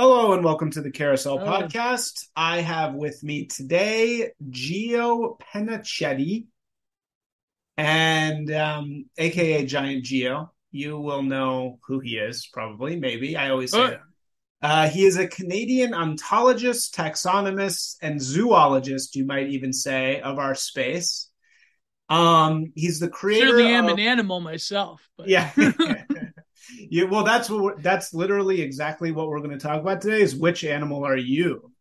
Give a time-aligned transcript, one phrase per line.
[0.00, 1.44] Hello and welcome to the Carousel Oh.
[1.44, 2.28] Podcast.
[2.34, 6.46] I have with me today Gio Pennacchietti
[7.76, 10.48] and um, aka Giant Gio.
[10.70, 13.36] You will know who he is, probably, maybe.
[13.36, 14.00] I always say that.
[14.62, 20.54] Uh, he is a Canadian ontologist, taxonomist, and zoologist, you might even say, of our
[20.54, 21.28] space.
[22.08, 25.06] Um, he's the creator Certainly am of- an animal myself.
[25.18, 25.50] But yeah.
[26.90, 27.04] yeah.
[27.04, 30.36] Well, that's what we're, that's literally exactly what we're going to talk about today is
[30.36, 31.72] which animal are you?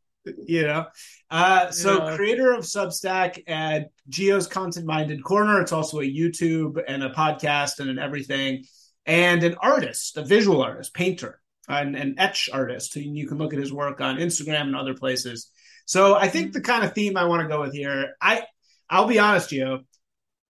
[0.45, 0.86] You know,
[1.31, 2.16] uh, so Yeah.
[2.16, 5.59] creator of Substack at Gio's Content Minded Corner.
[5.62, 8.66] It's also a YouTube and a podcast and an everything,
[9.05, 12.95] and an artist, a visual artist, painter, and an etch artist.
[12.95, 15.50] And you can look at his work on Instagram and other places.
[15.86, 18.44] So I think the kind of theme I want to go with here, I
[18.89, 19.81] I'll be honest, Geo,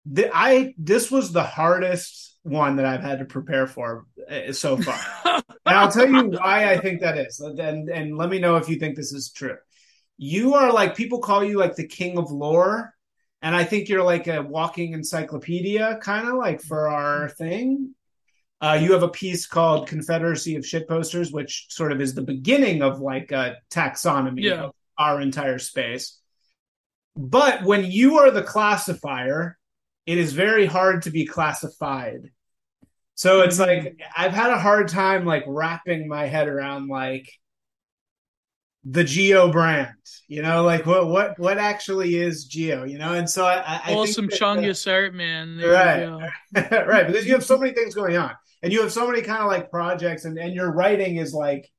[0.05, 4.77] the, I this was the hardest one that I've had to prepare for uh, so
[4.77, 4.99] far.
[5.65, 7.39] and I'll tell you why I think that is.
[7.39, 9.57] And and let me know if you think this is true.
[10.17, 12.93] You are like people call you like the king of lore,
[13.41, 17.93] and I think you're like a walking encyclopedia, kind of like for our thing.
[18.61, 22.21] Uh, you have a piece called Confederacy of Shit Posters, which sort of is the
[22.21, 24.63] beginning of like a taxonomy Yeah.
[24.63, 26.19] of our entire space.
[27.15, 29.57] But when you are the classifier,
[30.09, 32.31] it is very hard to be classified.
[33.15, 33.67] So it's Mhm.
[33.67, 37.29] like I've had a hard time like wrapping my head around like
[38.85, 39.95] the Gio brand,
[40.27, 43.95] you know, like what what what actually is Gio, you know, and so I, I,
[43.95, 45.57] awesome think that, uh, art, man.
[45.57, 46.09] There Right.
[46.87, 49.41] right because you have so many things going on and you have so many kind
[49.43, 51.69] of like projects and and your writing is like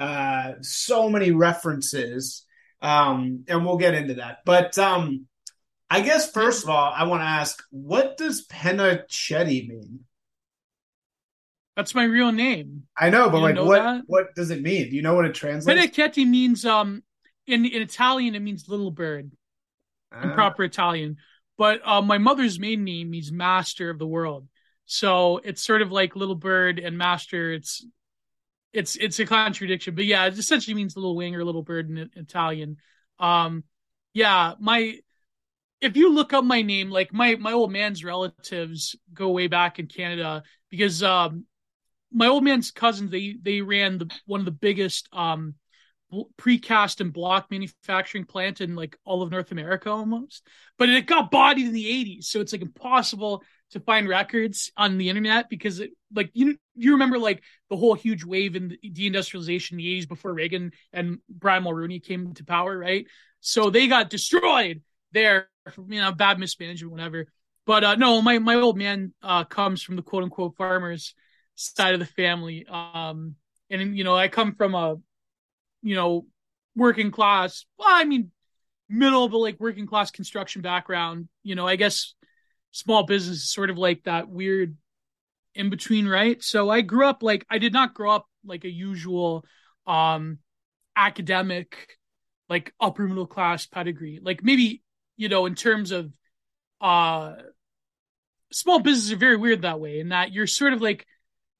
[0.00, 2.46] uh so many references
[2.82, 5.26] um and we'll get into that but um
[5.96, 10.00] i guess first of all i want to ask what does pennacchietti mean
[11.76, 12.84] That's my real name.
[12.98, 14.02] i know but You like know what that?
[14.06, 17.02] what does it mean do you know what it translates Pennacchietti means um
[17.46, 19.30] in in Italian it means little bird
[20.22, 21.16] in Ah, proper Italian.
[21.58, 24.46] But uh, my mother's maiden name means master of the world.
[24.86, 27.52] So it's sort of like little bird and master.
[27.52, 27.84] It's
[28.72, 32.10] it's it's a contradiction, but yeah, it essentially means little wing or little bird in
[32.16, 32.76] Italian.
[33.18, 33.64] Um,
[34.12, 34.98] yeah, my
[35.82, 39.78] if you look up my name, like my my old man's relatives go way back
[39.78, 41.44] in Canada because um
[42.12, 45.54] my old man's cousins they they ran the one of the biggest um
[46.38, 50.46] precast and block manufacturing plant in like all of North America almost.
[50.78, 54.98] But it got bodied in the 80s, so it's like impossible to find records on
[54.98, 58.90] the internet because it like you you remember like the whole huge wave in the
[58.90, 63.06] deindustrialization in the 80s before Reagan and Brian Mulroney came to power, right?
[63.40, 64.82] So they got destroyed
[65.12, 67.26] there you know bad mismanagement, whatever.
[67.66, 71.14] But uh, no, my my old man uh, comes from the quote unquote farmers
[71.54, 73.36] side of the family, um,
[73.70, 74.96] and you know I come from a
[75.82, 76.26] you know
[76.74, 77.64] working class.
[77.78, 78.30] Well, I mean
[78.88, 81.28] middle, but like working class construction background.
[81.42, 82.14] You know, I guess
[82.72, 84.76] small business is sort of like that weird
[85.54, 86.42] in between, right?
[86.42, 89.44] So I grew up like I did not grow up like a usual
[89.86, 90.38] um
[90.96, 91.98] academic
[92.52, 94.20] like upper middle class pedigree.
[94.22, 94.81] Like maybe,
[95.16, 96.12] you know, in terms of
[96.80, 97.34] uh
[98.50, 101.06] small businesses are very weird that way in that you're sort of like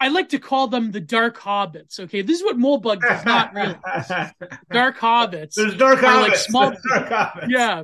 [0.00, 2.00] I like to call them the dark hobbits.
[2.00, 4.32] Okay, this is what Moldbug does not realize.
[4.72, 5.54] Dark hobbits.
[5.54, 7.82] there's dark Or, like, hobbits small- dark hobbits Yeah,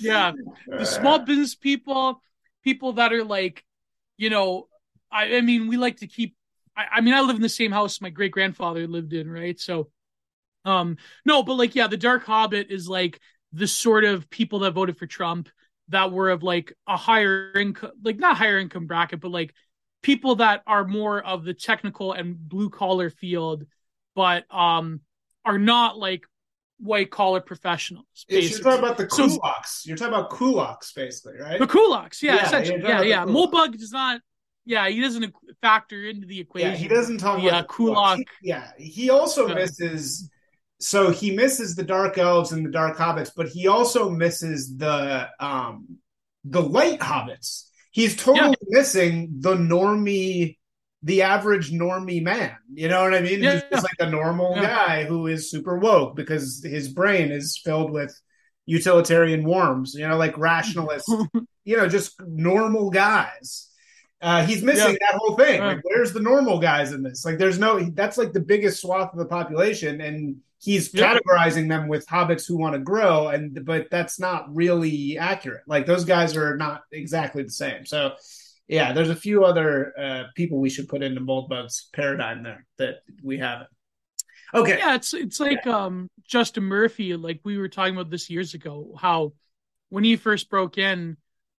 [0.00, 0.32] yeah.
[0.66, 2.20] The small business people,
[2.64, 3.64] people that are like,
[4.16, 4.66] you know,
[5.10, 6.34] I, I mean, we like to keep.
[6.76, 9.60] I, I mean, I live in the same house my great grandfather lived in, right?
[9.60, 9.88] So,
[10.64, 13.20] um, no, but like, yeah, the Dark Hobbit is like
[13.52, 15.48] the sort of people that voted for Trump
[15.88, 19.54] that were of like a higher income, like not higher income bracket, but like
[20.02, 23.64] people that are more of the technical and blue collar field,
[24.14, 25.00] but um,
[25.44, 26.24] are not like
[26.78, 28.06] white collar professionals.
[28.28, 29.86] You're talking about the So- kulaks.
[29.86, 31.58] You're talking about kulaks, basically, right?
[31.58, 33.24] The kulaks, yeah, Yeah, essentially, yeah, yeah.
[33.24, 34.20] does not,
[34.64, 36.70] yeah, he doesn't factor into the equation.
[36.70, 38.18] Yeah, he doesn't talk the, about kulak.
[38.18, 39.54] He- yeah, he also Yeah.
[39.54, 40.30] misses.
[40.82, 45.28] So he misses the dark elves and the dark hobbits, but he also misses the
[45.38, 45.98] um
[46.44, 47.68] the light hobbits.
[47.92, 50.58] He's totally missing the normie,
[51.02, 52.56] the average normie man.
[52.74, 53.42] You know what I mean?
[53.42, 54.62] Yeah, Who's just like a normal Yeah.
[54.62, 58.18] guy who is super woke because his brain is filled with
[58.66, 59.94] utilitarian worms.
[59.94, 61.08] You know, like rationalist.
[61.64, 63.68] you know, just normal guys.
[64.20, 65.60] Uh, he's missing that whole thing.
[65.60, 65.66] Yeah.
[65.66, 67.24] Like, where's the normal guys in this?
[67.24, 67.80] Like, there's no.
[67.80, 71.18] That's like the biggest swath of the population, and he's Yeah.
[71.18, 75.62] categorizing them with hobbits who want to grow, and but that's not really accurate.
[75.66, 77.84] Like, those guys are not exactly the same.
[77.84, 78.14] So,
[78.68, 83.02] yeah, there's a few other uh, people we should put into Moldbug's paradigm there that
[83.22, 83.68] we haven't.
[84.54, 84.78] Okay.
[84.78, 88.94] Yeah, it's it's like um Justin Murphy, like we were talking about this years ago,
[88.98, 89.32] how
[89.88, 91.16] when he first broke in,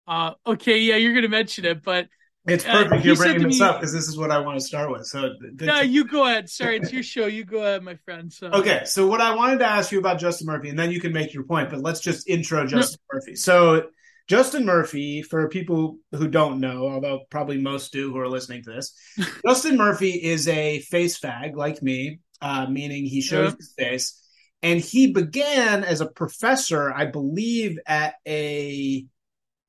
[0.07, 2.07] uh okay, yeah, you're gonna mention it, but
[2.45, 4.59] it's uh, perfect he you're bringing this me- up because this is what I want
[4.59, 5.05] to start with.
[5.05, 6.49] So good no, you go ahead.
[6.49, 7.25] Sorry, it's your show.
[7.27, 8.31] You go ahead, my friend.
[8.31, 10.99] So Okay, so what I wanted to ask you about Justin Murphy, and then you
[10.99, 13.35] can make your point, but let's just intro Justin Murphy.
[13.35, 13.87] So,
[14.27, 18.71] Justin Murphy, for people who don't know, although probably most do who are listening to
[18.71, 18.93] this,
[19.45, 23.57] Justin Murphy is a face fag like me, uh, meaning he shows Yeah.
[23.57, 24.19] his face.
[24.61, 29.05] And he began as a professor, I believe, at a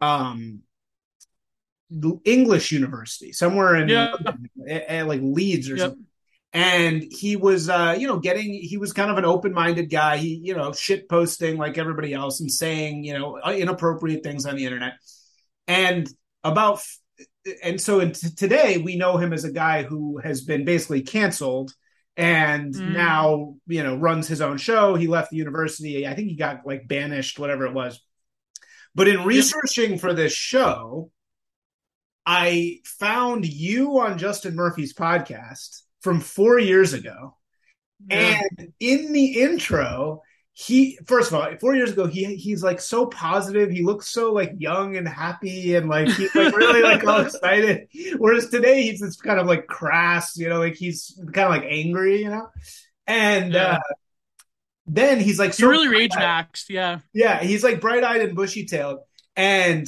[0.01, 0.61] um,
[2.25, 4.13] English university somewhere in Yeah.
[4.13, 5.81] London, at- at, like Leeds or Yep.
[5.91, 6.07] something.
[6.53, 10.19] And he was uh you know getting he was kind of an open-minded guy.
[10.19, 14.55] He you know shit posting like everybody else and saying you know inappropriate things on
[14.57, 14.93] the internet.
[15.67, 16.09] And
[16.45, 16.81] about
[17.63, 21.03] and so in t- today we know him as a guy who has been basically
[21.03, 21.73] canceled
[22.17, 22.93] and Mm.
[22.93, 24.95] now you know runs his own show.
[24.95, 26.07] He left the university.
[26.07, 28.01] I think he got like banished whatever it was.
[28.95, 31.11] But in researching for this show
[32.27, 37.37] i found you on justin murphy's podcast from four years ago
[38.11, 38.41] Yeah.
[38.61, 40.23] and in the intro,
[40.53, 43.71] he first of all, four years ago, he he's like so positive.
[43.71, 47.89] He looks so like young and happy and like he's like really like all excited.
[48.19, 51.65] Whereas today he's just kind of like crass, you know, like he's kind of like
[51.69, 52.47] angry, you know.
[53.09, 53.79] And Yeah.
[53.79, 53.95] uh
[54.87, 56.69] then he's like so really rage maxed.
[56.69, 58.99] Yeah, Yeah, he's like bright eyed and bushy tailed.
[59.37, 59.87] And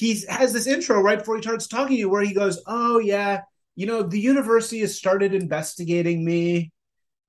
[0.00, 2.98] he has this intro right before he starts talking to you where he goes, Oh,
[3.00, 3.42] yeah,
[3.76, 6.72] you know, the university has started investigating me.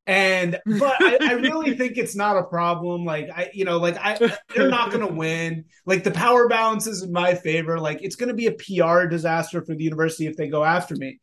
[0.08, 3.04] And but I, I really think it's not a problem.
[3.04, 5.66] Like I, you know, like I they're not gonna win.
[5.86, 7.78] Like the power balance is in my favor.
[7.78, 11.20] Like it's gonna be a PR disaster for the university if they go after me.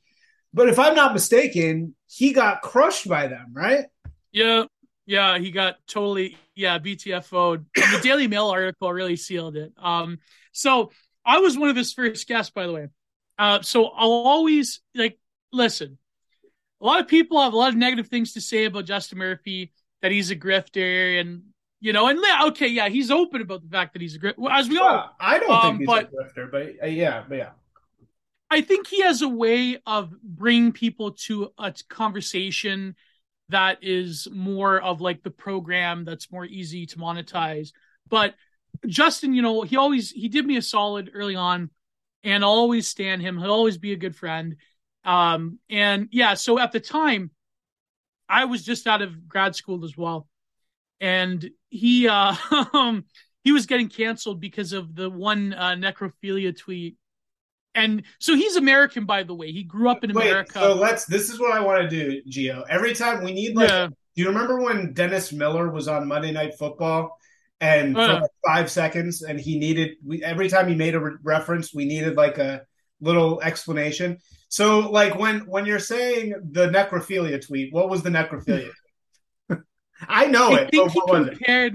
[0.53, 3.87] But if I'm not mistaken, he got crushed by them, right?
[4.33, 4.65] yeah,
[5.06, 5.39] yeah.
[5.39, 7.65] He got totally yeah BTFO'd.
[7.75, 9.73] The Daily Mail article really sealed it.
[9.79, 10.19] Um,
[10.53, 10.91] so
[11.29, 12.89] I was one of his first guests, by the way.
[13.39, 15.19] Uh, so I'll always like
[15.53, 15.99] listen.
[16.81, 19.73] A lot of people have a lot of negative things to say about Justin Murphy,
[20.01, 21.43] that he's a grifter, and
[21.81, 24.69] you know, and okay, yeah, he's open about the fact that he's a grifter, as
[24.69, 24.87] we all.
[24.87, 27.51] Well, I don't Um, think he's but- a grifter, but uh, yeah, but yeah.
[28.51, 32.97] I think he has a way of bringing people to a conversation
[33.51, 37.73] that is more of like the program that's more easy to monetize.
[38.09, 38.35] But
[38.87, 41.70] Justin, you know, he always he did me a solid early on,
[42.25, 43.38] and I'll always stand him.
[43.38, 44.56] He'll always be a good friend.
[45.05, 47.31] Um, and yeah, so at the time,
[48.29, 50.29] I was just out of grad school as well,
[51.00, 52.35] and he uh
[53.44, 56.97] he was getting canceled because of the one uh, necrophilia tweet
[57.79, 59.53] and so he's American, by the way.
[59.53, 60.59] He grew up in Wait, America.
[60.59, 61.05] so let's.
[61.05, 62.65] This is what I want to do, Gio.
[62.69, 66.32] Every time we need like, yeah, do you remember when Dennis Miller was on Monday
[66.32, 67.18] Night Football,
[67.60, 71.16] and for like five seconds, and he needed we, every time he made a re-
[71.22, 72.62] reference, we needed like a
[73.00, 74.19] little explanation.
[74.49, 78.70] So, like when when you're saying the necrophilia tweet, what was the necrophilia?
[80.08, 81.31] I know I it, think but he what was it?
[81.37, 81.75] compared.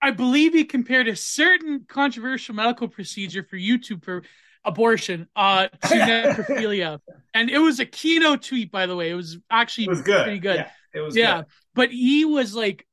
[0.00, 4.22] I believe he compared a certain controversial medical procedure for YouTube for
[4.64, 7.00] abortion uh, to necrophilia,
[7.32, 9.10] and it was a keynote tweet, by the way.
[9.10, 10.22] It was actually It was good.
[10.24, 10.56] pretty good.
[10.56, 11.16] Yeah, it was.
[11.16, 11.46] yeah good.
[11.74, 12.86] but he was like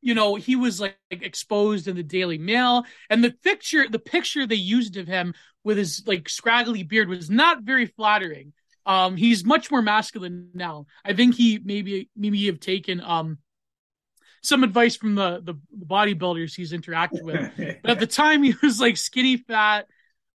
[0.00, 2.84] you know he was like, exposed in the daily mail.
[3.08, 7.30] And the picture the picture they used of him with his like scraggly beard was
[7.30, 8.52] not very flattering.
[8.86, 10.86] Um he's much more masculine now.
[11.04, 13.38] I think he maybe maybe have taken um
[14.42, 17.50] some advice from the the, the bodybuilders he's interacted with.
[17.82, 19.86] But at the time he was like skinny fat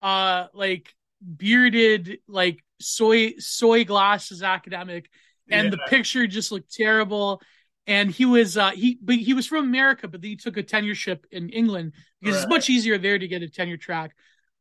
[0.00, 0.92] uh like
[1.36, 5.08] bearded like soy soy glasses academic.
[5.50, 7.42] And the picture just looked terrible
[7.86, 10.62] and he was uh he but he was from america but then he took a
[10.62, 14.14] tenureship in england because it's much easier there to get a tenure track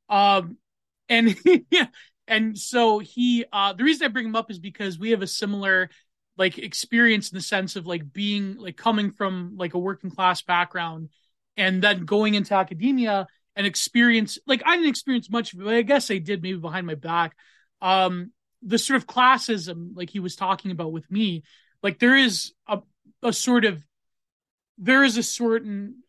[0.10, 0.58] um
[1.10, 1.36] and
[1.72, 1.88] yeah
[2.28, 5.28] and so he uh the reason i bring him up is because we have a
[5.28, 5.90] similar
[6.38, 10.42] like experience in the sense of like being like coming from like a working class
[10.42, 11.10] background
[11.58, 15.74] and then going into academia and experience like I didn't experience much of it, but
[15.74, 17.36] I guess I did maybe behind my back.
[17.82, 18.32] Um
[18.64, 21.44] the sort of classism like he was talking about with me,
[21.84, 22.80] like there is a
[23.24, 23.84] a sort of
[24.78, 26.04] there is a certain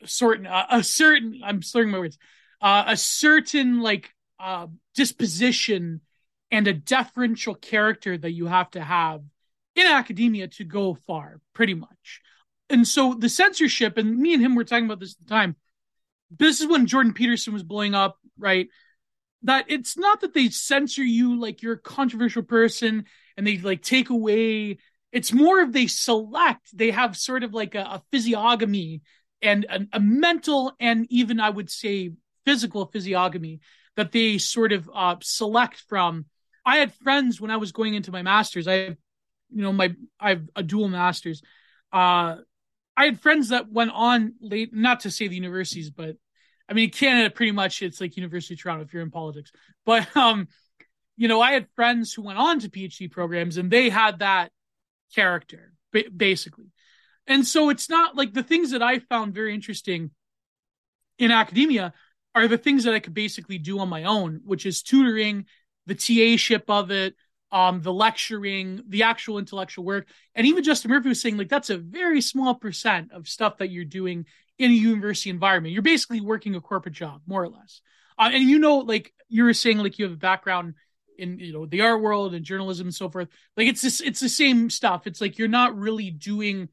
[0.00, 2.18] a certain a certain I'm slurring my words.
[2.60, 6.00] Uh, a certain like uh disposition
[6.50, 9.22] and a deferential character that you have to have
[9.74, 12.20] in academia to go far, pretty much.
[12.68, 15.56] And so the censorship, and me and him were talking about this at the time.
[16.30, 18.68] This is when Jordan Peterson was blowing up, right?
[19.42, 23.04] That it's not that they censor you like you're a controversial person
[23.36, 24.78] and they like take away
[25.12, 29.02] It's more of they select, they have sort of like a, a physiognomy
[29.42, 32.12] and a, a, mental and even I would say
[32.44, 33.60] physical physiognomy
[33.96, 36.26] that they sort of uh, select from.
[36.64, 38.66] I had friends when I was going into my masters.
[38.66, 38.96] I
[39.54, 41.42] you know, my I have a dual masters.
[41.92, 42.36] Uh,
[42.96, 46.16] I had friends that went on late, not to say the universities, but
[46.68, 49.52] I mean, Canada pretty much it's like University of Toronto if you're in politics.
[49.84, 50.48] But um,
[51.16, 54.50] you know, I had friends who went on to PhD programs and they had that
[55.14, 55.72] character
[56.16, 56.72] basically.
[57.26, 60.10] And so it's not like the things that I found very interesting
[61.18, 61.92] in academia
[62.34, 65.46] are the things that I could basically do on my own, which is tutoring,
[65.86, 67.14] the TA ship of it,
[67.52, 70.08] um, the lecturing, the actual intellectual work.
[70.34, 73.70] And even Justin Murphy was saying, like, that's a very small percent of stuff that
[73.70, 74.24] you're doing
[74.58, 75.74] in a university environment.
[75.74, 77.82] You're basically working a corporate job, more or less.
[78.18, 80.74] Uh, and you know, like you were saying, like you have a background
[81.18, 83.28] in you know the art world and journalism and so forth.
[83.56, 85.06] Like it's this, it's the same stuff.
[85.06, 86.68] It's like you're not really doing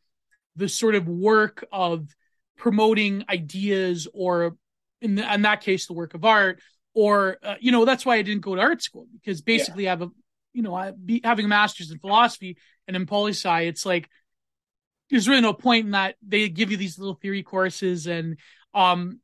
[0.56, 2.08] the sort of work of
[2.58, 4.58] promoting ideas or
[5.02, 6.60] in, the, in that case the work of art
[6.94, 9.92] or uh, you know that's why I didn't go to art school because basically yeah.
[9.92, 10.10] I have a
[10.54, 14.10] you know I be having a master's in philosophy and in poli sci it's like
[15.10, 18.38] there's really no point in that they give you these little theory courses and
[18.74, 19.20] um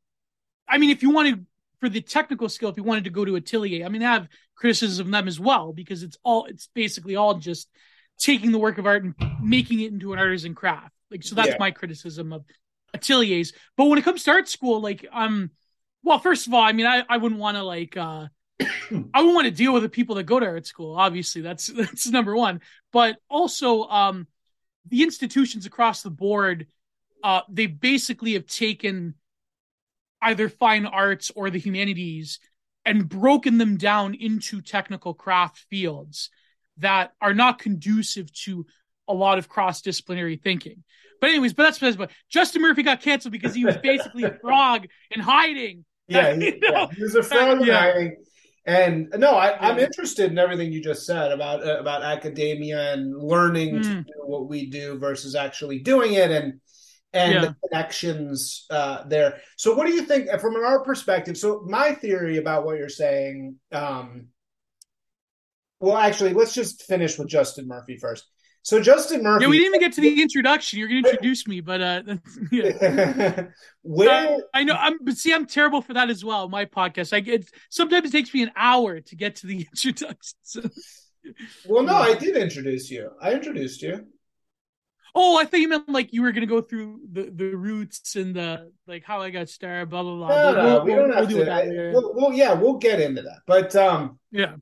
[0.66, 1.44] I mean if you wanted
[1.80, 4.28] for the technical skill if you wanted to go to Atelier I mean I have
[4.56, 7.68] criticism of them as well because it's all it's basically all just
[8.18, 11.50] taking the work of art and making it into an artisan craft like so that's
[11.50, 11.56] yeah.
[11.60, 12.44] my criticism of
[12.94, 15.50] ateliers but when it comes to art school like um
[16.06, 18.28] well, first of all, I mean, I, I wouldn't want to like uh
[18.60, 20.96] I wouldn't want to deal with the people that go to art school.
[20.96, 22.60] Obviously, that's that's number one.
[22.92, 24.28] But also, um,
[24.88, 26.68] the institutions across the board,
[27.24, 29.14] uh, they basically have taken
[30.22, 32.38] either fine arts or the humanities
[32.86, 36.30] and broken them down into technical craft fields
[36.78, 38.64] that are not conducive to
[39.08, 40.82] a lot of cross disciplinary thinking.
[41.20, 44.86] But anyways, but that's but Justin Murphy got canceled because he was basically a frog
[45.10, 48.16] in hiding yeah, he, yeah, he was a friend of mine.
[48.64, 53.16] And no, I, am interested in everything you just said about uh, about academia and
[53.16, 53.82] learning mm.
[53.82, 56.60] to do what we do versus actually doing it, and
[57.16, 57.40] and yeah.
[57.40, 59.40] the connections uh, there.
[59.56, 61.36] So, what do you think from our perspective?
[61.36, 63.56] So, my theory about what you're saying.
[63.72, 64.28] Um,
[65.80, 68.24] well, actually, let's just finish with Justin Murphy first.
[68.66, 69.44] So Justin Murphy.
[69.44, 70.80] Yeah, we didn't even get to the introduction.
[70.80, 72.02] You're going to introduce me, but uh,
[72.50, 73.44] yeah.
[73.82, 76.48] Where uh, I know I'm, but see, I'm terrible for that as well.
[76.48, 80.36] My podcast, I get sometimes it takes me an hour to get to the introduction.
[80.42, 80.62] So.
[81.68, 83.10] Well, no, I did introduce you.
[83.22, 84.04] I introduced you.
[85.18, 88.16] Oh, I thought you meant like you were going to go through the, the roots
[88.16, 90.28] and the like how I got started, blah blah blah.
[90.28, 91.92] No, no, we'll, we don't we'll, have we'll to.
[91.94, 94.56] Well, well, yeah, we'll get into that, but um, yeah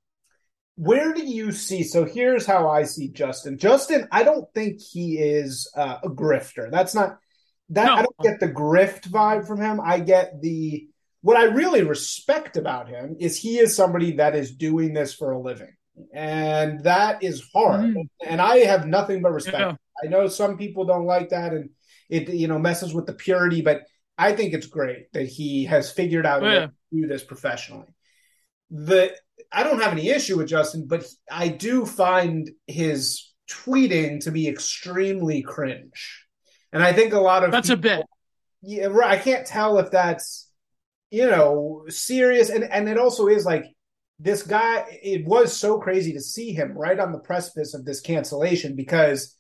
[0.77, 1.83] where do you see?
[1.83, 3.59] So here's how I see Justin.
[3.59, 6.71] Justin, I don't think he is uh, a grifter.
[6.71, 7.19] That's not
[7.71, 7.87] that.
[7.87, 7.95] No.
[7.95, 9.81] I don't get the grift vibe from him.
[9.81, 10.89] I get the
[11.21, 15.31] what I really respect about him is he is somebody that is doing this for
[15.31, 15.75] a living,
[16.13, 17.81] and that is hard.
[17.81, 18.09] Mm.
[18.27, 19.59] And I have nothing but respect.
[19.59, 19.75] Yeah.
[20.03, 21.71] I know some people don't like that, and
[22.09, 23.83] it you know messes with the purity, but
[24.19, 26.67] I think it's great that he has figured out oh, yeah.
[26.67, 27.89] to do this professionally.
[28.71, 29.15] The
[29.53, 34.49] I don't have any issue with Justin, but I do find his tweeting to be
[34.49, 36.27] extremely cringe.
[36.73, 38.07] And I think a lot of That's people, a bit.
[38.63, 40.51] Yeah, I can't tell if that's
[41.11, 43.67] you know serious and and it also is like
[44.19, 48.01] this guy it was so crazy to see him right on the precipice of this
[48.01, 49.37] cancellation because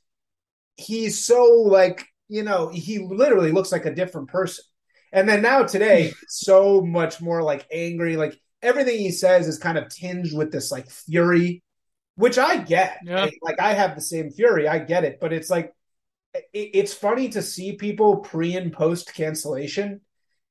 [0.76, 4.64] he's so like you know he literally looks like a different person
[5.12, 9.78] and then now today so much more like angry like everything he says is kind
[9.78, 11.62] of tinged with this like fury,
[12.16, 12.98] which I get.
[13.04, 13.28] Yeah.
[13.42, 15.72] Like I have the same fury, I get it, but it's like
[16.32, 20.00] it, it's funny to see people pre and post cancellation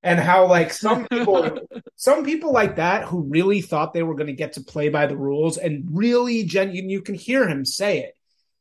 [0.04, 1.60] and how like some people
[1.96, 5.08] some people like that who really thought they were going to get to play by
[5.08, 8.18] the rules and really genuine you can hear him say it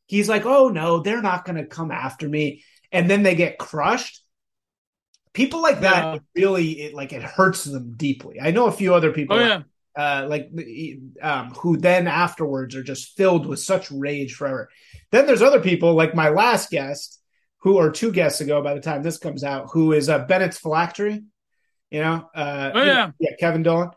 [0.06, 3.58] he's like oh no they're not going to come after me and then they get
[3.58, 4.22] crushed
[5.32, 6.18] people like that yeah.
[6.34, 8.40] really it, like it hurts them deeply.
[8.40, 9.36] I know a few other people.
[9.36, 9.62] Oh, yeah.
[9.94, 10.50] Uh, like
[11.20, 14.70] um, who then afterwards are just filled with such rage forever.
[15.10, 17.20] Then there's other people like my last guest,
[17.58, 20.58] who are two guests ago by the time this comes out, who is uh, Bennett's
[20.58, 21.22] Phylactery.
[21.92, 23.90] You know, uh, oh yeah, yeah, Kevin Dolan,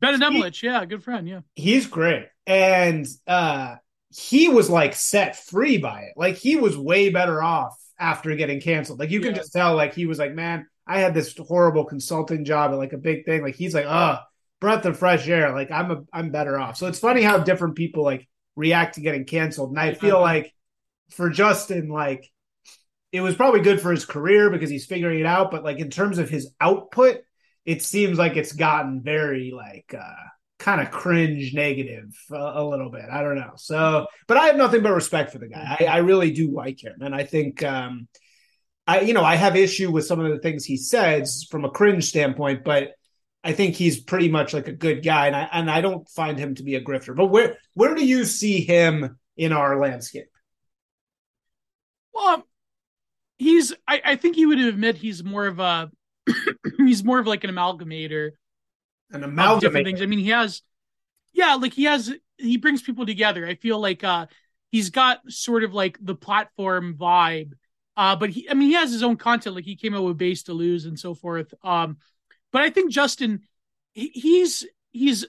[0.00, 3.76] Bennett Emlich, yeah, good friend, yeah, he's great, and uh,
[4.10, 6.14] he was like set free by it.
[6.16, 8.98] Like he was way better off after getting canceled.
[8.98, 12.44] Like you can just tell, like he was like, man, I had this horrible consulting
[12.44, 13.42] job at like a big thing.
[13.42, 14.18] Like he's like, oh,
[14.60, 15.52] breath of fresh air.
[15.52, 16.76] Like I'm a, I'm better off.
[16.76, 19.70] So it's funny how different people like react to getting canceled.
[19.70, 20.52] And I feel like
[21.10, 22.30] for Justin, like
[23.12, 25.50] it was probably good for his career because he's figuring it out.
[25.50, 27.18] But like in terms of his output,
[27.66, 30.24] it seems like it's gotten very like uh
[30.58, 33.04] kind of cringe negative a, little bit.
[33.10, 33.52] I don't know.
[33.56, 35.76] So, but I have nothing but respect for the guy.
[35.80, 38.08] I, I really do like him, and I think um
[38.86, 41.70] I you know I have issue with some of the things he says from a
[41.70, 42.92] cringe standpoint, but
[43.44, 46.38] I think he's pretty much like a good guy, and I and I don't find
[46.38, 47.14] him to be a grifter.
[47.14, 50.28] But where where do you see him in our landscape?
[52.12, 52.44] Well,
[53.38, 53.74] he's.
[53.86, 55.90] I, I think he would admit he's more of a.
[56.78, 58.32] he's more of like an amalgamator.
[59.10, 59.84] An amalgamator.
[59.84, 60.02] Things.
[60.02, 60.62] I mean, he has.
[61.32, 62.12] Yeah, like he has.
[62.38, 63.46] He brings people together.
[63.46, 64.26] I feel like uh
[64.70, 67.52] he's got sort of like the platform vibe.
[67.96, 69.54] Uh, but he, I mean, he has his own content.
[69.54, 71.54] Like he came out with Based Deleuze and so forth.
[71.62, 71.96] Um,
[72.52, 73.42] but I think Justin,
[73.94, 75.26] he's he's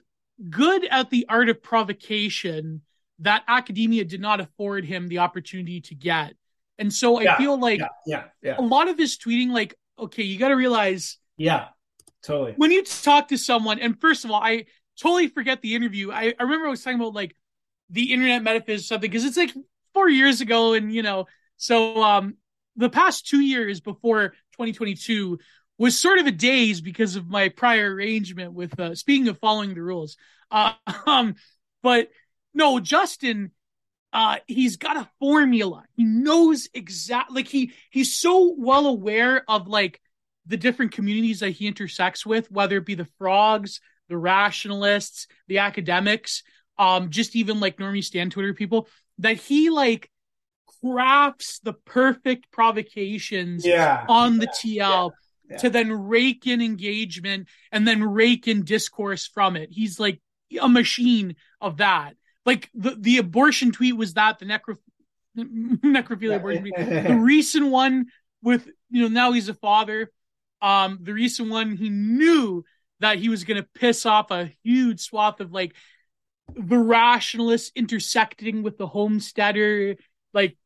[0.49, 2.81] good at the art of provocation
[3.19, 6.33] that academia did not afford him the opportunity to get.
[6.77, 10.23] And so I yeah, feel like yeah, yeah, a lot of his tweeting, like, okay,
[10.23, 11.67] you got to realize, yeah,
[12.23, 12.53] totally.
[12.57, 14.65] When you talk to someone, and first of all, I
[14.99, 16.11] totally forget the interview.
[16.11, 17.35] I, I remember I was talking about like
[17.89, 19.53] the internet metaphysics something because it's like
[19.93, 21.25] four years ago, and you know,
[21.57, 22.35] so um,
[22.75, 25.39] the past two years before 2022
[25.77, 29.73] was sort of a daze because of my prior arrangement with uh, speaking of following
[29.73, 30.17] the rules
[30.51, 30.73] uh,
[31.05, 31.35] um,
[31.83, 32.09] but
[32.53, 33.51] no justin
[34.17, 39.67] uh, he's got a formula he knows exactly like he he's so well aware of
[39.67, 40.01] like
[40.47, 45.59] the different communities that he intersects with whether it be the frogs the rationalists the
[45.59, 46.41] academics
[46.79, 48.87] um just even like normie stand twitter people
[49.19, 50.09] that he like
[50.81, 55.11] crafts the perfect provocations yeah, on the yeah, TL
[55.49, 55.57] yeah.
[55.57, 59.69] to then rake in engagement and then rake in discourse from it.
[59.71, 60.21] He's like
[60.59, 62.13] a machine of that.
[62.47, 64.77] Like the, the abortion tweet was that the necro
[65.37, 66.75] necrophilia abortion tweet.
[66.77, 68.05] the recent one
[68.41, 70.09] with you know now he's a father.
[70.61, 72.63] Um, the recent one he knew
[73.01, 75.75] that he was going to piss off a huge swath of like
[76.55, 79.97] the rationalists intersecting with the homesteader,
[80.33, 80.57] like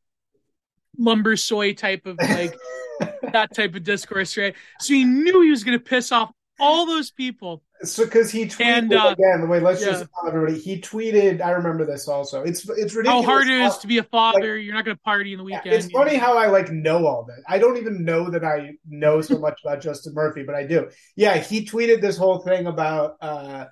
[0.96, 2.56] lumber soy type of like
[3.32, 4.54] that type of discourse, right?
[4.78, 7.64] So he knew he was going to piss off all those people.
[7.84, 9.92] So because he tweeted and, uh, again, the way let's yeah.
[9.92, 11.40] just tell everybody, he tweeted.
[11.40, 12.42] I remember this also.
[12.42, 13.24] It's it's ridiculous.
[13.24, 14.56] How hard it is to be a father.
[14.56, 15.66] Like, You're not going to party in the weekend.
[15.66, 16.20] Yeah, it's funny know?
[16.20, 17.42] how I like know all that.
[17.48, 20.88] I don't even know that I know so much about Justin Murphy, but I do.
[21.16, 23.66] Yeah, he tweeted this whole thing about uh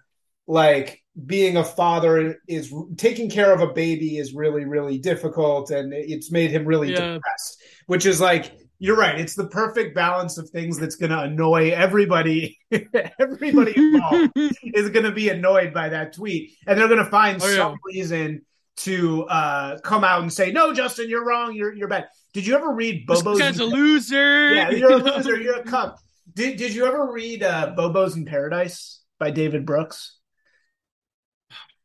[0.47, 5.93] like being a father is taking care of a baby is really really difficult and
[5.93, 7.15] it's made him really yeah.
[7.15, 9.21] depressed which is like you're right.
[9.21, 12.59] It's the perfect balance of things that's going to annoy everybody.
[13.21, 14.33] everybody involved
[14.65, 17.57] is going to be annoyed by that tweet, and they're going to find oh, yeah.
[17.57, 18.41] some reason
[18.79, 21.55] to uh, come out and say, "No, Justin, you're wrong.
[21.55, 23.37] You're you're bad." Did you ever read Bobo's?
[23.37, 24.55] This guy's a loser.
[24.55, 25.39] Yeah, you're a loser.
[25.39, 25.99] You're a cup.
[26.33, 30.17] Did Did you ever read uh, Bobos in Paradise by David Brooks?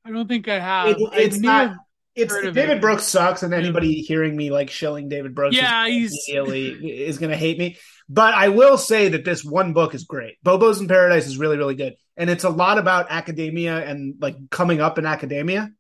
[0.06, 0.88] I don't think I have.
[0.88, 1.78] It, it's I not
[2.16, 2.82] it's David it.
[2.82, 7.32] Brooks sucks, and anybody hearing me like shilling David Brooks, yeah, is immediately is going
[7.32, 7.78] to hate me.
[8.08, 10.42] But I will say that this one book is great.
[10.42, 14.50] Bobo's in Paradise is really really good, and it's a lot about academia and like
[14.50, 15.72] coming up in academia.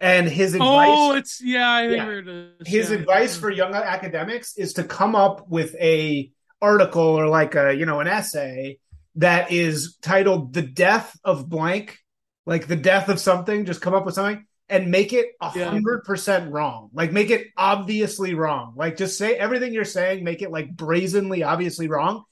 [0.00, 2.66] And his advice, oh, it's yeah, I yeah, is.
[2.66, 2.96] His yeah.
[2.96, 7.86] advice for young academics is to come up with a article or like a you
[7.86, 8.78] know an essay
[9.16, 11.98] that is titled "The Death of Blank,"
[12.46, 13.64] like the death of something.
[13.64, 16.90] Just come up with something and make it a hundred percent wrong.
[16.92, 18.74] Like make it obviously wrong.
[18.76, 22.24] Like just say everything you're saying, make it like brazenly obviously wrong,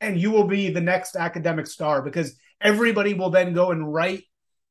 [0.00, 4.24] and you will be the next academic star because everybody will then go and write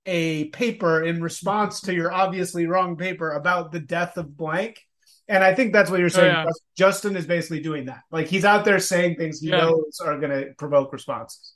[0.05, 4.79] a paper in response to your obviously wrong paper about the death of blank.
[5.27, 6.35] And I think that's what you're oh, saying.
[6.35, 6.51] Oh, yeah.
[6.75, 8.01] Justin is basically doing that.
[8.11, 9.57] Like he's out there saying things he yeah.
[9.57, 11.53] knows are going to provoke responses.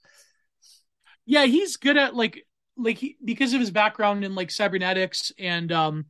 [1.26, 2.45] Yeah, he's good at like
[2.78, 6.06] like he, because of his background in like cybernetics and um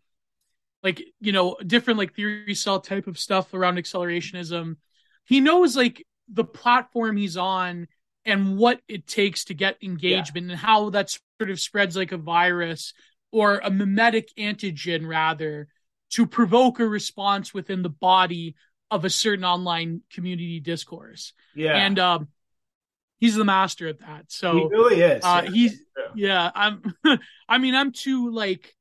[0.84, 4.78] like you know different like theory cell type of stuff around accelerationism
[5.26, 7.88] he knows like the platform he's on
[8.26, 10.54] and what it takes to get engagement yeah.
[10.54, 12.94] and how that sort of spreads like a virus
[13.32, 15.68] or a mimetic antigen rather
[16.12, 18.56] to provoke a response within the body
[18.90, 22.28] of a certain online community discourse yeah and um
[23.20, 24.26] he's the master at that.
[24.30, 25.24] So he really is.
[25.24, 25.52] Uh, yeah.
[25.52, 25.82] He's
[26.16, 26.52] yeah.
[26.54, 26.82] I'm.
[27.50, 28.76] I mean, I'm too like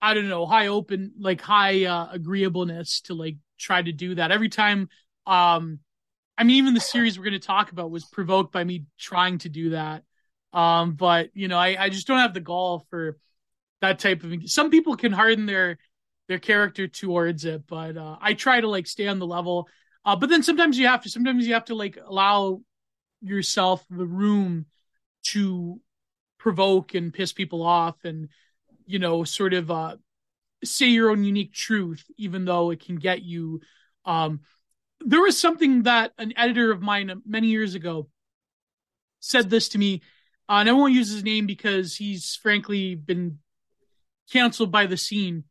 [0.00, 4.32] I don't know high open like high uh, agreeableness to like try to do that
[4.32, 4.88] every time.
[5.26, 5.80] Um,
[6.38, 9.38] I mean, even the series we're going to talk about was provoked by me trying
[9.38, 10.04] to do that.
[10.52, 13.18] Um, but you know, I I just don't have the gall for
[13.80, 14.32] that type of.
[14.46, 15.78] Some people can harden their
[16.28, 17.66] their character towards it.
[17.66, 19.68] But uh, I try to like stay on the level.
[20.04, 21.10] Uh, but then sometimes you have to.
[21.10, 22.62] Sometimes you have to like allow
[23.20, 24.66] yourself the room
[25.22, 25.80] to
[26.38, 28.28] provoke and piss people off, and
[28.86, 29.96] you know, sort of uh,
[30.64, 33.60] say your own unique truth, even though it can get you.
[34.04, 34.40] Um,
[35.00, 38.08] there was something that an editor of mine many years ago
[39.20, 40.02] said this to me,
[40.48, 43.38] uh, and I won't use his name because he's frankly been
[44.30, 45.44] canceled by the scene.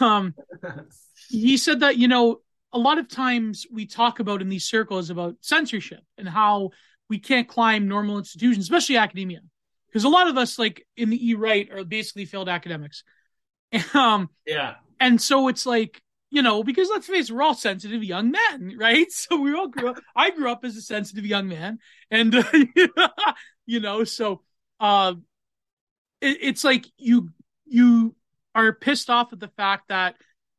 [0.00, 0.34] Um,
[1.28, 2.40] he said that you know
[2.72, 6.70] a lot of times we talk about in these circles about censorship and how
[7.08, 9.40] we can't climb normal institutions, especially academia,
[9.88, 13.02] because a lot of us like in the E right are basically failed academics.
[13.94, 18.02] Um, yeah, and so it's like you know because let's face it, we're all sensitive
[18.02, 19.10] young men, right?
[19.10, 20.00] So we all grew up.
[20.14, 21.78] I grew up as a sensitive young man,
[22.10, 22.44] and uh,
[23.66, 24.42] you know, so
[24.78, 25.14] uh,
[26.20, 27.30] it, it's like you
[27.66, 28.14] you
[28.54, 30.14] are pissed off at the fact that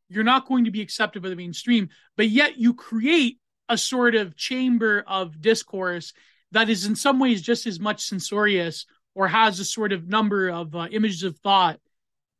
[0.10, 4.16] you're not going to be accepted by the mainstream, but yet you create a sort
[4.16, 6.14] of chamber of discourse
[6.52, 10.50] that is in some ways just as much censorious or has a sort of number
[10.50, 11.80] of uh, images of thought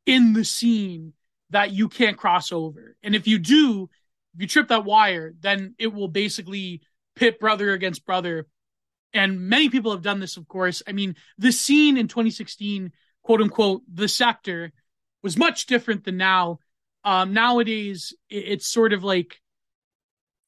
[0.06, 1.12] in the scene
[1.50, 2.96] that you can't cross over.
[3.02, 3.88] And if you do,
[4.34, 6.82] if you trip that wire, then it will basically
[7.16, 8.46] pit brother against brother.
[9.12, 10.82] And many people have done this, of course.
[10.86, 12.92] I mean, the scene in 2016,
[13.22, 14.72] quote unquote, the sector
[15.22, 16.58] was much different than now.
[17.04, 19.40] Um, nowadays, it's sort of like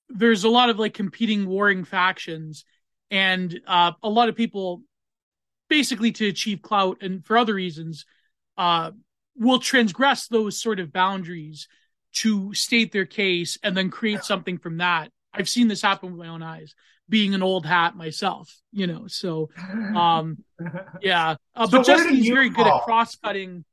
[0.08, 2.64] there's a lot of like competing warring factions,
[3.10, 4.82] and uh, a lot of people,
[5.68, 8.04] basically to achieve clout and for other reasons,
[8.56, 8.90] uh,
[9.36, 11.68] will transgress those sort of boundaries
[12.12, 15.10] to state their case and then create something from that.
[15.32, 16.74] I've seen this happen with my own eyes,
[17.08, 19.06] being an old hat myself, you know.
[19.06, 19.50] So,
[19.94, 20.38] um,
[21.00, 21.36] yeah.
[21.54, 22.64] Uh, so but Justin's very fall?
[22.64, 23.64] good at cross cutting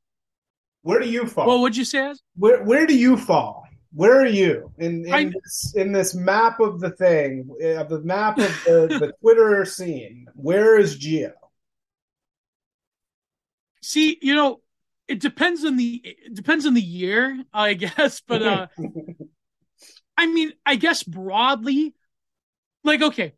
[0.88, 1.46] where do you fall?
[1.46, 2.14] Well, what'd you say?
[2.36, 3.67] Where Where do you fall?
[3.92, 8.38] Where are you in in, this, in this map of the thing of the map
[8.38, 10.26] of the, the Twitter scene?
[10.34, 11.32] Where is Gio?
[13.82, 14.60] See, you know,
[15.06, 18.20] it depends on the it depends on the year, I guess.
[18.26, 18.66] But uh
[20.16, 21.94] I mean, I guess broadly,
[22.84, 23.32] like okay,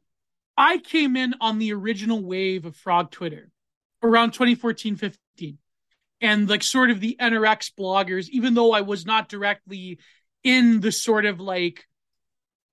[0.57, 3.51] I came in on the original wave of Frog Twitter
[4.03, 5.59] around 2014, 15
[6.21, 9.99] and like sort of the NRX bloggers, even though I was not directly
[10.43, 11.87] in the sort of like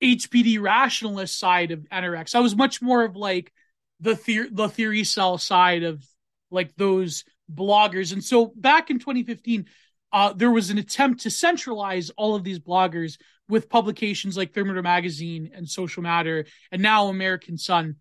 [0.02, 2.36] HBD rationalist side of NRX.
[2.36, 3.52] I was much more of like
[4.00, 6.06] the theory, the theory cell side of
[6.52, 8.14] like those bloggers.
[8.14, 9.66] And so back in 2015,
[10.14, 13.18] uh, there was an attempt to centralize all of these bloggers
[13.50, 17.96] with publications like Thermidor Magazine and Social Matter, and now American Sun.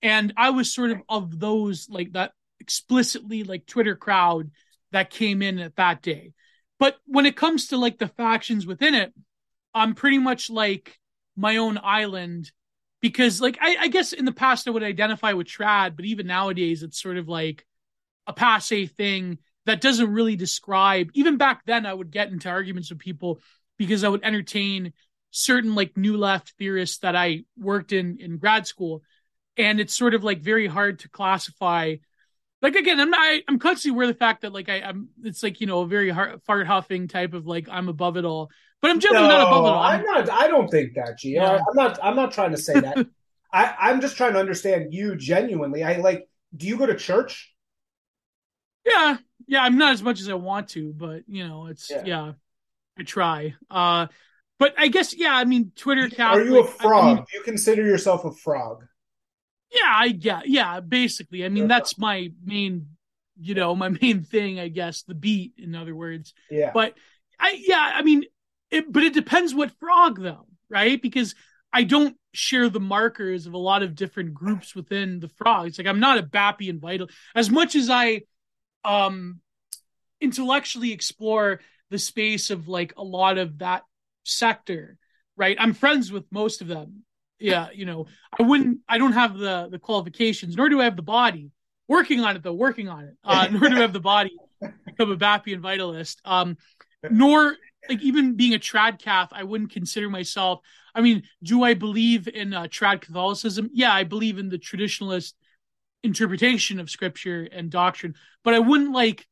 [0.00, 4.50] And I was sort of of those like that explicitly like Twitter crowd
[4.92, 6.32] that came in at that day.
[6.82, 9.14] But when it comes to like the factions within it,
[9.72, 10.98] I'm pretty much like
[11.36, 12.50] my own island
[13.00, 16.26] because like I, I guess in the past I would identify with trad, but even
[16.26, 17.64] nowadays it's sort of like
[18.26, 21.12] a passe thing that doesn't really describe.
[21.14, 23.38] Even back then I would get into arguments with people
[23.78, 24.92] because I would entertain
[25.30, 29.04] certain like new left theorists that I worked in in grad school.
[29.56, 31.94] And it's sort of like very hard to classify
[32.62, 33.42] like again, I'm not.
[33.48, 35.86] I'm constantly aware of the fact that like I, am It's like you know a
[35.86, 39.38] very heart, fart huffing type of like I'm above it all, but I'm generally no,
[39.38, 39.82] not above it all.
[39.82, 40.30] I'm, I'm not.
[40.30, 41.30] I don't think that, G.
[41.30, 41.56] Yeah.
[41.56, 41.98] I'm not.
[42.02, 43.06] I'm not trying to say that.
[43.52, 45.82] I, I'm just trying to understand you genuinely.
[45.82, 46.28] I like.
[46.56, 47.52] Do you go to church?
[48.86, 49.16] Yeah,
[49.48, 49.62] yeah.
[49.62, 52.02] I'm not as much as I want to, but you know, it's yeah.
[52.04, 52.32] yeah
[52.96, 53.54] I try.
[53.70, 54.06] Uh,
[54.60, 55.34] but I guess yeah.
[55.34, 56.08] I mean, Twitter.
[56.08, 57.04] Catholic, Are you a frog?
[57.04, 58.84] I mean, do you consider yourself a frog?
[59.72, 61.44] Yeah, I yeah, yeah, basically.
[61.44, 62.88] I mean, that's my main,
[63.40, 66.34] you know, my main thing, I guess, the beat, in other words.
[66.50, 66.70] Yeah.
[66.74, 66.94] But
[67.40, 68.24] I yeah, I mean,
[68.70, 71.00] it, but it depends what frog though, right?
[71.00, 71.34] Because
[71.72, 75.78] I don't share the markers of a lot of different groups within the frogs.
[75.78, 78.22] Like I'm not a Bappy and Vital as much as I
[78.84, 79.40] um
[80.20, 83.82] intellectually explore the space of like a lot of that
[84.24, 84.98] sector,
[85.36, 85.56] right?
[85.58, 87.04] I'm friends with most of them
[87.42, 88.06] yeah, you know,
[88.38, 88.78] I wouldn't.
[88.88, 91.50] I don't have the the qualifications, nor do I have the body.
[91.88, 93.16] Working on it though, working on it.
[93.24, 96.16] Uh, nor do I have the body to become a Bappian vitalist.
[96.24, 96.56] Um,
[97.10, 97.56] nor
[97.88, 100.60] like even being a trad cath, I wouldn't consider myself.
[100.94, 103.70] I mean, do I believe in uh, trad Catholicism?
[103.72, 105.32] Yeah, I believe in the traditionalist
[106.02, 109.26] interpretation of scripture and doctrine, but I wouldn't like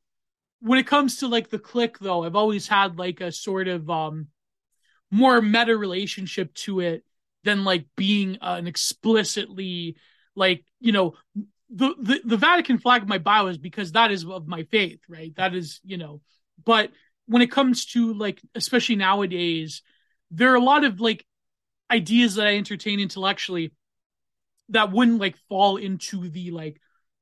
[0.60, 2.24] when it comes to like the clique though.
[2.24, 4.28] I've always had like a sort of um
[5.10, 7.04] more meta relationship to it
[7.44, 9.96] than like being an explicitly
[10.34, 11.14] like you know
[11.70, 15.00] the, the the Vatican flag of my bio is because that is of my faith,
[15.08, 15.34] right?
[15.36, 16.20] That is you know,
[16.64, 16.90] but
[17.26, 19.82] when it comes to like especially nowadays,
[20.30, 21.24] there are a lot of like
[21.90, 23.72] ideas that I entertain intellectually
[24.70, 26.80] that wouldn't like fall into the like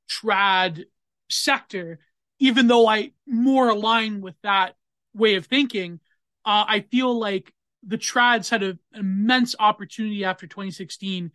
[0.08, 0.84] trad
[1.28, 1.98] sector,
[2.38, 4.74] even though I more align with that
[5.14, 6.00] way of thinking.
[6.44, 7.52] Uh, I feel like
[7.86, 11.32] the trads had an immense opportunity after 2016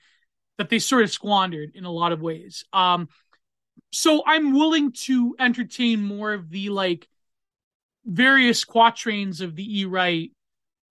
[0.57, 2.65] that they sort of squandered in a lot of ways.
[2.73, 3.09] Um,
[3.91, 7.07] so I'm willing to entertain more of the like
[8.05, 10.31] various quatrains of the E right,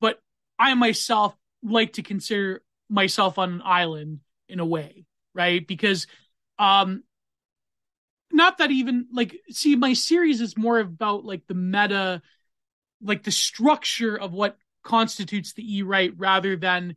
[0.00, 0.20] but
[0.58, 5.66] I myself like to consider myself on an island in a way, right?
[5.66, 6.06] Because
[6.58, 7.02] um
[8.32, 12.22] not that even like see my series is more about like the meta
[13.02, 16.96] like the structure of what constitutes the E right rather than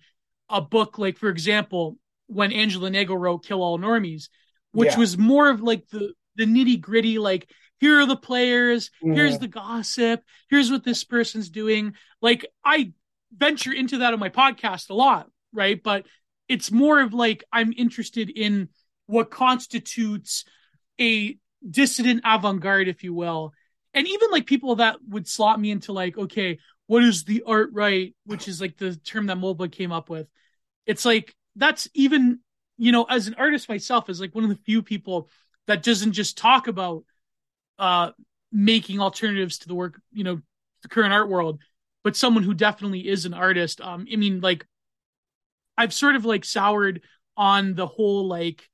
[0.50, 4.30] a book like for example when Angela Nagle wrote Kill All Normies,
[4.72, 5.00] which yeah.
[5.00, 9.14] was more of like the the nitty gritty like here are the players, mm.
[9.14, 11.94] here's the gossip, here's what this person's doing.
[12.22, 12.94] Like I
[13.36, 15.82] venture into that on my podcast a lot, right?
[15.82, 16.06] But
[16.48, 18.70] it's more of like I'm interested in
[19.08, 20.46] what constitutes
[21.00, 23.54] a dissident avant-garde, if you will.
[23.94, 27.70] And even like people that would slot me into like, okay, what is the art
[27.74, 30.28] right, which is like the term that MOBA came up with.
[30.86, 32.40] It's like that's even,
[32.78, 35.30] you know, as an artist myself, is like one of the few people
[35.68, 37.04] that doesn't just talk about
[37.80, 38.12] uh
[38.52, 40.42] making alternatives to the work, you know,
[40.82, 41.62] the current art world,
[42.04, 43.82] but someone who definitely is an artist.
[43.82, 44.66] Um, I mean, like
[45.78, 47.02] I've sort of like soured
[47.38, 48.70] on the whole like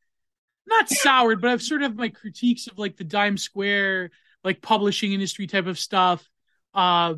[0.68, 4.12] not soured, but I've sort of my critiques of like the Dimes Square
[4.44, 6.28] like publishing industry type of stuff.
[6.74, 7.16] Uh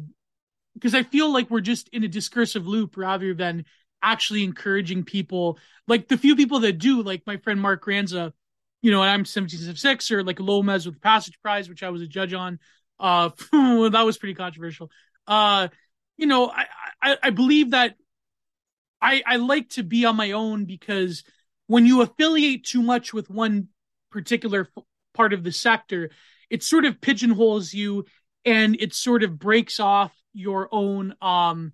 [0.73, 3.65] because I feel like we're just in a discursive loop rather than
[4.01, 5.57] actually encouraging people
[5.87, 8.33] like the few people that do, like my friend Mark Granza,
[8.81, 12.07] you know, and I'm 1776 or like Lomez with Passage Prize, which I was a
[12.07, 12.59] judge on.
[12.99, 14.91] Uh that was pretty controversial.
[15.27, 15.69] Uh
[16.17, 16.65] you know, I,
[17.01, 17.95] I, I believe that
[19.01, 21.23] I, I like to be on my own because
[21.67, 23.67] when you affiliate too much with one
[24.11, 24.83] particular f-
[25.13, 26.11] part of the sector,
[26.49, 28.05] it sort of pigeonholes you
[28.45, 31.73] and it sort of breaks off your own um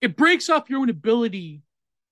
[0.00, 1.62] it breaks off your own ability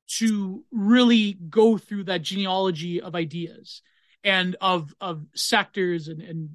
[0.09, 3.83] to really go through that genealogy of ideas
[4.25, 6.51] and of of sectors and, and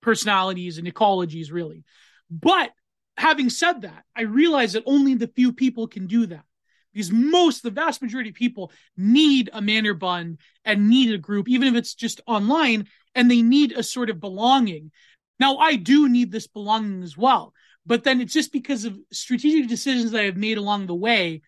[0.00, 1.84] personalities and ecologies really.
[2.30, 2.72] But
[3.16, 6.44] having said that, I realize that only the few people can do that.
[6.92, 11.68] Because most, the vast majority of people need a Männerbund and need a group, even
[11.68, 14.90] if it's just online, and they need a sort of belonging.
[15.38, 17.52] Now, I do need this belonging as well,
[17.88, 21.42] but then it's just because of strategic decisions that I've made along the way.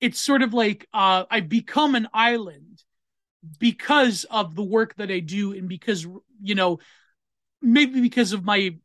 [0.00, 2.84] It's sort of like uh, I've become an island
[3.58, 6.06] because of the work that I do, and because
[6.42, 6.78] you know,
[7.62, 8.76] maybe because of my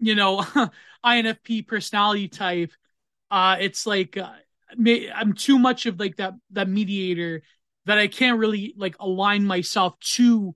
[0.00, 0.44] you know
[1.04, 2.72] INFP personality type,
[3.30, 4.32] uh, it's like uh,
[5.14, 7.42] I'm too much of like that that mediator
[7.86, 10.54] that I can't really like align myself to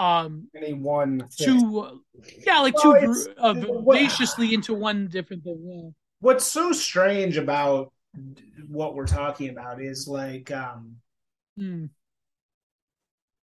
[0.00, 2.00] um any one to
[2.46, 5.62] yeah like well, too uh, vivaciously into one different thing.
[5.62, 5.90] Yeah.
[6.20, 7.92] What's so strange about
[8.68, 10.96] what we're talking about is like um
[11.56, 11.86] hmm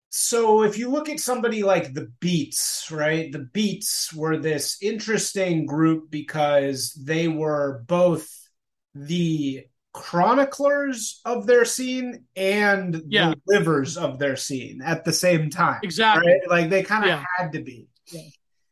[0.10, 3.32] so if you look at somebody like the Beats, right?
[3.32, 8.28] The Beats were this interesting group because they were both
[8.96, 13.30] the chroniclers of their scene and yeah.
[13.32, 15.80] the livers of their scene at the same time.
[15.84, 16.32] Exactly.
[16.32, 16.50] Right?
[16.50, 17.24] Like they kind of yeah.
[17.38, 17.88] had to be.
[18.12, 18.22] Yeah.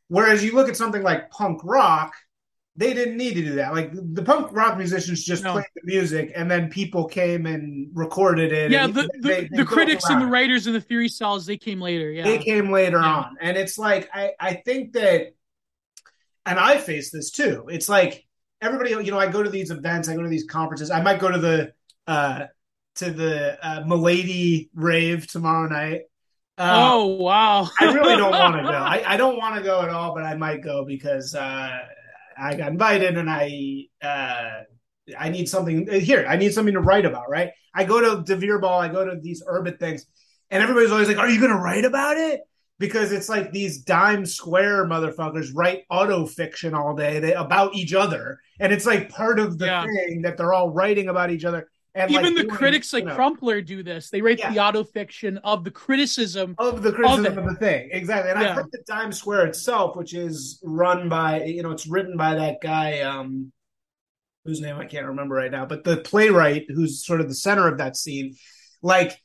[0.08, 2.13] Whereas you look at something like punk rock,
[2.75, 3.73] they didn't need to do that.
[3.73, 5.54] Like the punk rock musicians just no.
[5.54, 8.69] played the music, and then people came and recorded it.
[8.69, 11.58] Yeah, the, the, they, they the critics and the writers and the theory cells they
[11.58, 12.12] came later.
[12.12, 13.15] Yeah, they came later yeah.
[13.15, 15.34] on, and it's like I I think that,
[16.45, 17.67] and I face this too.
[17.69, 18.24] It's like
[18.61, 20.91] everybody, you know, I go to these events, I go to these conferences.
[20.91, 21.73] I might go to the
[22.07, 22.45] uh
[22.95, 26.03] to the uh, Milady rave tomorrow night.
[26.57, 27.69] Uh, oh wow!
[27.79, 28.69] I really don't want to go.
[28.69, 31.79] I, I don't want to go at all, but I might go because uh,
[32.37, 34.61] I got invited and I uh,
[35.17, 36.25] I need something here.
[36.27, 37.51] I need something to write about, right?
[37.73, 40.05] I go to Devere Ball, I go to these urban things,
[40.49, 42.41] and everybody's always like, "Are you going to write about it?"
[42.79, 47.93] Because it's like these Dimes Square motherfuckers write auto fiction all day they, about each
[47.93, 49.85] other, and it's like part of the yeah.
[49.85, 51.69] thing that they're all writing about each other.
[51.93, 54.09] And Even like the doing, critics like know, Crumpler do this.
[54.09, 54.51] They write yeah.
[54.51, 57.89] the auto fiction of the criticism of the criticism of, of the thing.
[57.91, 58.31] Exactly.
[58.31, 58.49] And yeah.
[58.49, 62.35] I've heard the Dimes Square itself, which is run by you know, it's written by
[62.35, 63.53] that guy, um
[64.43, 67.67] whose name I can't remember right now, but the playwright who's sort of the center
[67.67, 68.35] of that scene,
[68.81, 69.19] like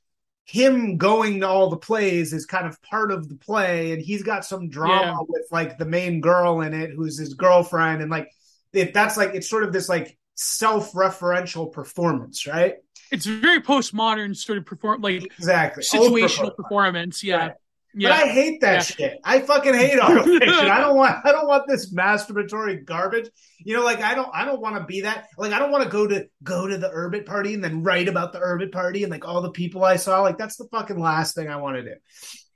[0.45, 4.23] him going to all the plays is kind of part of the play, and he's
[4.23, 5.17] got some drama yeah.
[5.29, 8.31] with like the main girl in it, who's his girlfriend, and like
[8.73, 12.77] it, that's like it's sort of this like self-referential performance, right?
[13.11, 17.25] It's very postmodern sort of perform like exactly situational performance.
[17.25, 17.37] Yeah.
[17.37, 17.53] Right.
[17.93, 18.11] Yeah.
[18.11, 19.09] But I hate that yeah.
[19.09, 19.21] shit.
[19.25, 20.49] I fucking hate autofiction.
[20.71, 23.29] I don't want I don't want this masturbatory garbage.
[23.59, 25.27] You know, like I don't I don't want to be that.
[25.37, 28.09] Like I don't want to go to go to the Urbit party and then write
[28.09, 30.21] about the Urbit party and like all the people I saw.
[30.23, 31.95] Like that's the fucking last thing I want to do.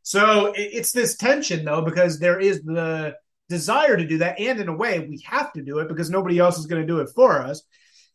[0.03, 3.17] So it, it's this tension though because there is the
[3.49, 6.39] desire to do that, and in a way we have to do it because nobody
[6.39, 7.63] else is going to do it for us.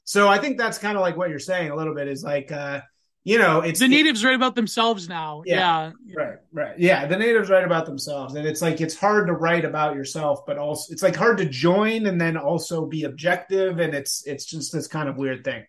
[0.04, 2.52] So I think that's kind of like what you're saying a little bit is like.
[2.52, 2.82] uh
[3.26, 5.44] you know, it's the natives write about themselves now.
[5.46, 6.80] Yeah, yeah, right, right.
[6.80, 10.46] Yeah, the natives write about themselves, and it's like it's hard to write about yourself,
[10.48, 14.46] but also it's like hard to join and then also be objective, and it's it's
[14.46, 15.66] just this kind of weird thing.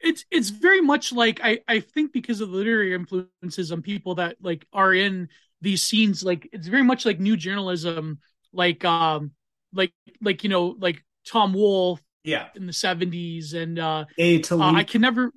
[0.00, 4.16] It's it's very much like I I think because of the literary influences on people
[4.16, 5.28] that like are in
[5.60, 8.18] these scenes, like it's very much like new journalism,
[8.54, 9.32] like um
[9.72, 14.72] like like you know like Tom Wolfe, yeah, in the seventies, and uh, a uh,
[14.72, 15.32] I can never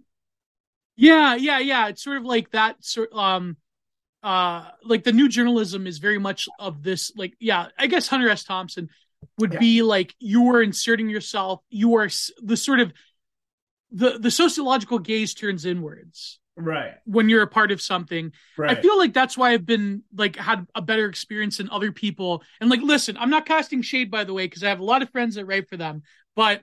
[0.97, 1.87] yeah, yeah, yeah.
[1.89, 3.57] It's sort of like that sort um
[4.23, 8.29] uh like the new journalism is very much of this like yeah, I guess Hunter
[8.29, 8.43] S.
[8.43, 8.89] Thompson
[9.37, 9.59] would yeah.
[9.59, 12.09] be like you are inserting yourself, you are
[12.41, 12.91] the sort of
[13.91, 16.39] the the sociological gaze turns inwards.
[16.57, 16.95] Right.
[17.05, 18.33] When you're a part of something.
[18.57, 18.75] Right.
[18.75, 22.43] I feel like that's why I've been like had a better experience than other people.
[22.59, 25.03] And like listen, I'm not casting shade by the way because I have a lot
[25.03, 26.01] of friends that write for them,
[26.35, 26.61] but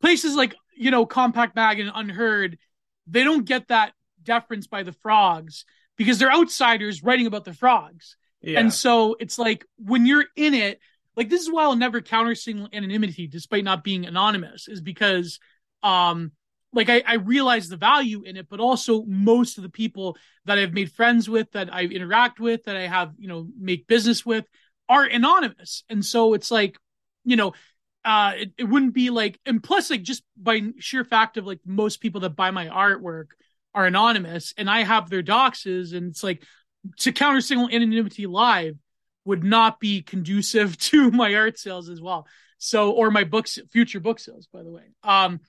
[0.00, 2.58] places like, you know, Compact Mag and Unheard
[3.06, 5.64] they don't get that deference by the frogs
[5.96, 8.16] because they're outsiders writing about the frogs.
[8.40, 8.60] Yeah.
[8.60, 10.80] And so it's like when you're in it,
[11.16, 15.38] like this is why I'll never counter single anonymity despite not being anonymous, is because
[15.82, 16.32] um
[16.74, 20.58] like I, I realize the value in it, but also most of the people that
[20.58, 24.26] I've made friends with, that I interact with, that I have, you know, make business
[24.26, 24.44] with
[24.88, 25.84] are anonymous.
[25.88, 26.78] And so it's like,
[27.24, 27.52] you know,
[28.04, 31.60] uh it, it wouldn't be like and plus like just by sheer fact of like
[31.64, 33.28] most people that buy my artwork
[33.74, 36.44] are anonymous and I have their doxes and it's like
[36.98, 38.76] to counter single anonymity live
[39.24, 42.26] would not be conducive to my art sales as well.
[42.58, 44.84] So or my books future book sales by the way.
[45.02, 45.40] Um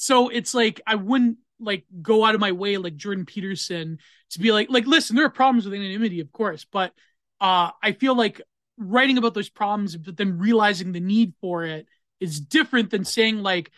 [0.00, 3.98] so it's like I wouldn't like go out of my way like Jordan Peterson
[4.30, 6.92] to be like like listen there are problems with anonymity of course but
[7.40, 8.40] uh I feel like
[8.76, 11.88] writing about those problems but then realizing the need for it
[12.20, 13.70] is different than saying like,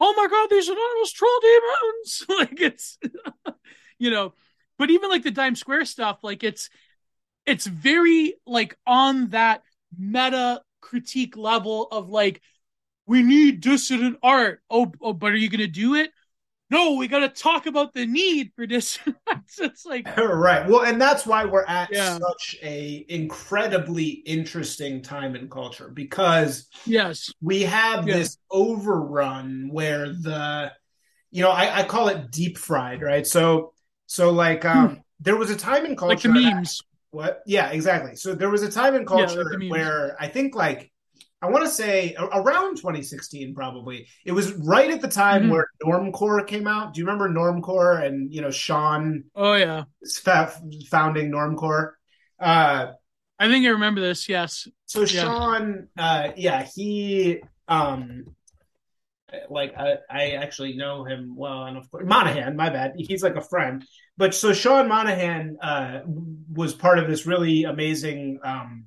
[0.00, 2.98] "Oh my god, these anonymous troll demons!" like it's,
[3.98, 4.34] you know.
[4.76, 6.68] But even like the Dimes Square stuff, like it's
[7.46, 9.62] it's very like on that
[9.96, 12.42] meta critique level of like
[13.06, 14.60] we need dissident art.
[14.70, 16.10] Oh, oh but are you going to do it?
[16.74, 18.98] no, we got to talk about the need for this.
[19.58, 20.68] it's like right.
[20.68, 22.18] Well, and that's why we're at yeah.
[22.18, 28.16] such a incredibly interesting time in culture because yes, we have yeah.
[28.16, 30.72] this overrun where the
[31.30, 33.26] you know I, I, call it deep fried, right?
[33.26, 33.72] So
[34.06, 34.94] so like um hmm.
[35.20, 36.78] there was a time in culture like the memes.
[36.78, 36.84] That,
[37.16, 37.42] what?
[37.46, 38.16] Yeah, exactly.
[38.16, 40.90] So there was a time in culture yeah, like where I think like
[41.44, 44.08] I want to say around 2016, probably.
[44.24, 45.50] It was right at the time mm-hmm.
[45.50, 46.94] where Normcore came out.
[46.94, 49.24] Do you remember Normcore and you know Sean?
[49.34, 49.84] Oh yeah,
[50.90, 51.92] founding Normcore.
[52.40, 52.92] Uh,
[53.38, 54.26] I think I remember this.
[54.26, 54.66] Yes.
[54.86, 55.06] So yeah.
[55.06, 58.24] Sean, uh, yeah, he um,
[59.50, 62.56] like I, I actually know him well, and of course Monahan.
[62.56, 62.94] My bad.
[62.96, 63.84] He's like a friend.
[64.16, 66.00] But so Sean Monahan uh,
[66.50, 68.86] was part of this really amazing um,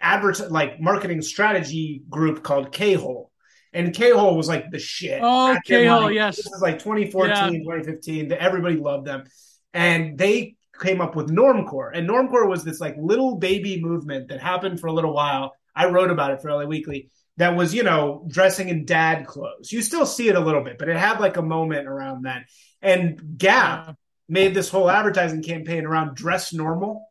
[0.00, 3.30] advert like marketing strategy group called K Hole.
[3.72, 5.20] And K Hole was like the shit.
[5.22, 6.36] Oh, K Hole, yes.
[6.36, 7.48] This was like 2014, yeah.
[7.50, 8.32] 2015.
[8.32, 9.24] Everybody loved them.
[9.72, 11.90] And they came up with Normcore.
[11.92, 15.54] And Normcore was this like little baby movement that happened for a little while.
[15.74, 17.10] I wrote about it for LA Weekly.
[17.36, 19.72] That was, you know, dressing in dad clothes.
[19.72, 22.44] You still see it a little bit, but it had like a moment around that.
[22.80, 23.96] And Gap
[24.28, 27.04] made this whole advertising campaign around dress normal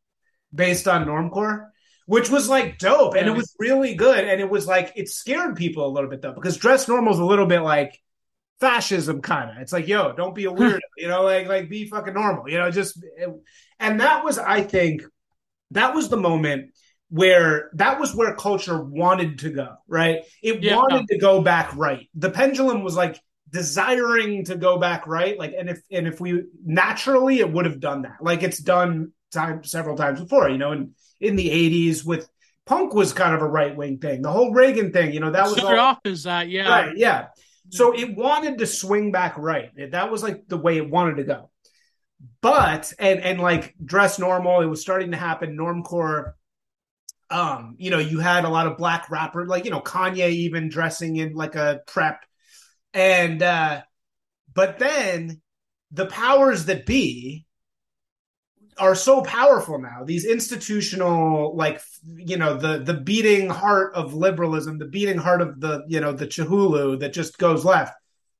[0.55, 1.67] based on Normcore
[2.05, 5.55] which was like dope and it was really good and it was like it scared
[5.55, 7.99] people a little bit though because dress normal is a little bit like
[8.59, 11.87] fascism kind of it's like yo don't be a weirdo you know like like be
[11.87, 13.03] fucking normal you know just
[13.79, 15.01] and that was i think
[15.71, 16.71] that was the moment
[17.13, 20.21] where that was where culture wanted to go right?
[20.41, 20.75] It yeah.
[20.77, 22.09] wanted to go back right.
[22.15, 23.21] The pendulum was like
[23.51, 27.79] desiring to go back right like and if and if we naturally it would have
[27.79, 28.17] done that.
[28.19, 32.29] Like it's done time several times before you know and in the 80s with
[32.65, 34.21] punk was kind of a right wing thing.
[34.21, 36.69] The whole Reagan thing, you know, that was all, off as that, yeah.
[36.69, 37.27] Right, yeah.
[37.69, 39.71] So it wanted to swing back right.
[39.91, 41.49] That was like the way it wanted to go.
[42.41, 45.57] But and and like dress normal, it was starting to happen.
[45.57, 46.33] Normcore
[47.33, 50.69] um, you know, you had a lot of black rapper, like, you know, Kanye even
[50.69, 52.23] dressing in like a prep.
[52.93, 53.81] And, uh,
[54.53, 55.41] but then
[55.91, 57.47] the powers that be
[58.77, 60.03] are so powerful now.
[60.03, 61.81] These institutional, like,
[62.15, 66.11] you know, the, the beating heart of liberalism, the beating heart of the, you know,
[66.11, 67.93] the Cthulhu that just goes left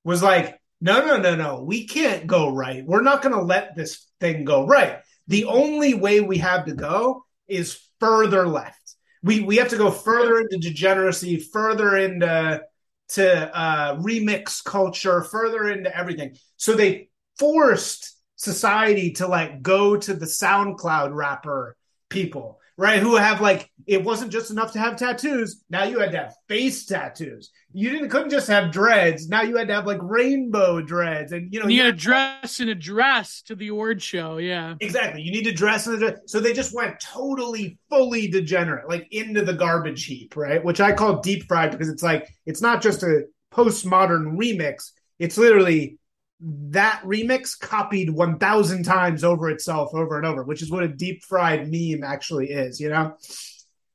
[0.03, 2.85] was like, no, no, no, no, we can't go right.
[2.85, 4.99] We're not going to let this thing go right.
[5.27, 8.95] The only way we have to go is further left.
[9.21, 12.61] We we have to go further into degeneracy, further into
[13.09, 16.35] to uh, remix culture, further into everything.
[16.57, 21.75] So they forced society to like go to the SoundCloud rapper
[22.09, 22.99] people right?
[22.99, 25.63] Who have like it wasn't just enough to have tattoos.
[25.69, 27.51] Now you had to have face tattoos.
[27.73, 29.27] You didn't couldn't just have dreads.
[29.27, 32.01] Now you had to have like rainbow dreads, and you know you, you had to
[32.03, 34.37] dress in a dress to the award show.
[34.37, 35.21] Yeah, exactly.
[35.21, 36.19] You need to dress in a dress.
[36.27, 40.63] So they just went totally, fully degenerate, like into the garbage heap, right?
[40.63, 43.23] Which I call deep fried because it's like it's not just a
[43.53, 44.91] postmodern remix.
[45.19, 45.99] It's literally
[46.41, 51.23] that remix copied 1000 times over itself over and over which is what a deep
[51.23, 53.15] fried meme actually is you know?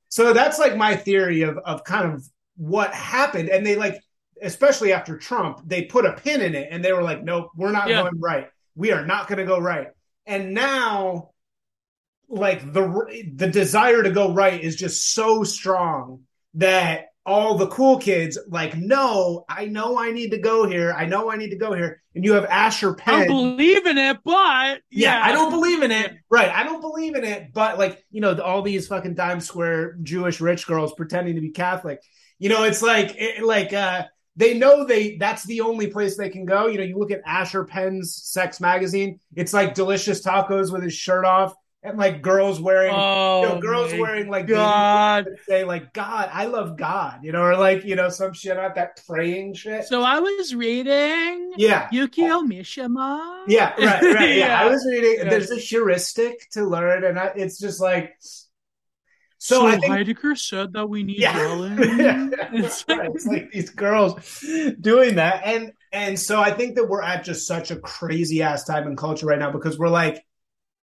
[0.08, 2.26] So that's like my theory of of kind of
[2.56, 3.50] what happened.
[3.50, 4.02] And they like
[4.42, 7.72] especially after trump they put a pin in it and they were like nope we're
[7.72, 8.02] not yeah.
[8.02, 8.48] going right.
[8.74, 9.88] We are not going to go right.
[10.26, 11.30] And now
[12.28, 16.22] like the the desire to go right is just so strong
[16.54, 20.92] that all the cool kids like, no, I know I need to go here.
[20.92, 22.02] I know I need to go here.
[22.14, 23.14] And you have Asher Penn.
[23.14, 25.20] I don't believe in it, but yeah.
[25.20, 26.14] yeah, I don't believe in it.
[26.30, 26.48] Right.
[26.48, 30.40] I don't believe in it, but like, you know, all these fucking dimes square Jewish
[30.40, 32.00] rich girls pretending to be Catholic.
[32.38, 34.04] You know, it's like, it, like, uh,
[34.36, 36.68] they know they that's the only place they can go.
[36.68, 40.94] You know, you look at Asher Penn's sex magazine, it's like delicious tacos with his
[40.94, 41.54] shirt off
[41.88, 46.28] and like girls wearing oh, you know, oh girls wearing like God say like God,
[46.32, 49.84] I love God, you know, or like you know some shit out that praying shit.
[49.84, 53.44] So I was reading, yeah, Yukio Mishima.
[53.48, 54.28] Yeah, right, right.
[54.30, 54.60] Yeah, yeah.
[54.60, 55.16] I was reading.
[55.18, 55.30] Yeah.
[55.30, 58.14] There's a heuristic to learn, and I, it's just like.
[59.40, 61.38] So, so I think, Heidegger said that we need yeah.
[62.52, 64.44] it's, like, it's like these girls
[64.80, 68.64] doing that, and and so I think that we're at just such a crazy ass
[68.64, 70.24] time in culture right now because we're like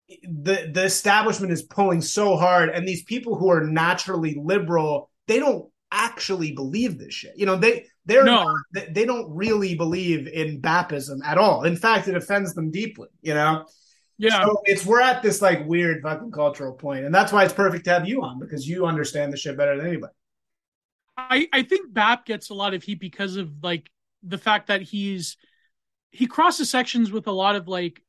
[0.09, 5.39] the the establishment is pulling so hard and these people who are naturally liberal they
[5.39, 7.33] don't actually believe this shit.
[7.37, 8.45] You know they they're no.
[8.45, 11.65] not, they, don't really believe in Bapism at all.
[11.65, 13.67] In fact it offends them deeply you know?
[14.19, 14.45] Yeah.
[14.45, 17.85] So it's we're at this like weird fucking cultural point and that's why it's perfect
[17.87, 20.13] to have you on because you understand the shit better than anybody.
[21.17, 23.89] I i think bap gets a lot of heat because of like
[24.23, 25.37] the fact that he's
[26.11, 28.04] he crosses sections with a lot of like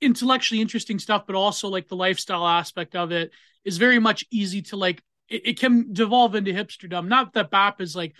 [0.00, 3.30] intellectually interesting stuff, but also like the lifestyle aspect of it
[3.64, 5.02] is very much easy to like.
[5.28, 7.08] It, it can devolve into hipsterdom.
[7.08, 8.14] Not that Bap is like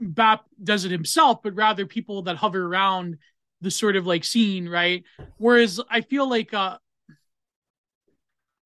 [0.00, 3.18] Bap does it himself, but rather people that hover around
[3.60, 5.04] the sort of like scene, right?
[5.36, 6.78] Whereas I feel like uh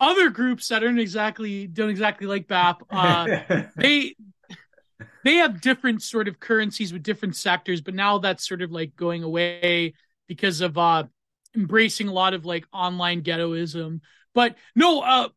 [0.01, 3.27] other groups that aren't exactly don't exactly like BAP, uh,
[3.77, 4.15] they
[5.25, 8.95] they have different sort of currencies with different sectors, but now that's sort of like
[8.95, 9.95] going away
[10.29, 11.05] because of uh
[11.55, 14.01] embracing a lot of like online ghettoism.
[14.35, 15.29] But no, uh,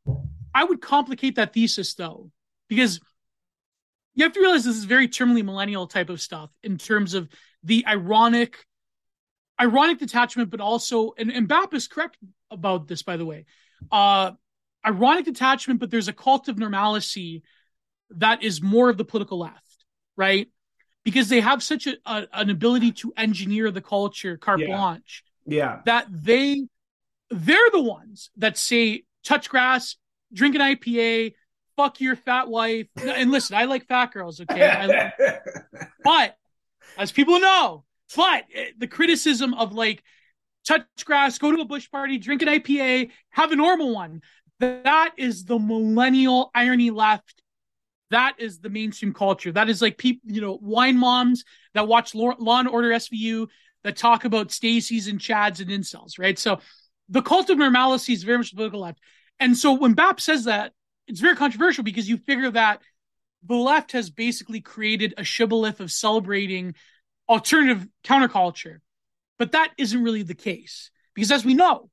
[0.53, 2.31] I would complicate that thesis though,
[2.67, 2.99] because
[4.15, 7.29] you have to realize this is very terminally millennial type of stuff in terms of
[7.63, 8.65] the ironic,
[9.61, 12.17] ironic detachment, but also, and, and Bap is correct
[12.49, 13.45] about this, by the way.
[13.91, 14.31] Uh,
[14.85, 17.43] ironic detachment, but there's a cult of normalcy
[18.09, 20.49] that is more of the political left, right?
[21.03, 24.67] Because they have such a, a an ability to engineer the culture carte yeah.
[24.67, 25.79] blanche yeah.
[25.85, 26.67] That they
[27.29, 29.95] they're the ones that say touch grass,
[30.31, 31.33] drink an IPA,
[31.75, 32.87] fuck your fat wife.
[33.01, 34.67] And listen, I like fat girls, okay?
[34.67, 35.11] I,
[36.03, 36.35] but
[36.97, 37.85] as people know,
[38.15, 40.03] but eh, the criticism of like
[40.67, 44.21] touch grass, go to a bush party, drink an IPA, have a normal one.
[44.59, 47.41] That is the millennial irony left.
[48.09, 49.51] That is the mainstream culture.
[49.51, 51.43] That is like people, you know, wine moms
[51.73, 53.47] that watch Law, Law and Order SVU
[53.87, 56.37] that talk about Stacy's and Chad's and incels, right?
[56.37, 56.59] So
[57.07, 58.99] the cult of normalcy is very much political left.
[59.39, 60.73] And so when BAP says that,
[61.07, 62.81] it's very controversial because you figure that
[63.45, 66.75] the left has basically created a shibboleth of celebrating
[67.29, 68.79] alternative counterculture.
[69.39, 70.91] But that isn't really the case.
[71.15, 71.89] Because as we know,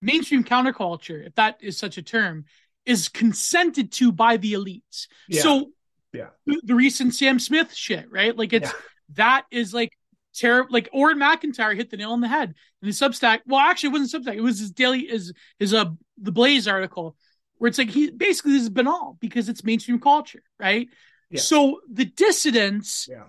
[0.00, 2.44] mainstream counterculture, if that is such a term,
[2.86, 5.08] is consented to by the elites.
[5.26, 5.42] Yeah.
[5.42, 5.70] So
[6.12, 6.28] yeah.
[6.46, 8.36] The, recent Sam Smith shit, right?
[8.36, 8.78] Like it's yeah.
[9.14, 9.90] that is like
[10.34, 10.72] terrible.
[10.72, 13.40] Like Auron MacIntyre hit the nail on the head in the Substack.
[13.46, 14.36] Well, actually, it wasn't Substack.
[14.36, 15.86] It was his daily, his his uh
[16.18, 17.16] the Blaze article
[17.58, 20.88] where it's like he basically this is banal because it's mainstream culture, right?
[21.30, 21.40] Yeah.
[21.40, 23.24] So the dissidents, Yeah.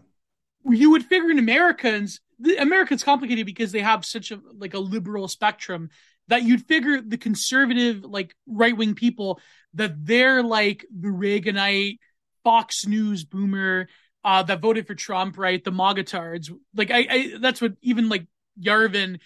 [0.66, 4.80] you would figure in Americans, the Americans complicated because they have such a like a
[4.80, 5.90] liberal spectrum
[6.30, 9.40] that you'd figure the conservative, like right wing people,
[9.74, 12.00] that they're like the Reaganite
[12.44, 13.88] Fox News boomer
[14.24, 15.64] uh, that voted for Trump, right?
[15.64, 16.50] The MAGAtards.
[16.76, 18.26] Like I, I that's what even like
[18.62, 19.20] Yarvin,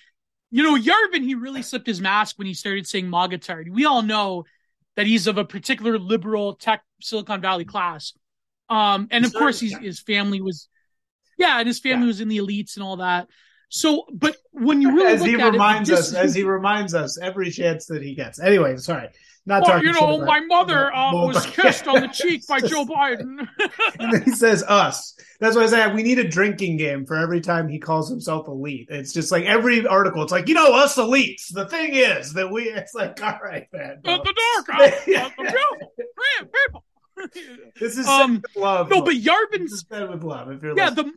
[0.52, 3.70] you know, Yarvin, he really slipped his mask when he started saying MAGAtard.
[3.70, 4.46] We all know
[4.96, 8.14] that he's of a particular liberal tech Silicon Valley class.
[8.70, 9.80] Um, and of Sure, course, he's, yeah.
[9.80, 10.68] his family was,
[11.38, 12.08] yeah, and his family Yeah.
[12.08, 13.28] was in the elites and all that.
[13.70, 16.94] So, but when you really as look he at it, reminds us, as he reminds
[16.96, 18.40] us every chance that he gets.
[18.40, 19.10] Anyway, sorry,
[19.48, 19.88] not well, talking.
[19.88, 23.48] you know, about- my mother uh, was kissed on the cheek by Joe Biden.
[24.00, 25.16] And then he says us.
[25.40, 28.48] That's why I say we need a drinking game for every time he calls himself
[28.48, 28.88] elite.
[28.92, 30.22] It's just like every article.
[30.24, 31.52] It's like you know us elites.
[31.52, 32.64] The thing is that we.
[32.64, 34.02] It's like all right, man.
[34.06, 34.34] At the
[34.66, 34.82] dark, out,
[35.16, 36.84] out the people.
[37.80, 38.90] This is Um, love.
[38.90, 40.52] no, but Yarvin's said with love.
[40.52, 41.14] If you're yeah, listening.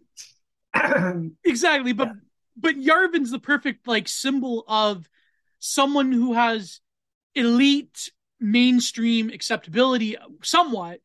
[0.74, 2.12] the exactly, but
[2.57, 5.09] but Yarvin's the perfect like symbol of
[5.59, 6.81] someone who has
[7.35, 8.11] elite
[8.41, 11.01] mainstream acceptability somewhat,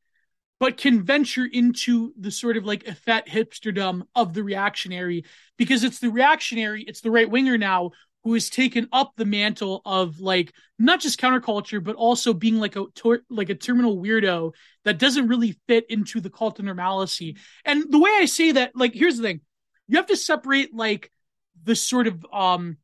[0.59, 5.25] but can venture into the sort of like effete hipsterdom of the reactionary
[5.57, 7.91] because it's the reactionary, it's the right winger now
[8.23, 12.75] who has taken up the mantle of like not just counterculture but also being like
[12.75, 14.51] a tor- like a terminal weirdo
[14.83, 17.37] that doesn't really fit into the cult of normalcy.
[17.63, 19.41] And the way I say that, like, here's the thing:
[19.87, 21.11] you have to separate like
[21.63, 22.77] the sort of um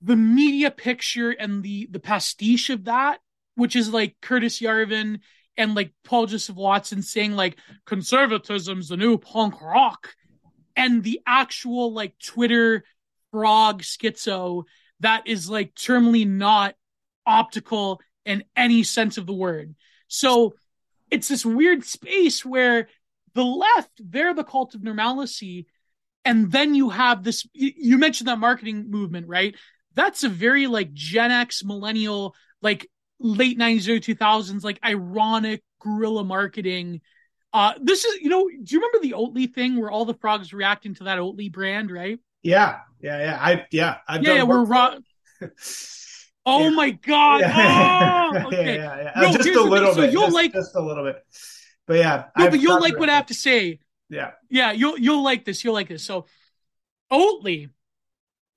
[0.00, 3.20] the media picture and the the pastiche of that,
[3.54, 5.20] which is like Curtis Yarvin
[5.56, 10.14] and like Paul Joseph Watson saying like conservatism's the new punk rock,
[10.76, 12.84] and the actual like Twitter
[13.30, 14.64] frog schizo
[15.00, 16.74] that is like terminally not
[17.26, 19.74] optical in any sense of the word.
[20.08, 20.54] So
[21.10, 22.88] it's this weird space where
[23.34, 25.66] the left, they're the cult of normalcy.
[26.24, 29.56] And then you have this, you you mentioned that marketing movement, right?
[29.94, 32.88] That's a very like Gen X millennial, like
[33.22, 37.00] late 90s, early 2000s, like ironic guerrilla marketing.
[37.52, 40.52] Uh, this is, you know, do you remember the Oatly thing where all the frogs
[40.52, 42.18] reacting to that Oatly brand, right?
[42.42, 43.38] yeah, yeah, yeah.
[43.40, 43.96] I yeah.
[44.08, 44.96] I've Yeah, yeah, we're raw.
[46.44, 46.70] Oh Yeah.
[46.70, 47.40] my God.
[47.40, 48.30] Yeah.
[48.34, 48.76] Oh, okay.
[48.76, 49.12] yeah.
[49.16, 50.12] No, just a little So bit.
[50.12, 51.22] you'll just, like- just a little bit.
[51.86, 53.78] But yeah, No, I've but you'll like what I have to say.
[54.08, 55.62] Yeah, Yeah, you'll you'll like this.
[55.64, 56.04] You'll like this.
[56.04, 56.26] So
[57.12, 57.70] Oatly,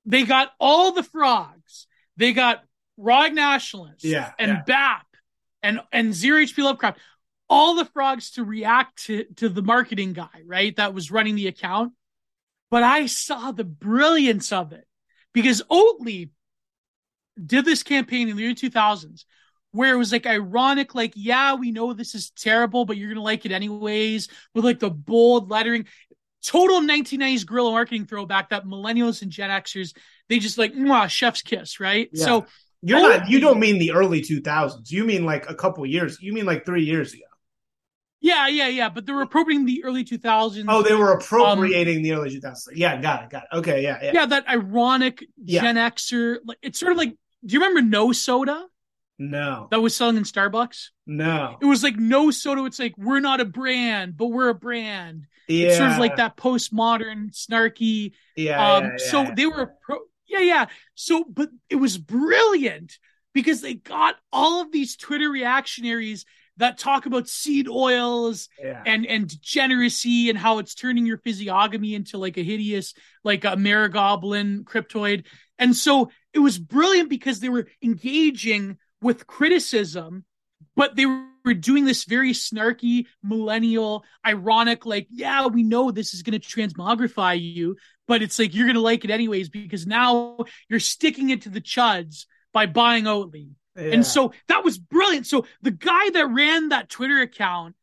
[0.06, 1.88] they got all the frogs.
[2.18, 2.64] They got
[2.98, 4.62] Rog Nationalists Yeah, and yeah.
[4.66, 5.08] BAP
[5.64, 7.00] and and Zero HP Lovecraft.
[7.48, 10.76] All the frogs to react to, to the marketing guy, right?
[10.78, 11.94] That was running the account.
[12.72, 14.86] But I saw the brilliance of it
[15.32, 16.30] because Oatly
[17.44, 19.26] did this campaign in the early 2000s
[19.72, 23.18] where it was like ironic, like, yeah, we know this is terrible, but you're going
[23.18, 25.86] to like it anyways, with like the bold lettering.
[26.46, 29.96] Total 1990s guerrilla marketing throwback that millennials and Gen Xers,
[30.30, 32.10] they just like, mwah, chef's kiss, right?
[32.14, 32.26] Yeah.
[32.26, 32.46] So,
[32.86, 33.30] you're not.
[33.30, 34.92] You don't mean the early 2000s.
[34.92, 36.22] You mean like a couple years.
[36.22, 37.24] You mean like three years ago.
[38.22, 38.90] yeah, yeah, yeah.
[38.90, 40.66] But they were appropriating the early 2000s.
[40.68, 42.76] Oh, they were appropriating the early 2000s.
[42.76, 43.58] Yeah, got it, got it.
[43.58, 44.12] Okay, yeah, yeah.
[44.14, 45.62] yeah, that ironic Yeah.
[45.62, 46.38] Gen Xer.
[46.46, 47.10] Like, it's sort of like,
[47.46, 48.66] do you remember No Soda
[49.20, 50.90] No, that was selling in Starbucks?
[51.06, 51.58] no.
[51.62, 52.66] It was like No Soda.
[52.66, 55.28] It's like, we're not a brand, but we're a brand.
[55.48, 58.14] Yeah, It's sort of like that postmodern, snarky.
[58.36, 59.34] Yeah, um, yeah, yeah, so yeah.
[59.36, 60.66] they were pro, yeah, yeah.
[60.96, 62.98] So, but it was brilliant
[63.34, 66.26] because they got all of these Twitter reactionaries
[66.58, 68.82] that talk about seed oils yeah.
[68.86, 73.56] and and degeneracy and how it's turning your physiognomy into like a hideous like a
[73.56, 75.26] marigoblin cryptoid
[75.60, 80.24] and so it was brilliant because they were engaging with criticism
[80.76, 86.24] but they were doing this very snarky millennial ironic like yeah we know this is
[86.24, 87.76] going to transmogrify you
[88.08, 90.38] but it's like you're going to like it anyways because now
[90.70, 93.92] you're sticking it to the chuds by buying Oatly yeah.
[93.92, 95.28] and so that was brilliant.
[95.28, 97.76] So the guy that ran that Twitter account,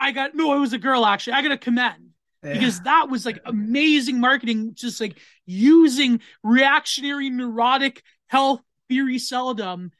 [0.00, 1.34] I got no, it was a girl actually.
[1.34, 2.10] I got to commend
[2.42, 2.54] Yeah.
[2.54, 9.92] because that was like amazing marketing, just like using reactionary, neurotic health theory seldom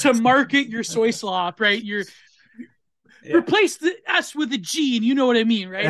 [0.00, 1.82] to market your soy slop, right?
[1.82, 2.04] Your
[3.24, 3.36] Yeah.
[3.36, 5.88] replace the S with a G, and you know what I mean, right?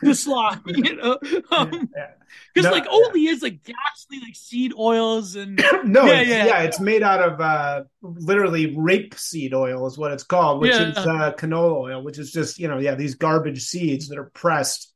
[0.00, 1.18] The slop, you know,
[1.50, 2.10] um, Yeah.
[2.54, 2.84] because No, like
[3.16, 3.30] yeah.
[3.32, 6.62] Is like ghastly, like seed oils and no, Yeah, it's, yeah.
[6.62, 11.32] it's made out of uh, literally rapeseed oil is what it's called, which is uh,
[11.32, 14.92] canola oil, which is just you know yeah these garbage seeds that are pressed,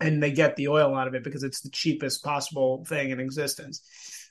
[0.00, 3.18] and they get the oil out of it because it's the cheapest possible thing in
[3.18, 3.82] existence.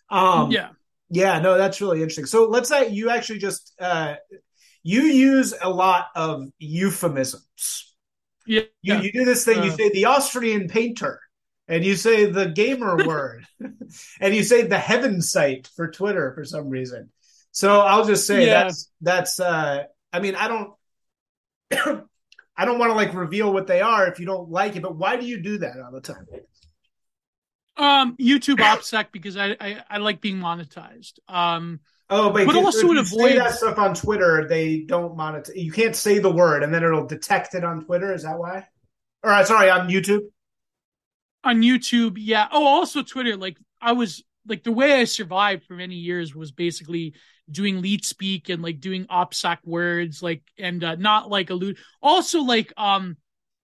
[0.10, 0.70] Um, yeah,
[1.10, 2.26] Yeah, no, that's really interesting.
[2.26, 4.16] So let's say you actually just uh
[4.84, 7.96] you use a lot of euphemisms.
[8.46, 9.02] Yeah, You, yeah.
[9.02, 9.64] you do this thing.
[9.64, 9.76] you Uh.
[9.76, 11.20] say the Austrian painter,
[11.68, 13.46] and you say the gamer word,
[14.22, 17.10] and you say the heaven site for Twitter for some reason.
[17.52, 18.64] So I'll just say Yeah.
[18.64, 19.40] that's that's.
[19.40, 19.84] uh
[20.14, 20.74] I mean, I don't.
[22.60, 24.96] I don't want to like reveal what they are if you don't like it, but
[24.96, 26.26] why do you do that all the time?
[27.78, 31.20] Um YouTube OPSEC because I, I I like being monetized.
[31.28, 34.48] Um, Oh, but, But if- also if it you say avoids- that stuff on Twitter,
[34.48, 35.58] they don't monetize.
[35.62, 38.14] You can't say the word, and then it'll detect it on Twitter.
[38.14, 38.66] Is that why?
[39.24, 40.22] Or uh, sorry, on YouTube.
[41.44, 42.48] on YouTube, yeah.
[42.52, 43.36] Oh, also Twitter.
[43.36, 47.14] Like I was like the way I survived for many years was basically
[47.52, 51.78] doing leetspeak and like doing OPSEC words, like and uh, not like allude.
[52.02, 53.18] Also, like um,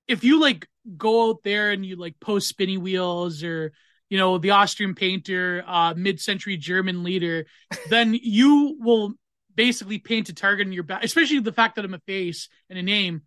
[0.08, 3.72] if you like go out there and you like post spinny wheels or
[4.14, 7.48] you know the Austrian painter, uh, mid-century German leader,
[7.90, 9.16] then you will
[9.56, 11.04] basically paint a target in your back.
[11.04, 13.24] Especially the fact that I'm a face and a name.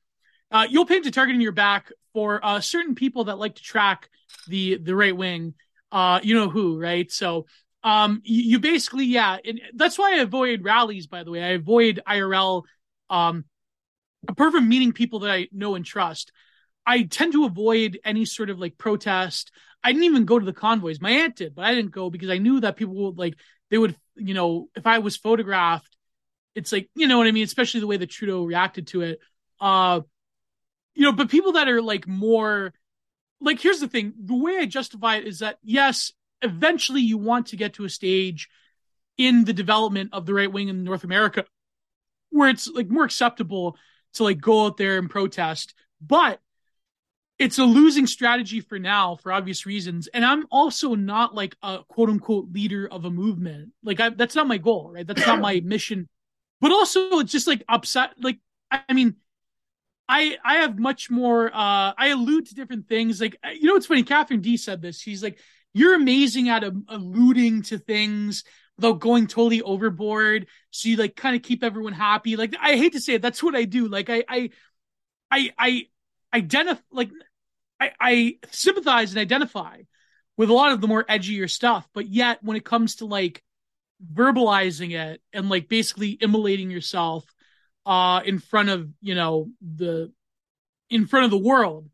[0.48, 3.62] Uh, you'll paint a target in your back for uh, certain people that like to
[3.64, 4.08] track
[4.46, 5.54] the the right wing.
[5.90, 7.10] Uh, you know who, right?
[7.10, 7.46] So,
[7.82, 11.08] um, you, you basically, yeah, and that's why I avoid rallies.
[11.08, 12.62] By the way, I avoid IRL.
[13.10, 13.44] Um,
[14.28, 16.30] apart from meeting people that I know and trust,
[16.86, 19.50] I tend to avoid any sort of like protest.
[19.82, 21.00] I didn't even go to the convoys.
[21.00, 23.36] My aunt did, but I didn't go because I knew that people would like
[23.70, 25.96] they would, you know, if I was photographed,
[26.54, 27.44] it's like you know what I mean.
[27.44, 29.20] Especially the way that Trudeau reacted to it.
[29.60, 30.00] Uh,
[30.94, 32.72] you know, but people that are like more
[33.40, 36.12] like here's the thing the way i justify it is that yes
[36.42, 38.48] eventually you want to get to a stage
[39.16, 41.44] in the development of the right wing in north america
[42.30, 43.76] where it's like more acceptable
[44.14, 46.40] to like go out there and protest but
[47.38, 51.80] it's a losing strategy for now for obvious reasons and i'm also not like a
[51.88, 55.40] quote unquote leader of a movement like I, that's not my goal right that's not
[55.40, 56.08] my mission
[56.60, 58.38] but also it's just like upset like
[58.70, 59.16] i, mean
[60.08, 61.48] I I have much more.
[61.48, 63.20] Uh, I allude to different things.
[63.20, 64.04] Like you know, what's funny.
[64.04, 65.00] Katherine Dee said this.
[65.00, 65.40] She's like,
[65.74, 68.44] "You're amazing at um, alluding to things
[68.76, 70.46] without going totally overboard.
[70.70, 72.36] So you like kind of keep everyone happy.
[72.36, 73.88] Like I hate to say it, that's what I do.
[73.88, 74.50] Like I I
[75.30, 75.86] I I
[76.34, 77.10] identify like
[77.80, 79.82] I I sympathize and identify
[80.36, 81.88] with a lot of the more edgier stuff.
[81.94, 83.42] But yet, when it comes to like
[84.12, 87.24] verbalizing it and like basically immolating yourself
[87.86, 90.12] uh in front of you know the
[90.90, 91.88] in front of the world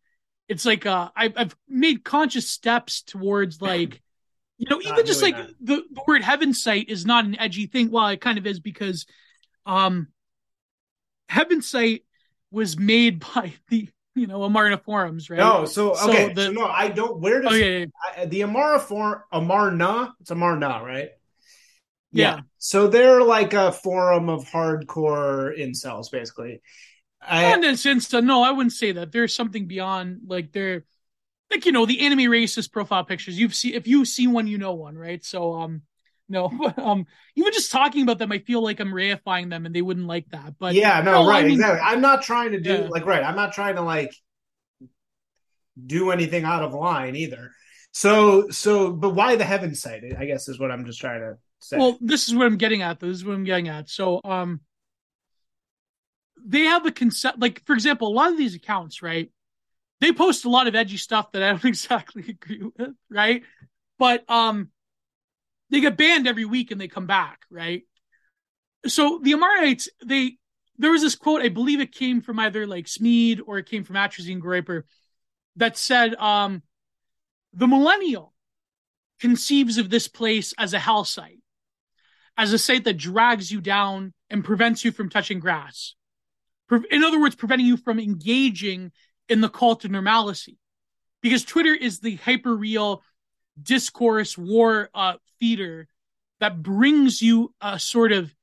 [0.49, 4.01] it's like uh I've, I've made conscious steps towards like
[4.59, 7.91] you know even just like the, the word heaven site is not an edgy thing
[7.91, 9.07] well it kind of is because
[9.64, 10.09] um
[11.28, 12.05] heaven site
[12.51, 16.52] was made by the you know amarna forums right No, so So okay, the- so
[16.52, 17.20] no, I don't.
[17.20, 17.86] Where does yeah, yeah,
[18.16, 20.14] I, the Amara form Amarna?
[20.20, 21.10] It's Amarna, right?
[22.12, 22.40] Yeah.
[22.58, 26.60] So they're like a forum of hardcore incels, basically.
[27.20, 29.12] I, And in sense, no, I wouldn't say that.
[29.12, 30.84] There's something beyond like they're
[31.50, 33.38] like you know the anime racist profile pictures.
[33.38, 35.24] You've seen if you see one, you know one, right?
[35.24, 35.82] So um,
[36.33, 36.47] no,
[36.78, 37.07] um,
[37.37, 40.28] even just talking about them, I feel like I'm reifying them, and they wouldn't like
[40.30, 40.55] that.
[40.59, 41.80] But yeah, no, no, I right, mean- exactly.
[41.85, 42.89] I'm not trying to do Yeah.
[42.89, 43.22] like right.
[43.22, 44.11] I'm not trying to like
[45.87, 47.53] do anything out of line either.
[47.93, 50.03] So, so, but why the heaven site?
[50.18, 51.76] I guess is what I'm just trying to say.
[51.76, 52.99] Well, this is what I'm getting at.
[52.99, 53.09] Though.
[53.09, 53.89] This is what I'm getting at.
[53.91, 54.61] So, um,
[56.45, 57.39] they have a concept.
[57.39, 59.30] Like, for example, a lot of these accounts, right?
[60.01, 63.43] They post a lot of edgy stuff that I don't exactly agree with, right?
[63.99, 64.70] But um,
[65.73, 67.83] they get banned every week and they come back, right?
[68.87, 70.37] So the Amarnites, they
[70.79, 71.43] there was this quote.
[71.43, 74.87] I believe it came from either like Smead or it came from Atrazine Graper
[75.57, 76.62] that said, um,
[77.53, 78.33] "The millennial
[79.20, 81.41] conceives of this place as a hell site."
[82.37, 85.95] as a site that drags you down and prevents you from touching grass.
[86.91, 88.93] In other words, preventing you from engaging
[89.29, 90.59] in the cult of normalcy.
[91.20, 93.03] Because Twitter is the hyper real
[93.61, 95.88] discourse war uh, feeder
[96.40, 98.34] that brings you a sort of,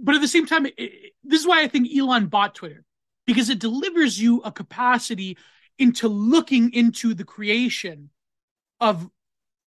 [0.00, 2.84] but at the same time, it- this is why I think Elon bought Twitter
[3.26, 5.36] because it delivers you a capacity
[5.78, 8.10] into looking into the creation
[8.80, 9.08] of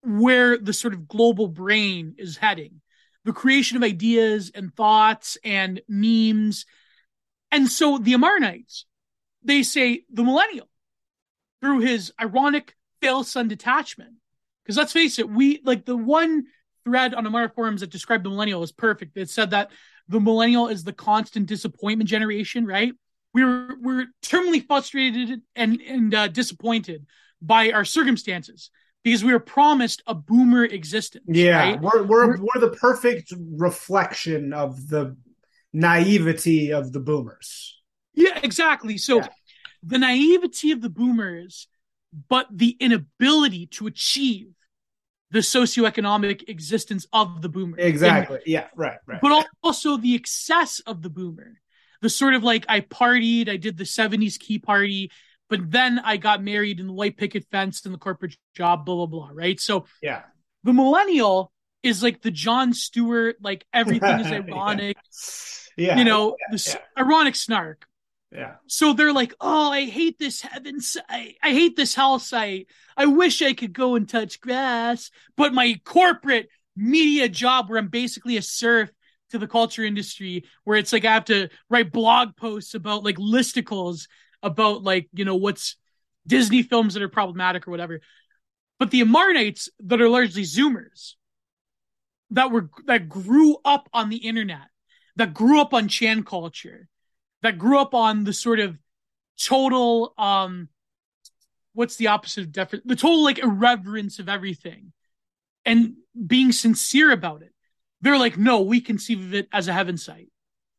[0.03, 2.81] where the sort of global brain is heading
[3.25, 6.65] the creation of ideas and thoughts and memes.
[7.51, 8.85] And so the Amarnites,
[9.43, 10.69] they say the millennial
[11.61, 14.15] through his ironic fail son detachment.
[14.71, 16.45] Because let's face it, we like the one
[16.85, 19.17] thread on Amarna forums that described the millennial is perfect.
[19.17, 19.73] It said that
[20.07, 22.93] the millennial is the constant disappointment generation, right?
[23.35, 27.05] We're we're terminally frustrated and and uh, disappointed
[27.43, 28.71] by our circumstances
[29.03, 31.25] because we were promised a boomer existence.
[31.27, 31.81] yeah, right?
[31.81, 35.17] we're, we're We're- we're the perfect reflection of the
[35.73, 37.77] naivety of the boomers.
[38.15, 38.99] Yeah, exactly.
[38.99, 39.29] So yeah.
[39.83, 41.67] the naivety of the boomers,
[42.29, 44.53] but the inability to achieve
[45.31, 47.79] the socioeconomic existence of the boomer.
[47.79, 48.37] Exactly.
[48.37, 49.21] And, yeah, right, right.
[49.21, 51.61] But also the excess of the boomer.
[52.03, 55.11] The sort of like I partied, I did the 70s key party,
[55.49, 58.95] but then I got married in the white picket fence and the corporate job, blah,
[58.95, 59.31] blah, blah.
[59.33, 59.61] Right.
[59.61, 60.23] So yeah,
[60.65, 61.53] the millennial
[61.83, 64.97] is like the Jon Stewart, like everything is ironic.
[65.77, 65.99] yeah.
[65.99, 67.03] You know, yeah, the yeah.
[67.03, 67.87] ironic snark.
[68.33, 68.55] Yeah.
[68.69, 71.37] So they're like, oh, I hate this heaven site.
[71.43, 72.69] I hate this hell site.
[72.97, 77.89] I wish I could go and touch grass, but my corporate media job where I'm
[77.89, 78.91] basically a serf
[79.31, 83.17] to the culture industry, where it's like I have to write blog posts about like
[83.17, 84.07] listicles
[84.43, 85.77] about like, you know, what's
[86.27, 88.01] Disney films that are problematic or whatever.
[88.79, 91.15] But the Amarnites that are largely Zoomers
[92.31, 94.69] that were that grew up on the internet,
[95.17, 96.89] that grew up on Chan culture,
[97.43, 98.79] that grew up on the sort of
[99.41, 100.69] total um
[101.73, 104.93] what's the opposite of deference the total like irreverence of everything
[105.65, 105.95] and
[106.27, 107.53] being sincere about it.
[108.01, 110.31] They're like no we conceive of it as a heaven site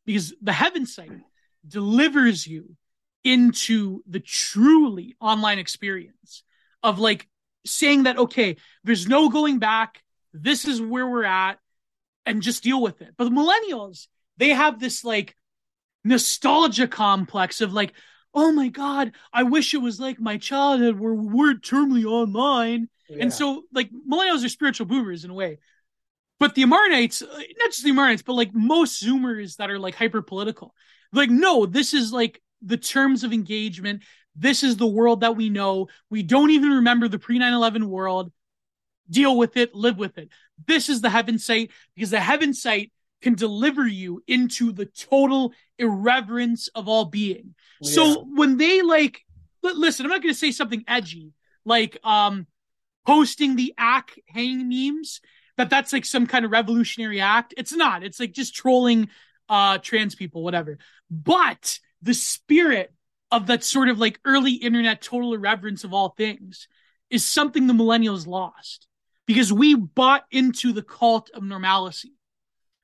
[0.04, 1.10] because the heaven site
[1.66, 2.76] delivers you
[3.24, 6.42] into the truly online experience
[6.82, 7.28] of like
[7.64, 10.02] saying that okay there's no going back.
[10.32, 11.58] This is where we're at
[12.26, 13.14] and just deal with it.
[13.16, 15.36] But the millennials they have this like
[16.04, 17.92] nostalgia complex of like,
[18.34, 22.88] oh my god, I wish it was like my childhood where we weren't terminally online.
[23.08, 23.18] Yeah.
[23.22, 25.58] And so, like, millennials are spiritual boomers in a way.
[26.40, 27.26] But the Amarnites, uh,
[27.58, 30.74] not just the Amarnites, but like most Zoomers that are like hyper political,
[31.12, 34.02] like, no, this is like the terms of engagement.
[34.34, 35.88] This is the world that we know.
[36.10, 38.32] We don't even remember the pre 9 11 world.
[39.10, 40.30] Deal with it, live with it.
[40.66, 42.92] This is the heaven site because the heaven site
[43.22, 47.54] can deliver you into the total irreverence of all being.
[47.80, 47.92] Yeah.
[47.92, 49.24] So when they like,
[49.62, 51.32] listen, I'm not going to say something edgy,
[51.64, 52.46] like um,
[53.06, 55.20] posting the ack hang memes.
[55.58, 57.54] That that's like some kind of revolutionary act.
[57.56, 58.02] It's not.
[58.02, 59.08] It's like just trolling
[59.48, 60.78] uh trans people, whatever.
[61.10, 62.92] But the spirit
[63.30, 66.68] of that sort of like early internet total irreverence of all things
[67.10, 68.86] is something the millennials lost
[69.26, 72.12] because we bought into the cult of normalcy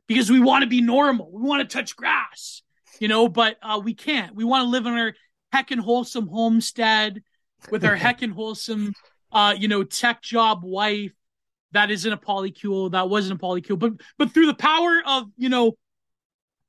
[0.09, 1.31] because we want to be normal.
[1.31, 2.63] We want to touch grass,
[2.99, 4.35] you know, but uh, we can't.
[4.35, 5.15] We want to live in our
[5.53, 7.23] heck and wholesome homestead
[7.71, 8.95] with our heck and wholesome,
[9.31, 11.13] uh, you know, tech job wife
[11.73, 15.51] that isn't a polycule, that wasn't a polycule, but but through the power of you
[15.51, 15.77] know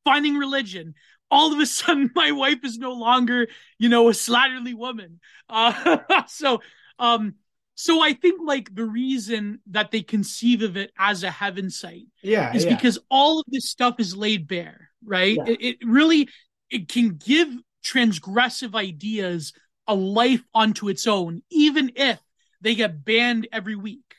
[0.03, 0.93] finding religion,
[1.31, 5.19] all of a sudden my wife is no longer you know a slatterly woman.
[5.47, 6.61] Uh, so
[6.99, 7.35] um
[7.79, 12.07] so I think like the reason that they conceive of it as a heaven site,
[12.21, 12.75] yeah, is yeah.
[12.75, 15.37] because all of this stuff is laid bare, right?
[15.37, 15.53] Yeah.
[15.53, 16.27] It, it really
[16.69, 17.47] it can give
[17.81, 19.53] transgressive ideas
[19.87, 22.19] a life unto its own, even if
[22.59, 24.13] they get banned every week.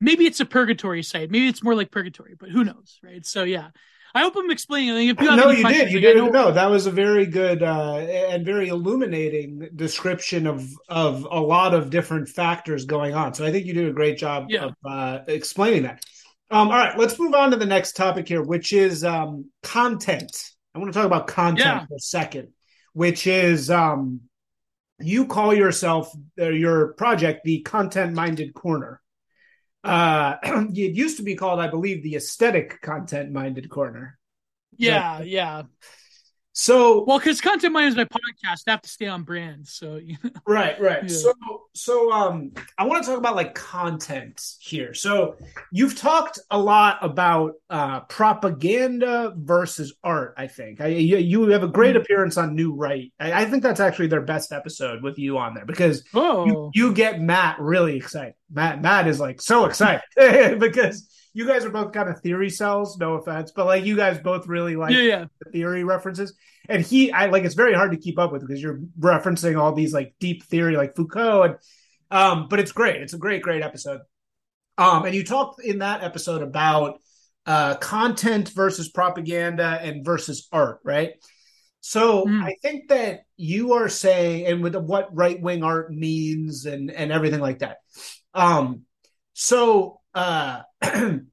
[0.00, 1.30] Maybe it's a purgatory site.
[1.30, 3.26] Maybe it's more like purgatory, but who knows, right?
[3.26, 3.72] So yeah,
[4.14, 5.08] I hope I'm explaining.
[5.08, 5.90] If you no, you did.
[5.90, 6.16] You did.
[6.32, 11.74] No, that was a very good uh, and very illuminating description of of a lot
[11.74, 13.34] of different factors going on.
[13.34, 14.66] So I think you did a great job yeah.
[14.66, 16.04] of uh, explaining that.
[16.50, 20.36] Um, all right, let's move on to the next topic here, which is um, content.
[20.74, 21.86] I want to talk about content yeah.
[21.86, 22.48] for a second,
[22.92, 24.20] which is um,
[25.00, 26.10] you call yourself
[26.40, 29.01] uh, your project the content minded corner
[29.84, 34.18] uh it used to be called i believe the aesthetic content minded corner.
[34.76, 35.62] Yeah that, yeah
[36.54, 39.66] so well, because content mine is my podcast, I have to stay on brand.
[39.66, 40.30] So you know.
[40.46, 41.02] right, right.
[41.04, 41.08] Yeah.
[41.08, 41.32] So
[41.74, 44.92] so um, I want to talk about like content here.
[44.92, 45.36] So
[45.70, 50.34] you've talked a lot about uh, propaganda versus art.
[50.36, 52.02] I think I, you, you have a great mm-hmm.
[52.02, 53.12] appearance on New Right.
[53.18, 56.46] I, I, think that's actually their best episode with you on there because oh.
[56.46, 58.34] you, you get Matt really excited.
[58.50, 60.02] Matt Matt is like so excited
[60.58, 64.18] because you guys are both kind of theory cells, no offense, but like you guys
[64.18, 65.24] both really like yeah, yeah.
[65.40, 66.34] the theory references.
[66.68, 69.72] And he, I like, it's very hard to keep up with because you're referencing all
[69.72, 71.56] these like deep theory, like Foucault, and
[72.10, 73.00] um, but it's great.
[73.00, 74.00] It's a great, great episode.
[74.76, 76.98] Um, and you talked in that episode about
[77.44, 81.14] uh content versus propaganda and versus art, right?
[81.80, 82.42] So mm.
[82.42, 87.10] I think that you are saying, and with what right wing art means and and
[87.10, 87.78] everything like that.
[88.34, 88.82] Um,
[89.32, 91.30] so uh, in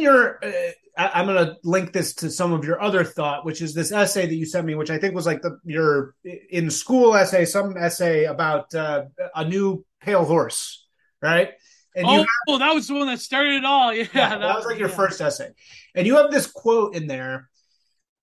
[0.00, 0.50] your, uh,
[0.96, 3.92] I, am going to link this to some of your other thought, which is this
[3.92, 7.44] essay that you sent me, which I think was like the your in school essay,
[7.44, 10.86] some essay about uh, a new pale horse,
[11.22, 11.50] right?
[11.94, 13.94] And oh, have, oh, that was the one that started it all.
[13.94, 14.96] Yeah, yeah, that, was like your yeah.
[14.96, 15.50] first essay.
[15.94, 17.48] And you have this quote in there.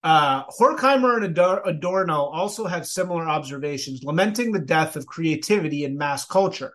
[0.04, 6.26] Uh, Horkheimer and Adorno also have similar observations, lamenting the death of creativity in mass
[6.26, 6.74] culture.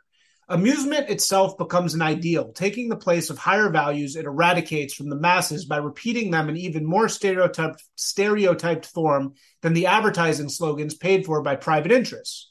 [0.51, 5.15] Amusement itself becomes an ideal, taking the place of higher values it eradicates from the
[5.15, 11.25] masses by repeating them in even more stereotyped, stereotyped form than the advertising slogans paid
[11.25, 12.51] for by private interests.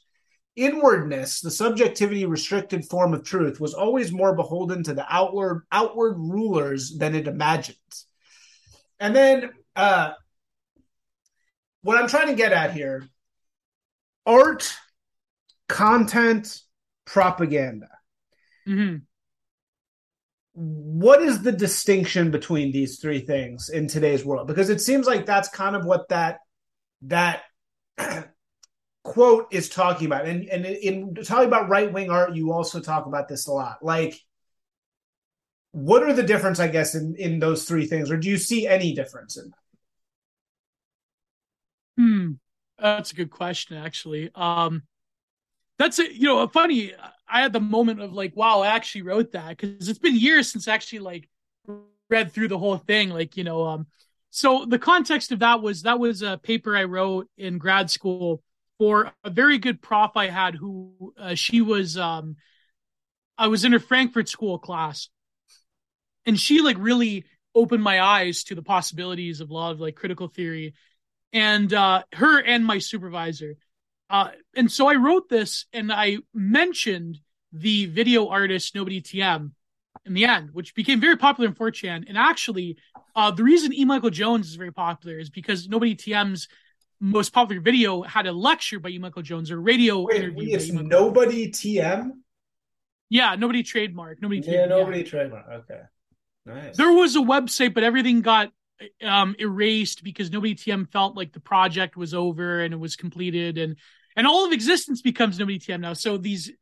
[0.56, 6.14] Inwardness, the subjectivity restricted form of truth, was always more beholden to the outward outward
[6.14, 7.76] rulers than it imagined.
[8.98, 10.12] And then uh,
[11.82, 13.06] what I'm trying to get at here
[14.24, 14.74] art,
[15.68, 16.62] content,
[17.04, 17.88] propaganda.
[18.66, 18.96] Mm-hmm.
[20.52, 24.46] What is the distinction between these three things in today's world?
[24.46, 26.38] Because it seems like that's kind of what that
[27.02, 27.42] that
[29.04, 30.26] quote is talking about.
[30.26, 33.78] And and in talking about right wing art, you also talk about this a lot.
[33.82, 34.20] Like,
[35.72, 38.66] what are the difference, I guess, in in those three things, or do you see
[38.66, 39.54] any difference in them?
[41.96, 42.32] Hmm,
[42.78, 44.30] that's a good question, actually.
[44.34, 44.82] Um,
[45.80, 46.92] that's a, you know, a funny.
[47.26, 50.52] I had the moment of like, wow, I actually wrote that because it's been years
[50.52, 51.28] since I actually like
[52.10, 53.08] read through the whole thing.
[53.08, 53.86] Like, you know, um,
[54.28, 58.42] so the context of that was that was a paper I wrote in grad school
[58.78, 62.36] for a very good prof I had who uh, she was um
[63.38, 65.08] I was in her Frankfurt school class
[66.26, 67.24] and she like really
[67.54, 70.74] opened my eyes to the possibilities of lot of like critical theory
[71.32, 73.56] and uh her and my supervisor
[74.10, 77.20] uh and so I wrote this and I mentioned
[77.52, 79.52] the video artist nobody TM
[80.06, 82.04] in the end, which became very popular in 4chan.
[82.08, 82.78] And actually,
[83.14, 83.84] uh, the reason E.
[83.84, 86.48] Michael Jones is very popular is because nobody TM's
[87.00, 88.98] most popular video had a lecture by E.
[88.98, 90.54] Michael Jones or a radio Wait, interview.
[90.54, 92.10] It's nobody TM.
[93.08, 94.22] Yeah, nobody trademark.
[94.22, 94.40] Nobody.
[94.40, 95.46] Yeah, nobody trademark.
[95.48, 95.80] Okay,
[96.46, 96.76] nice.
[96.76, 98.52] There was a website, but everything got
[99.02, 103.58] um, erased because nobody TM felt like the project was over and it was completed,
[103.58, 103.76] and
[104.20, 105.94] and all of existence becomes nobody TM now.
[105.94, 106.52] So these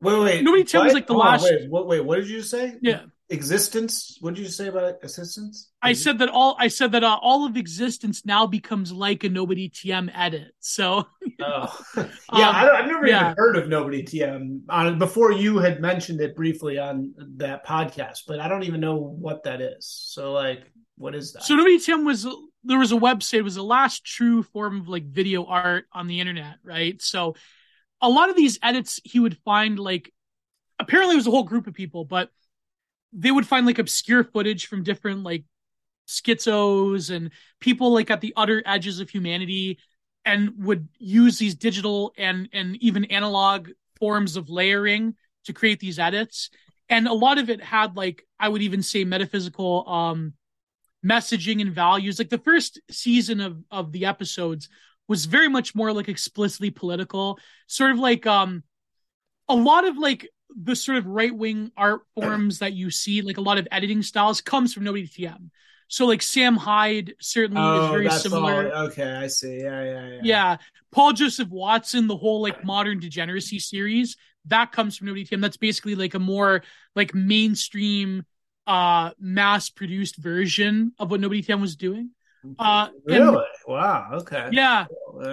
[0.00, 0.44] Wait, wait.
[0.44, 1.44] Nobody tells like the Hold last.
[1.44, 2.74] On, wait, what, wait, what did you say?
[2.80, 3.02] Yeah.
[3.30, 4.16] Existence.
[4.20, 5.70] What did you say about existence?
[5.82, 6.56] I said that all.
[6.58, 10.52] I said that uh, all of existence now becomes like a nobody TM edit.
[10.60, 11.06] So.
[11.40, 11.80] oh.
[11.96, 13.26] yeah, um, I have never yeah.
[13.26, 18.22] even heard of nobody TM on before you had mentioned it briefly on that podcast,
[18.26, 19.86] but I don't even know what that is.
[19.86, 20.62] So, like,
[20.96, 21.42] what is that?
[21.42, 22.26] So, nobody TM was
[22.64, 23.38] there was a website.
[23.38, 27.00] It was the last true form of like video art on the internet, right?
[27.00, 27.34] So
[28.00, 30.12] a lot of these edits he would find like
[30.78, 32.30] apparently it was a whole group of people, but
[33.12, 35.44] they would find like obscure footage from different like
[36.06, 37.30] schizos and
[37.60, 39.78] people like at the utter edges of humanity
[40.24, 45.98] and would use these digital and and even analog forms of layering to create these
[45.98, 46.50] edits
[46.88, 50.32] and a lot of it had like i would even say metaphysical um
[51.04, 54.68] messaging and values like the first season of of the episodes
[55.06, 58.62] was very much more like explicitly political, sort of like um
[59.48, 63.38] a lot of like the sort of right wing art forms that you see, like
[63.38, 65.50] a lot of editing styles, comes from Nobody TM.
[65.88, 68.72] So like Sam Hyde certainly oh, is very similar.
[68.72, 69.60] All, okay, I see.
[69.62, 70.20] Yeah, yeah, yeah.
[70.22, 70.56] Yeah.
[70.92, 75.40] Paul Joseph Watson, the whole like modern degeneracy series, that comes from Nobody TM.
[75.40, 76.62] That's basically like a more
[76.94, 78.26] like mainstream
[78.68, 82.10] uh mass produced version of what Nobody TM was doing.
[82.58, 83.26] Uh, really?
[83.26, 84.10] And, wow.
[84.12, 84.50] Okay.
[84.52, 84.86] Yeah.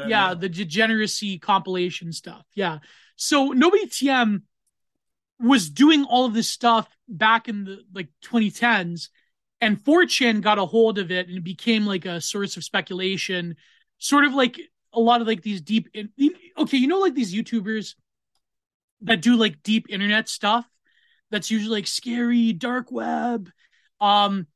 [0.08, 0.34] Yeah.
[0.34, 2.44] The degeneracy compilation stuff.
[2.56, 2.80] Yeah.
[3.16, 4.42] So nobody TM
[5.40, 9.10] was doing all of this stuff back in the like 2010s,
[9.62, 13.56] and 4chan got a hold of it and it became like a source of speculation,
[13.98, 14.60] sort of like
[14.94, 15.90] a lot of like these deep.
[16.58, 17.96] Okay, you know, like these YouTubers
[19.02, 20.66] that do like deep internet stuff.
[21.32, 23.50] That's usually like scary dark web.
[24.00, 24.48] Um,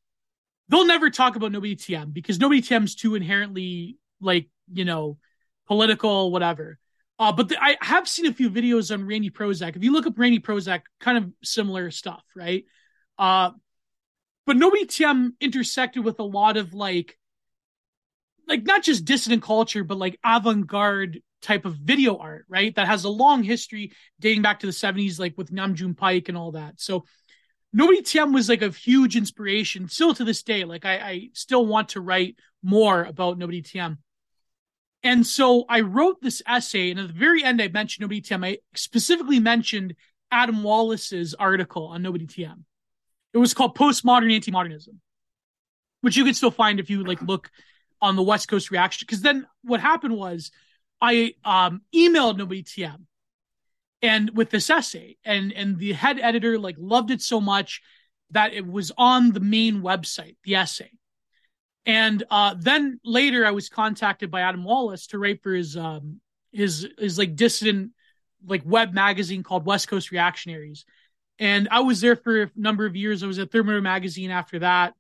[0.70, 5.18] they'll never talk about nobody TM because nobody TM's too inherently like you know
[5.68, 6.78] political whatever.
[7.18, 9.76] Uh, but the, I have seen a few videos on Randy Prozac.
[9.76, 12.64] If you look up Randy Prozac, kind of similar stuff, right?
[13.18, 13.52] Uh,
[14.46, 17.18] but nobody TM intersected with a lot of like,
[18.48, 22.74] like not just dissident culture, but like avant-garde type of video art, right?
[22.76, 26.28] That has a long history dating back to the 70s, like with Nam June Paik
[26.28, 26.80] and all that.
[26.80, 27.06] So
[27.72, 30.66] Nobody TM was like a huge inspiration still to this day.
[30.66, 33.98] Like I, I still want to write more about Nobody TM.
[35.04, 38.46] And so I wrote this essay, and at the very end, I mentioned Nobody TM.
[38.46, 39.96] I specifically mentioned
[40.32, 42.64] Adam Wallace's article on Nobody TM.
[43.34, 45.00] It was called Postmodern Anti-Modernism,
[46.02, 47.50] which you can still find if you like look
[48.02, 49.06] on the West Coast reaction.
[49.08, 50.52] Because then what happened was
[51.02, 53.06] I um, emailed Nobody TM
[54.02, 57.82] and with this essay and and the head editor like loved it so much
[58.32, 60.92] that it was on the main website the essay.
[61.86, 66.22] And uh, then later i was contacted by adam wallace to write for his um
[66.52, 67.92] his his like dissident
[68.46, 70.86] like web magazine called west coast reactionaries.
[71.38, 73.24] And i was there for a number of years.
[73.24, 74.94] I was at Thermidor magazine after that.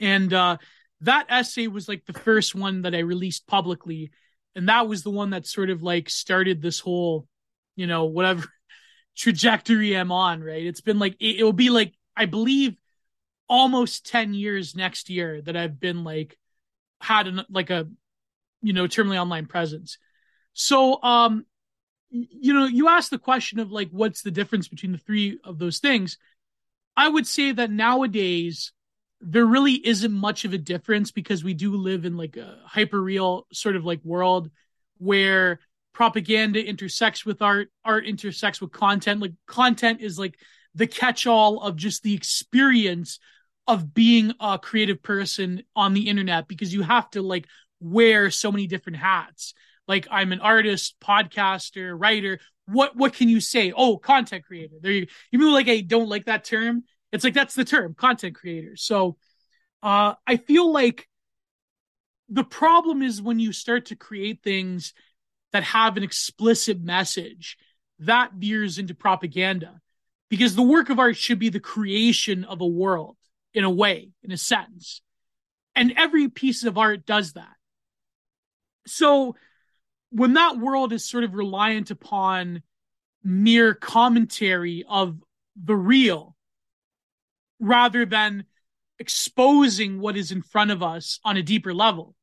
[0.00, 0.58] And uh
[1.02, 4.10] that essay was like the first one that i released publicly
[4.54, 7.28] and that was the one that sort of like started this whole
[7.78, 8.44] you know, whatever
[9.16, 10.66] trajectory I'm on, right?
[10.66, 12.76] It's been like, it, will be like, I believe
[13.48, 16.36] almost 10 years next year that I've been like,
[17.00, 17.88] had an, like a,
[18.60, 19.98] you know, terminally online presence.
[20.52, 21.46] So, um,
[22.10, 25.58] you know, you asked the question of like, what's the difference between the three of
[25.58, 26.18] those things?
[26.96, 28.72] I would say that nowadays,
[29.20, 33.00] there really isn't much of a difference because we do live in like a hyper
[33.00, 34.50] real sort of like world
[34.98, 35.60] where
[35.92, 39.20] propaganda intersects with art, art intersects with content.
[39.20, 40.38] Like content is like
[40.74, 43.18] the catch-all of just the experience
[43.66, 47.46] of being a creative person on the internet because you have to like
[47.80, 49.54] wear so many different hats.
[49.86, 52.38] Like I'm an artist, podcaster, writer.
[52.66, 53.72] What what can you say?
[53.76, 54.76] Oh, content creator.
[54.80, 57.94] There you even though like I don't like that term, it's like that's the term,
[57.94, 58.82] content creators.
[58.82, 59.16] So
[59.82, 61.08] uh I feel like
[62.28, 64.92] the problem is when you start to create things
[65.52, 67.56] that have an explicit message
[68.00, 69.80] that veers into propaganda.
[70.28, 73.16] Because the work of art should be the creation of a world
[73.54, 75.00] in a way in a sense.
[75.74, 77.54] And every piece of art does that.
[78.86, 79.36] So
[80.10, 82.62] when that world is sort of reliant upon
[83.24, 85.18] mere commentary of
[85.56, 86.36] the real
[87.60, 88.44] rather than
[88.98, 92.14] exposing what is in front of us on a deeper level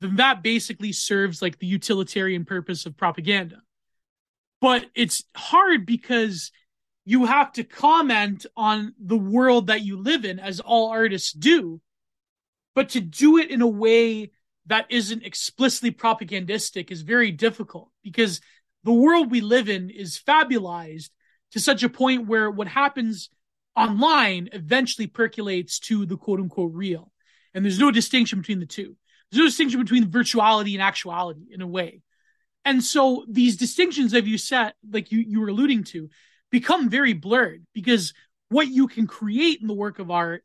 [0.00, 3.60] then that basically serves like the utilitarian purpose of propaganda.
[4.60, 6.50] But it's hard because
[7.04, 11.80] you have to comment on the world that you live in, as all artists do.
[12.74, 14.32] But to do it in a way
[14.66, 18.40] that isn't explicitly propagandistic is very difficult because
[18.84, 21.10] the world we live in is fabulized
[21.52, 23.28] to such a point where what happens
[23.76, 27.12] online eventually percolates to the quote unquote real.
[27.54, 28.96] And there's no distinction between the two.
[29.30, 32.02] There's no distinction between virtuality and actuality in a way.
[32.64, 36.10] And so these distinctions that you set, like you, you were alluding to,
[36.50, 38.12] become very blurred because
[38.48, 40.44] what you can create in the work of art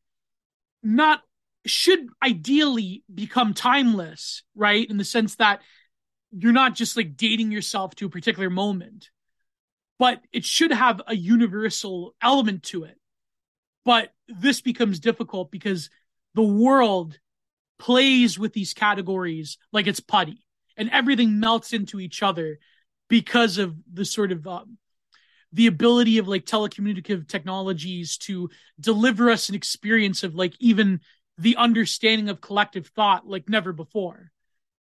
[0.84, 1.21] not
[1.65, 4.88] should ideally become timeless, right?
[4.88, 5.61] In the sense that
[6.32, 9.09] you're not just like dating yourself to a particular moment,
[9.97, 12.97] but it should have a universal element to it.
[13.86, 15.90] But this becomes difficult because
[16.34, 17.20] the world
[17.80, 20.46] plays with these categories like it's putty
[20.78, 22.60] and everything melts into each other
[23.10, 24.78] because of the sort of um,
[25.54, 31.00] the ability of like telecommunicative technologies to deliver us an experience of like even
[31.38, 34.32] the understanding of collective thought like never before.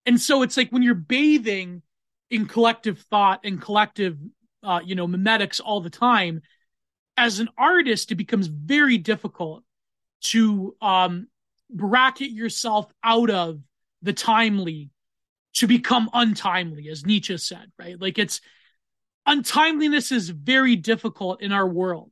[0.06, 1.82] And so it's like when you're bathing
[2.30, 4.18] in collective thought and collective,
[4.62, 6.40] uh, you know, memetics all the time,
[7.16, 9.64] as an artist, it becomes very difficult
[10.22, 11.28] to um,
[11.70, 13.60] bracket yourself out of
[14.02, 14.90] the timely
[15.54, 18.00] to become untimely, as Nietzsche said, right?
[18.00, 18.40] Like it's
[19.26, 22.10] untimeliness is very difficult in our world.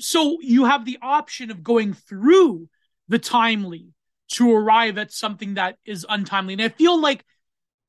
[0.00, 2.68] So you have the option of going through
[3.08, 3.88] the timely
[4.32, 6.54] to arrive at something that is untimely.
[6.54, 7.24] And I feel like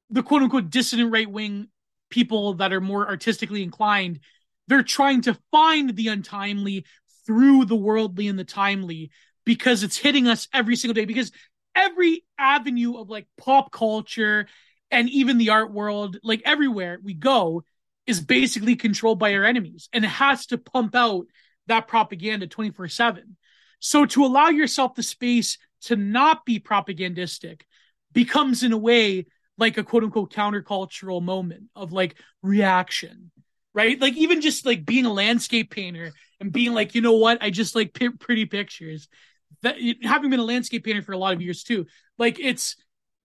[0.10, 1.68] the quote unquote dissident right wing
[2.10, 4.20] people that are more artistically inclined,
[4.68, 6.86] they're trying to find the untimely
[7.26, 9.11] through the worldly and the timely
[9.45, 11.05] because it's hitting us every single day.
[11.05, 11.32] Because
[11.76, 14.47] every avenue of like pop culture
[14.91, 17.64] and even the art world like everywhere we go
[18.05, 21.26] is basically controlled by our enemies and it has to pump out
[21.68, 23.36] that propaganda 24/7
[23.80, 27.66] so to allow yourself the space to not be propagandistic
[28.11, 29.26] becomes in a way
[29.57, 33.32] like a quote unquote countercultural moment of like reaction
[33.74, 37.41] right like even just like being a landscape painter and being like you know what
[37.41, 39.07] i just like p- pretty pictures
[39.63, 42.76] that having been a landscape painter for a lot of years too, like it's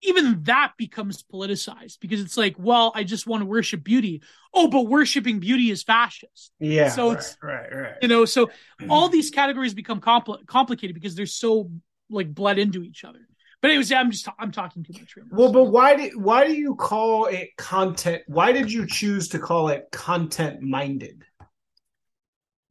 [0.02, 4.22] even that becomes politicized because it's like, well, I just want to worship beauty.
[4.54, 6.52] Oh, but worshiping beauty is fascist.
[6.60, 6.88] Yeah.
[6.88, 7.94] So right, it's right, right.
[8.00, 8.50] You know, so
[8.88, 11.70] all these categories become compl- complicated because they're so
[12.08, 13.26] like bled into each other.
[13.60, 15.36] But anyways, yeah, I'm just I'm talking too much right now.
[15.36, 18.22] Well, but why did why do you call it content?
[18.26, 21.24] Why did you choose to call it content minded?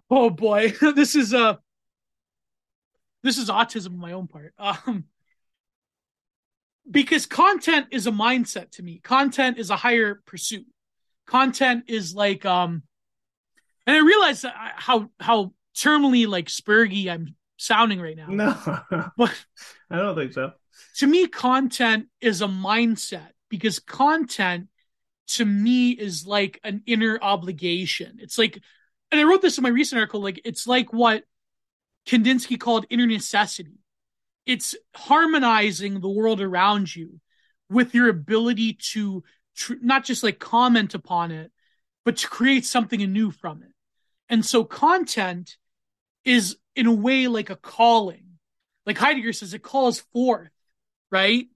[0.10, 1.60] Oh boy, this is a
[3.24, 4.54] this is autism on my own part.
[4.88, 5.06] Um,
[6.90, 9.00] because content is a mindset to me.
[9.04, 10.66] Content is a higher pursuit.
[11.26, 12.84] content is like um
[13.86, 18.28] and I realize how how terminally like spurgy I'm sounding right now.
[18.28, 19.34] No, but
[19.90, 20.54] I don't think so.
[20.98, 24.68] To me, content is a mindset because content
[25.28, 28.18] to me is like an inner obligation.
[28.20, 28.60] It's like,
[29.12, 31.24] and I wrote this in my recent article, like it's like what
[32.08, 33.80] Kandinsky called inner necessity.
[34.46, 37.20] It's harmonizing the world around you
[37.70, 39.24] with your ability to
[39.56, 41.52] tr- not just like comment upon it,
[42.06, 43.74] but to create something anew from it.
[44.30, 45.58] And so content
[46.24, 48.24] is in a way like a calling.
[48.86, 50.50] Like Heidegger says, it calls forth,
[51.12, 51.48] right?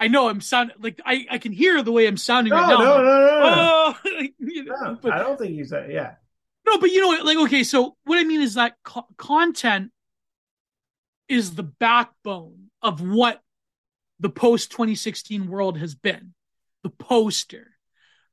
[0.00, 2.68] I know I'm sound like I, I can hear the way I'm sounding no, right
[2.68, 2.78] now.
[2.78, 3.40] No, no, no, no.
[3.42, 3.98] Oh,
[4.38, 6.14] you know, no but, I don't think you said, yeah.
[6.66, 9.90] No, but you know, like, okay, so what I mean is that co- content
[11.28, 13.42] is the backbone of what
[14.20, 16.34] the post 2016 world has been.
[16.82, 17.72] The poster,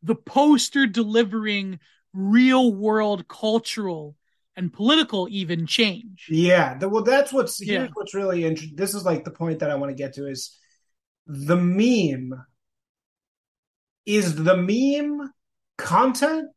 [0.03, 1.79] the poster delivering
[2.13, 4.15] real world cultural
[4.55, 6.27] and political even change.
[6.29, 7.91] Yeah, the, well, that's what's here's yeah.
[7.93, 8.75] what's really interesting.
[8.75, 10.57] This is like the point that I want to get to is
[11.27, 12.33] the meme.
[14.05, 15.31] Is the meme
[15.77, 16.49] content?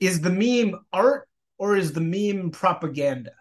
[0.00, 1.28] Is the meme art
[1.58, 3.32] or is the meme propaganda?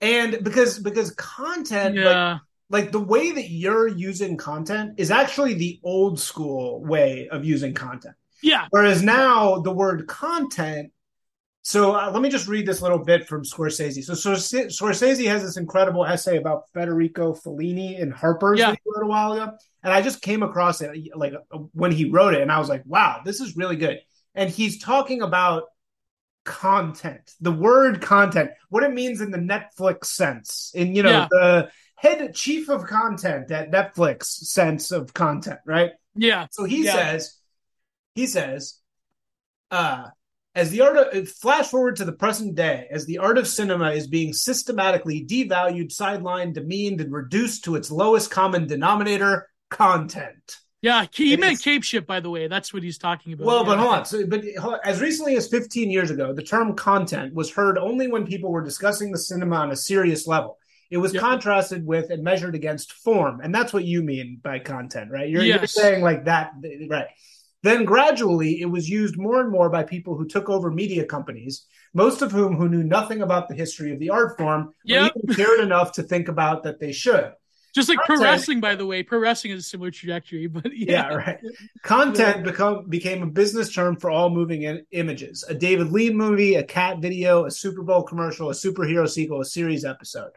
[0.00, 2.32] And because because content, yeah.
[2.32, 7.44] like, like the way that you're using content is actually the old school way of
[7.44, 8.14] using content.
[8.42, 8.66] Yeah.
[8.70, 10.92] Whereas now the word content.
[11.66, 14.04] So uh, let me just read this little bit from Scorsese.
[14.04, 18.70] So Scorsese has this incredible essay about Federico Fellini in Harper's yeah.
[18.70, 19.52] that he wrote a while ago,
[19.82, 21.34] and I just came across it like
[21.72, 23.98] when he wrote it, and I was like, "Wow, this is really good."
[24.36, 25.64] And he's talking about
[26.44, 31.28] content, the word content, what it means in the Netflix sense, in you know yeah.
[31.32, 35.90] the head chief of content at Netflix sense of content, right?
[36.14, 36.46] Yeah.
[36.52, 36.94] So he yeah.
[36.94, 37.40] says
[38.14, 38.78] he says,
[39.72, 40.10] uh,
[40.56, 43.90] as the art of flash forward to the present day, as the art of cinema
[43.90, 50.56] is being systematically devalued, sidelined, demeaned, and reduced to its lowest common denominator, content.
[50.80, 52.48] Yeah, he it meant is, cape ship, by the way.
[52.48, 53.46] That's what he's talking about.
[53.46, 53.64] Well, yeah.
[53.66, 54.04] but hold on.
[54.06, 54.44] So, but
[54.84, 58.62] as recently as 15 years ago, the term content was heard only when people were
[58.62, 60.58] discussing the cinema on a serious level.
[60.90, 61.22] It was yep.
[61.22, 65.28] contrasted with and measured against form, and that's what you mean by content, right?
[65.28, 65.58] You're, yes.
[65.58, 66.52] you're saying like that,
[66.88, 67.08] right?
[67.66, 71.66] Then gradually it was used more and more by people who took over media companies,
[71.94, 75.10] most of whom who knew nothing about the history of the art form, yep.
[75.16, 77.32] or even cared enough to think about that they should.
[77.74, 80.66] Just like Content, pro wrestling, by the way, pro wrestling is a similar trajectory, but
[80.76, 81.38] yeah, yeah right.
[81.82, 86.54] Content become became a business term for all moving in, images: a David Lean movie,
[86.54, 90.30] a cat video, a Super Bowl commercial, a superhero sequel, a series episode.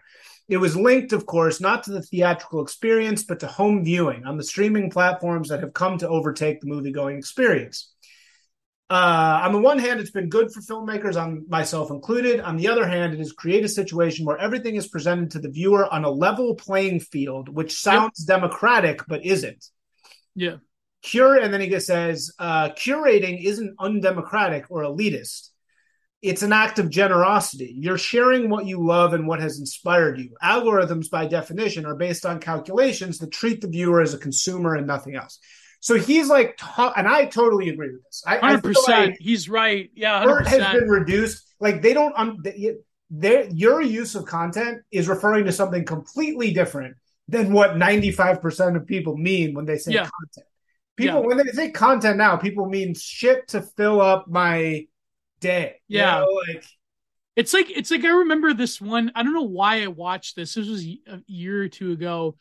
[0.50, 4.36] It was linked, of course, not to the theatrical experience, but to home viewing on
[4.36, 7.94] the streaming platforms that have come to overtake the movie going experience.
[8.90, 12.40] Uh, on the one hand, it's been good for filmmakers, on myself included.
[12.40, 15.52] On the other hand, it has created a situation where everything is presented to the
[15.52, 18.40] viewer on a level playing field, which sounds yep.
[18.40, 19.64] democratic but isn't.
[20.34, 20.56] Yeah.
[21.04, 25.49] Cure, and then he says, uh, curating isn't undemocratic or elitist
[26.22, 27.74] it's an act of generosity.
[27.78, 30.36] You're sharing what you love and what has inspired you.
[30.44, 34.86] Algorithms, by definition, are based on calculations that treat the viewer as a consumer and
[34.86, 35.40] nothing else.
[35.80, 38.24] So he's like, and I totally agree with this.
[38.26, 39.90] Hundred percent, like he's right.
[39.96, 40.46] Yeah, 100%.
[40.48, 41.54] has been reduced.
[41.62, 42.44] Like they don't, um,
[43.10, 46.98] they, your use of content is referring to something completely different
[47.30, 50.02] than what ninety five percent of people mean when they say yeah.
[50.02, 50.48] content.
[50.98, 51.28] People, yeah.
[51.28, 54.86] when they say content now, people mean shit to fill up my
[55.40, 55.82] day.
[55.88, 56.22] Yeah.
[56.22, 56.66] You know, like
[57.36, 59.12] it's like it's like I remember this one.
[59.16, 60.56] I don't know why I watched this.
[60.56, 62.36] This was a year or two ago.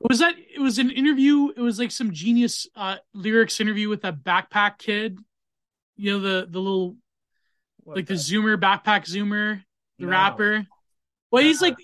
[0.00, 1.50] Was that it was an interview?
[1.54, 5.18] It was like some genius uh lyrics interview with that backpack kid.
[5.96, 6.96] You know the the little
[7.84, 9.62] what like the Zoomer backpack Zoomer,
[9.98, 10.10] the no.
[10.10, 10.66] rapper.
[11.30, 11.76] Well, he's like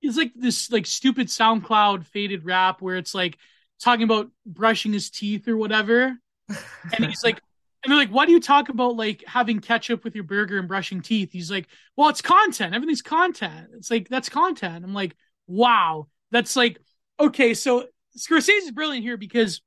[0.00, 3.38] he's like this like stupid SoundCloud faded rap where it's like
[3.80, 6.18] talking about brushing his teeth or whatever.
[6.48, 7.40] and he's like
[7.82, 10.66] and they're like, why do you talk about like having ketchup with your burger and
[10.66, 11.30] brushing teeth?
[11.32, 12.74] He's like, well, it's content.
[12.74, 13.68] Everything's content.
[13.74, 14.84] It's like, that's content.
[14.84, 16.08] I'm like, wow.
[16.30, 16.78] That's like,
[17.20, 17.54] okay.
[17.54, 17.86] So
[18.16, 19.60] Scorsese is brilliant here because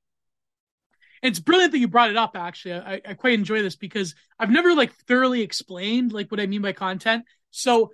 [1.23, 2.35] it's brilliant that you brought it up.
[2.35, 6.47] Actually, I, I quite enjoy this because I've never like thoroughly explained like what I
[6.47, 7.25] mean by content.
[7.51, 7.91] So,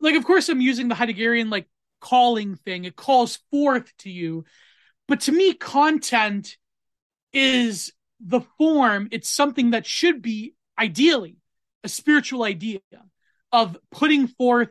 [0.00, 1.68] like, of course, I'm using the Heideggerian like
[2.00, 2.84] calling thing.
[2.84, 4.44] It calls forth to you,
[5.06, 6.56] but to me, content
[7.32, 7.92] is
[8.24, 11.36] the form, it's something that should be ideally
[11.84, 12.80] a spiritual idea
[13.52, 14.70] of putting forth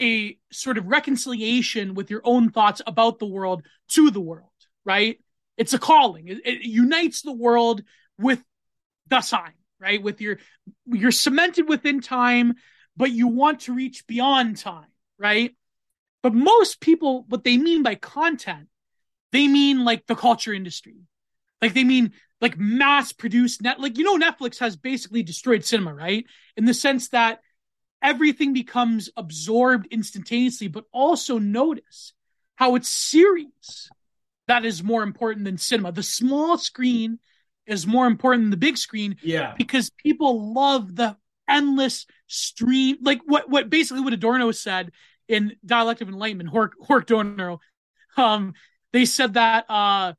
[0.00, 4.50] a sort of reconciliation with your own thoughts about the world to the world,
[4.84, 5.18] right?
[5.56, 6.28] It's a calling.
[6.28, 7.82] It, it unites the world
[8.18, 8.42] with
[9.08, 10.02] the sign, right?
[10.02, 10.38] With your
[10.86, 12.54] you're cemented within time,
[12.96, 15.56] but you want to reach beyond time, right?
[16.22, 18.68] But most people, what they mean by content,
[19.32, 20.96] they mean like the culture industry.
[21.62, 25.94] Like they mean like mass produced net like you know Netflix has basically destroyed cinema,
[25.94, 26.24] right?
[26.56, 27.40] In the sense that
[28.02, 32.12] everything becomes absorbed instantaneously, but also notice
[32.56, 33.90] how it's series
[34.48, 35.92] that is more important than cinema.
[35.92, 37.18] The small screen
[37.66, 39.16] is more important than the big screen.
[39.22, 39.54] Yeah.
[39.56, 41.16] Because people love the
[41.48, 42.96] endless stream.
[43.02, 44.90] Like what, what basically what Adorno said
[45.28, 47.60] in Dialectic of Enlightenment, Hork, Hork Adorno,
[48.16, 48.54] um,
[48.92, 50.14] they said that, uh,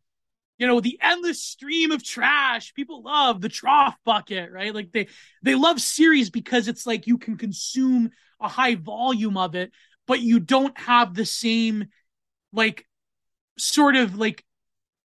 [0.60, 2.74] you know, the endless stream of trash.
[2.76, 4.76] People love the trough bucket, right?
[4.76, 5.08] Like they,
[5.42, 9.72] they love series because it's like you can consume a high volume of it,
[10.06, 11.86] but you don't have the same,
[12.54, 12.86] like,
[13.58, 14.44] sort of like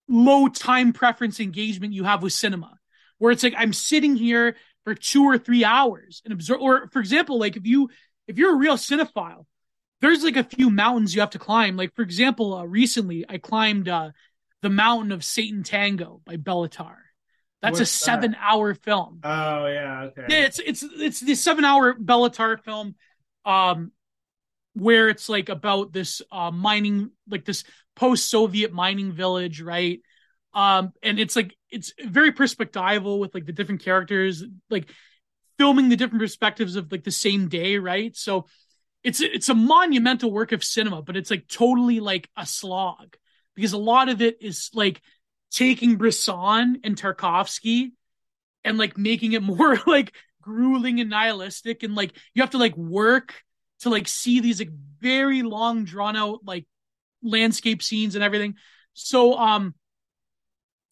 [0.08, 2.78] low time preference engagement you have with cinema,
[3.18, 6.62] where it's like I'm sitting here for two or three hours and observe.
[6.62, 7.90] Or for example, like if you
[8.28, 9.46] if you're a real cinephile,
[10.02, 11.78] there's like a few mountains you have to climb.
[11.78, 14.12] Like for example, uh, recently I climbed uh,
[14.64, 16.98] the Mountain of Sátántangó by Béla Tarr.
[17.62, 18.40] That's What's a seven that?
[18.42, 19.20] hour film.
[19.24, 20.26] Oh yeah, okay.
[20.30, 22.96] Yeah, it's it's it's the seven hour Béla Tarr film.
[23.46, 23.92] Um,
[24.74, 27.64] where it's like about this uh, mining, like this
[27.96, 30.00] post-Soviet mining village, right?
[30.54, 34.90] Um, and it's like it's very perspectival with like the different characters, like
[35.60, 38.16] filming the different perspectives of like the same day, right?
[38.16, 38.46] So
[39.04, 43.18] it's it's a monumental work of cinema, but it's like totally like a slog
[43.56, 45.02] because a lot of it is like
[45.52, 47.92] taking Bresson and Tarkovsky
[48.64, 52.76] and like making it more like grueling and nihilistic and like you have to like
[52.76, 53.34] work
[53.80, 56.66] to like see these like very long drawn out like
[57.22, 58.56] landscape scenes and everything.
[58.94, 59.74] So um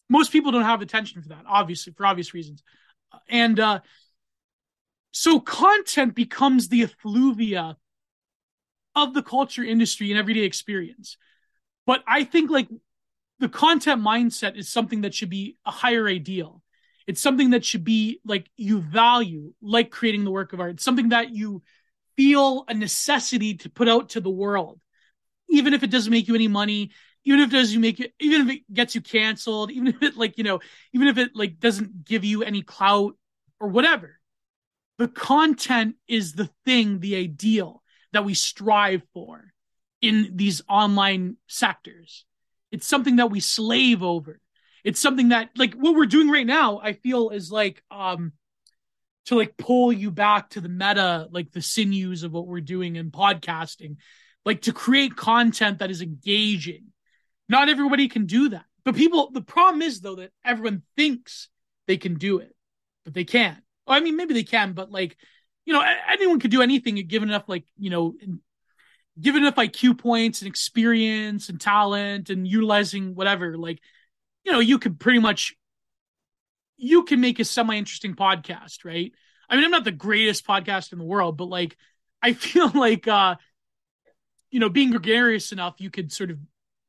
[0.08, 2.62] most people don't have attention for that, obviously, for obvious reasons.
[3.28, 3.80] And uh
[5.10, 7.76] so content becomes the effluvia
[8.94, 11.16] of the culture industry and everyday experience.
[11.86, 12.68] But I think like
[13.38, 16.62] the content mindset is something that should be a higher ideal.
[17.06, 20.72] It's something that should be like you value, like creating the work of art.
[20.72, 21.62] It's something that you
[22.16, 24.80] feel a necessity to put out to the world,
[25.48, 26.90] even if it doesn't make you any money,
[27.24, 30.02] even if it does you make you, even if it gets you canceled, even if
[30.02, 30.60] it like, you know,
[30.92, 33.16] even if it like doesn't give you any clout
[33.58, 34.18] or whatever.
[34.98, 37.82] The content is the thing, the ideal
[38.12, 39.51] that we strive for
[40.02, 42.26] in these online sectors.
[42.70, 44.40] It's something that we slave over.
[44.84, 48.32] It's something that like what we're doing right now, I feel is like um
[49.26, 52.96] to like pull you back to the meta, like the sinews of what we're doing
[52.96, 53.96] in podcasting,
[54.44, 56.86] like to create content that is engaging.
[57.48, 58.64] Not everybody can do that.
[58.84, 61.48] But people, the problem is though that everyone thinks
[61.86, 62.54] they can do it,
[63.04, 63.58] but they can't.
[63.86, 65.16] I mean, maybe they can, but like,
[65.64, 68.14] you know, anyone could do anything given enough, like, you know,
[69.20, 73.56] given enough IQ points and experience and talent and utilizing whatever.
[73.56, 73.80] Like,
[74.44, 75.54] you know, you could pretty much
[76.76, 79.12] you can make a semi interesting podcast, right?
[79.48, 81.76] I mean, I'm not the greatest podcast in the world, but like,
[82.22, 83.36] I feel like, uh,
[84.50, 86.38] you know, being gregarious enough, you could sort of,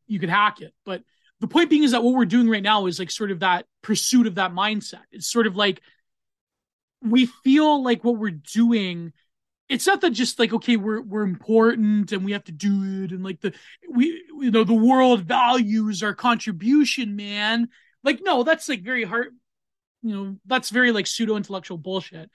[0.07, 0.73] you could hack it.
[0.85, 1.03] But
[1.39, 3.65] the point being is that what we're doing right now is like sort of that
[3.81, 5.01] pursuit of that mindset.
[5.11, 5.81] It's sort of like
[7.01, 9.13] we feel like what we're doing
[9.69, 13.11] it's not that just like okay we're we're important and we have to do it
[13.11, 13.53] and like the
[13.89, 17.69] we you know the world values our contribution man.
[18.03, 19.35] Like no that's like very hard
[20.01, 22.29] you know that's very like pseudo intellectual bullshit.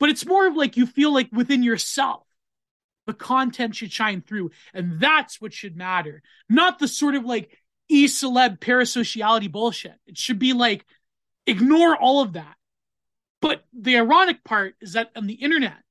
[0.00, 2.26] But it's more of like you feel like within yourself
[3.06, 6.22] the content should shine through and that's what should matter.
[6.48, 7.56] Not the sort of like
[7.88, 9.94] e-celeb parasociality bullshit.
[10.06, 10.84] It should be like
[11.46, 12.56] ignore all of that.
[13.40, 15.83] But the ironic part is that on the internet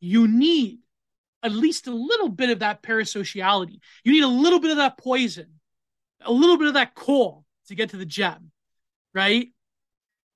[0.00, 0.78] you need
[1.42, 3.78] at least a little bit of that parasociality.
[4.04, 5.58] You need a little bit of that poison
[6.22, 8.50] a little bit of that coal to get to the gem
[9.14, 9.48] right?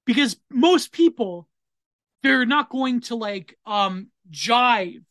[0.06, 1.48] Because most people
[2.22, 5.04] they're not going to like um jive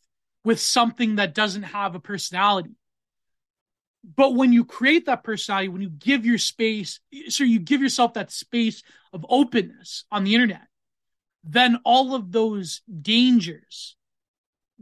[0.44, 2.74] with something that doesn't have a personality.
[4.04, 8.14] But when you create that personality when you give your space so you give yourself
[8.14, 10.66] that space of openness on the internet
[11.44, 13.96] then all of those dangers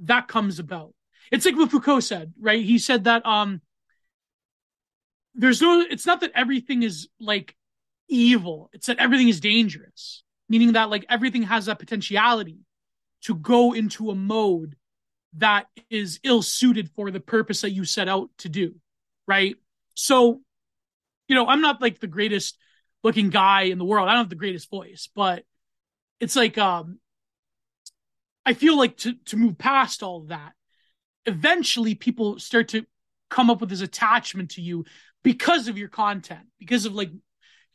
[0.02, 0.94] that comes about
[1.30, 3.60] it's like what foucault said right he said that um
[5.34, 7.56] there's no it's not that everything is like
[8.10, 8.68] evil.
[8.72, 12.58] It's that everything is dangerous, meaning that like everything has that potentiality
[13.22, 14.76] to go into a mode
[15.36, 18.74] that is ill suited for the purpose that you set out to do.
[19.26, 19.56] Right.
[19.94, 20.40] So,
[21.28, 22.58] you know, I'm not like the greatest
[23.04, 24.08] looking guy in the world.
[24.08, 25.44] I don't have the greatest voice, but
[26.18, 26.98] it's like um
[28.50, 30.54] I feel like to to move past all that,
[31.24, 32.84] eventually people start to
[33.28, 34.86] come up with this attachment to you
[35.22, 37.12] because of your content, because of like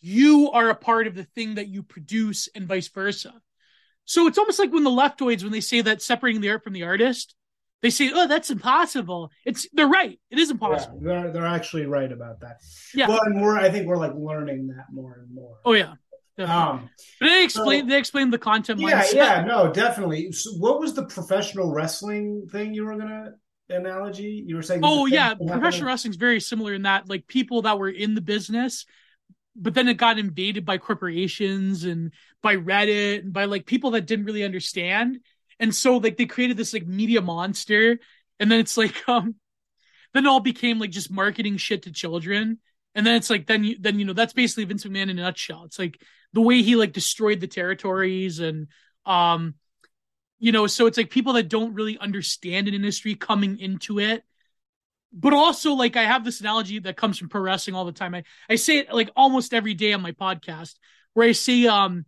[0.02, 3.34] you are a part of the thing that you produce and vice versa.
[4.04, 6.74] So it's almost like when the leftoids, when they say that separating the art from
[6.74, 7.36] the artist,
[7.82, 10.20] they say, "Oh, that's impossible." It's they're right.
[10.30, 11.00] It is impossible.
[11.02, 12.58] Yeah, they're they're actually right about that.
[12.94, 13.08] Yeah.
[13.08, 15.56] Well, and we're I think we're like learning that more and more.
[15.64, 15.94] Oh yeah.
[16.38, 16.90] Um,
[17.20, 18.80] but they explain so, they explain the content.
[18.80, 19.14] Yeah, mindset.
[19.14, 20.32] yeah, no, definitely.
[20.34, 23.32] So what was the professional wrestling thing you were gonna
[23.70, 24.44] analogy?
[24.46, 24.82] You were saying.
[24.84, 28.22] Oh yeah, professional wrestling is very similar in that like people that were in the
[28.22, 28.86] business,
[29.56, 34.06] but then it got invaded by corporations and by Reddit and by like people that
[34.06, 35.20] didn't really understand,
[35.60, 37.98] and so like they created this like media monster,
[38.42, 39.36] and then it's like um,
[40.14, 42.60] then it all became like just marketing shit to children.
[42.96, 45.24] And then it's like then you then you know that's basically Vince McMahon in a
[45.24, 45.66] nutshell.
[45.66, 46.02] It's like
[46.34, 48.68] the way he like destroyed the territories and
[49.06, 49.56] um
[50.38, 54.24] you know so it's like people that don't really understand an industry coming into it
[55.14, 58.14] but also like i have this analogy that comes from pro wrestling all the time
[58.14, 60.76] i, I say it like almost every day on my podcast
[61.14, 62.06] where i say um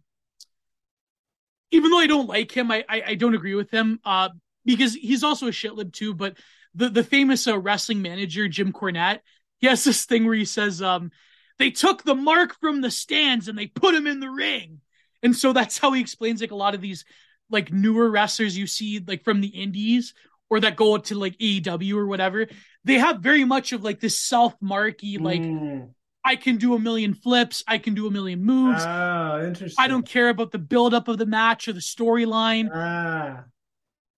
[1.72, 4.30] even though i don't like him i i, I don't agree with him uh
[4.66, 6.38] because he's also a shitlib too but
[6.76, 9.20] the the famous uh, wrestling manager jim cornette
[9.60, 11.12] he has this thing where he says um
[11.60, 14.82] they took the mark from the stands and they put him in the ring.
[15.24, 17.04] And so that's how he explains like a lot of these
[17.50, 20.14] like newer wrestlers you see like from the indies
[20.50, 22.48] or that go to like AEW or whatever.
[22.84, 25.90] They have very much of like this self-marky like mm.
[26.24, 28.84] I can do a million flips, I can do a million moves.
[28.86, 29.82] Oh, interesting.
[29.82, 32.70] I don't care about the build-up of the match or the storyline.
[32.74, 33.46] Ah.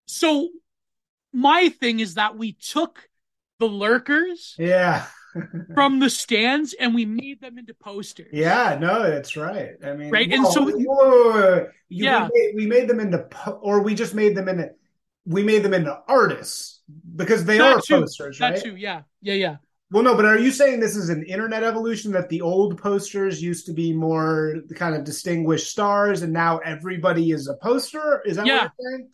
[0.07, 0.49] So
[1.32, 3.07] my thing is that we took
[3.60, 4.56] the lurkers.
[4.57, 5.06] Yeah
[5.73, 8.30] from the stands and we made them into posters.
[8.31, 9.72] Yeah, no, that's right.
[9.84, 13.27] I mean, right, and so whoa, whoa, whoa, yeah, we made, we made, them into,
[13.61, 14.72] or we just made them into,
[15.26, 16.81] we made them into artists
[17.15, 18.61] because they are too, posters, right?
[18.61, 19.56] Too, yeah, yeah, yeah.
[19.91, 23.41] Well, no, but are you saying this is an internet evolution that the old posters
[23.41, 28.22] used to be more kind of distinguished stars, and now everybody is a poster?
[28.26, 28.64] Is that yeah.
[28.64, 29.10] what you're saying?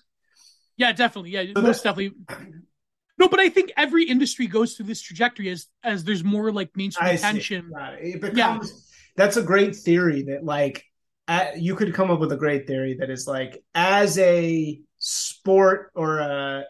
[0.77, 1.31] Yeah, definitely.
[1.31, 2.17] Yeah, so most that, definitely.
[3.17, 6.75] No, but I think every industry goes through this trajectory as as there's more like
[6.75, 7.71] mainstream attention.
[8.01, 8.77] It becomes, yeah.
[9.15, 10.83] that's a great theory that like
[11.27, 15.91] uh, you could come up with a great theory that is like as a sport
[15.95, 16.65] or a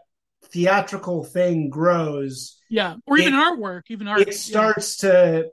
[0.45, 5.11] theatrical thing grows, yeah, or even it, artwork, even art, it starts yeah.
[5.11, 5.49] to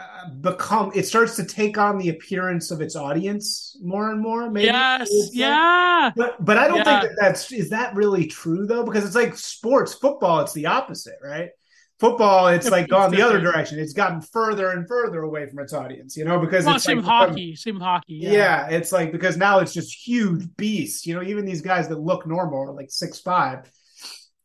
[0.00, 4.50] uh, become it starts to take on the appearance of its audience more and more
[4.50, 7.00] maybe yes yeah but but i don't yeah.
[7.00, 10.66] think that that's is that really true though because it's like sports football it's the
[10.66, 11.50] opposite right
[11.98, 15.74] football it's like gone the other direction it's gotten further and further away from its
[15.74, 18.32] audience you know because well, it's same like, hockey same hockey yeah.
[18.32, 18.68] yeah.
[18.68, 22.26] it's like because now it's just huge beasts you know even these guys that look
[22.26, 23.70] normal are like six five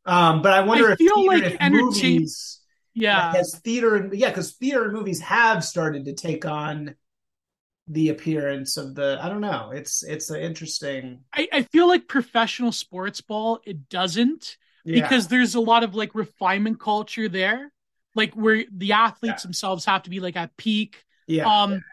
[0.06, 2.60] um but i wonder I if feel like if movies
[2.96, 3.28] yeah.
[3.28, 6.96] Like, has theater and yeah because theater and movies have started to take on
[7.88, 9.72] the appearance of the i don't know.
[9.72, 11.20] It's it's an interesting.
[11.34, 15.02] I, I feel like professional sports ball it doesn't yeah.
[15.02, 17.72] because there's a lot of like refinement culture there.
[18.16, 19.48] Like where the athletes yeah.
[19.48, 21.04] themselves have to be like at peak.
[21.28, 21.46] Yeah.
[21.46, 21.84] Um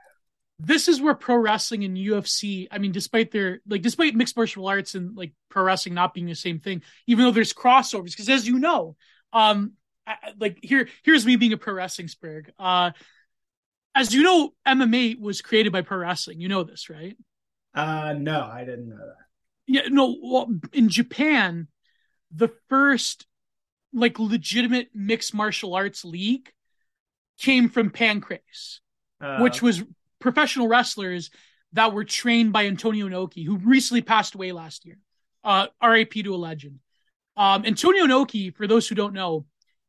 [0.64, 4.68] this is where pro wrestling and UFC, I mean, despite their like, despite mixed martial
[4.68, 8.28] arts and like pro wrestling not being the same thing, even though there's crossovers, because
[8.28, 8.96] as you know,
[9.32, 9.72] um,
[10.38, 12.52] like here here's me being a pro wrestling sprig.
[12.58, 12.90] Uh,
[13.94, 16.40] as you know, MMA was created by pro wrestling.
[16.40, 17.16] You know this, right?
[17.74, 19.16] Uh, no, I didn't know that.
[19.66, 20.16] Yeah, no.
[20.22, 21.68] Well, in Japan,
[22.34, 23.26] the first
[23.92, 26.50] like legitimate mixed martial arts league
[27.38, 28.80] came from Pancrase,
[29.20, 29.82] uh, which was
[30.18, 31.30] professional wrestlers
[31.74, 34.98] that were trained by Antonio Inoki, who recently passed away last year.
[35.44, 36.78] Uh, RAP to a legend.
[37.36, 39.46] Um, Antonio Inoki, for those who don't know,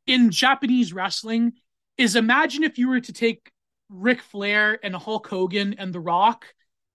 [0.07, 1.53] in Japanese wrestling
[1.97, 3.51] is imagine if you were to take
[3.89, 6.45] Ric Flair and Hulk Hogan and The Rock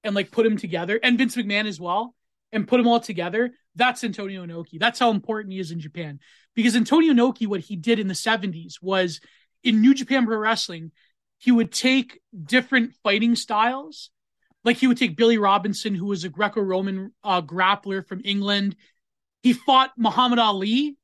[0.04, 2.14] and like put them together and Vince McMahon as well
[2.52, 3.52] and put them all together.
[3.74, 4.78] That's Antonio Inoki.
[4.78, 6.18] That's how important he is in Japan.
[6.54, 9.20] Because Antonio Inoki, what he did in the 70s was
[9.62, 10.90] in New Japan Pro Wrestling,
[11.38, 14.10] he would take different fighting styles.
[14.64, 18.74] Like he would take Billy Robinson, who was a Greco Roman uh, grappler from England.
[19.42, 20.96] He fought Muhammad Ali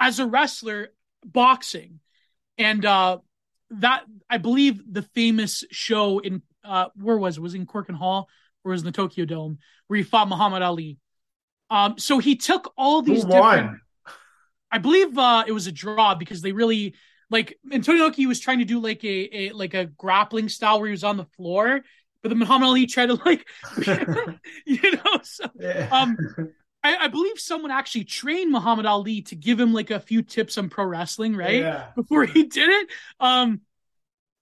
[0.00, 0.88] as a wrestler
[1.32, 2.00] boxing,
[2.56, 3.18] and uh,
[3.70, 7.40] that I believe the famous show in uh, where was it?
[7.40, 8.28] Was it in Korakuen Hall
[8.64, 10.98] or was it in the Tokyo Dome where he fought Muhammad Ali?
[11.70, 13.30] Um, so he took all these Who.
[13.30, 13.80] Won?
[14.70, 16.94] I believe uh, it was a draw because they really
[17.30, 20.88] like Antonio Inoki was trying to do like a, a like a grappling style where
[20.88, 21.80] he was on the floor,
[22.22, 23.46] but the Muhammad Ali tried to like,
[24.66, 25.44] you know, so,
[25.90, 26.16] um,
[26.88, 30.56] I, I, believe someone actually trained Muhammad Ali to give him like a few tips
[30.56, 31.60] on pro wrestling, right?
[31.60, 31.88] Yeah.
[31.94, 32.88] Before he did it.
[33.20, 33.60] Um,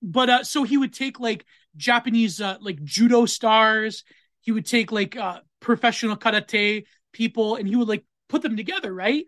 [0.01, 1.44] but uh, so he would take like
[1.77, 4.05] Japanese uh, like judo stars.
[4.40, 8.94] He would take like uh, professional karate people, and he would like put them together,
[8.94, 9.24] right?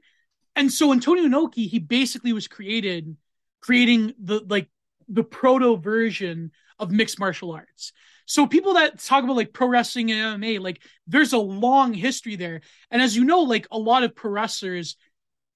[0.55, 3.17] And so Antonio Inoki, he basically was created,
[3.61, 4.69] creating the like
[5.09, 7.93] the proto version of mixed martial arts.
[8.29, 12.37] So people that talk about like pro wrestling and MMA, like there's a long history
[12.37, 12.61] there.
[12.91, 14.97] And as you know, like a lot of pro wrestlers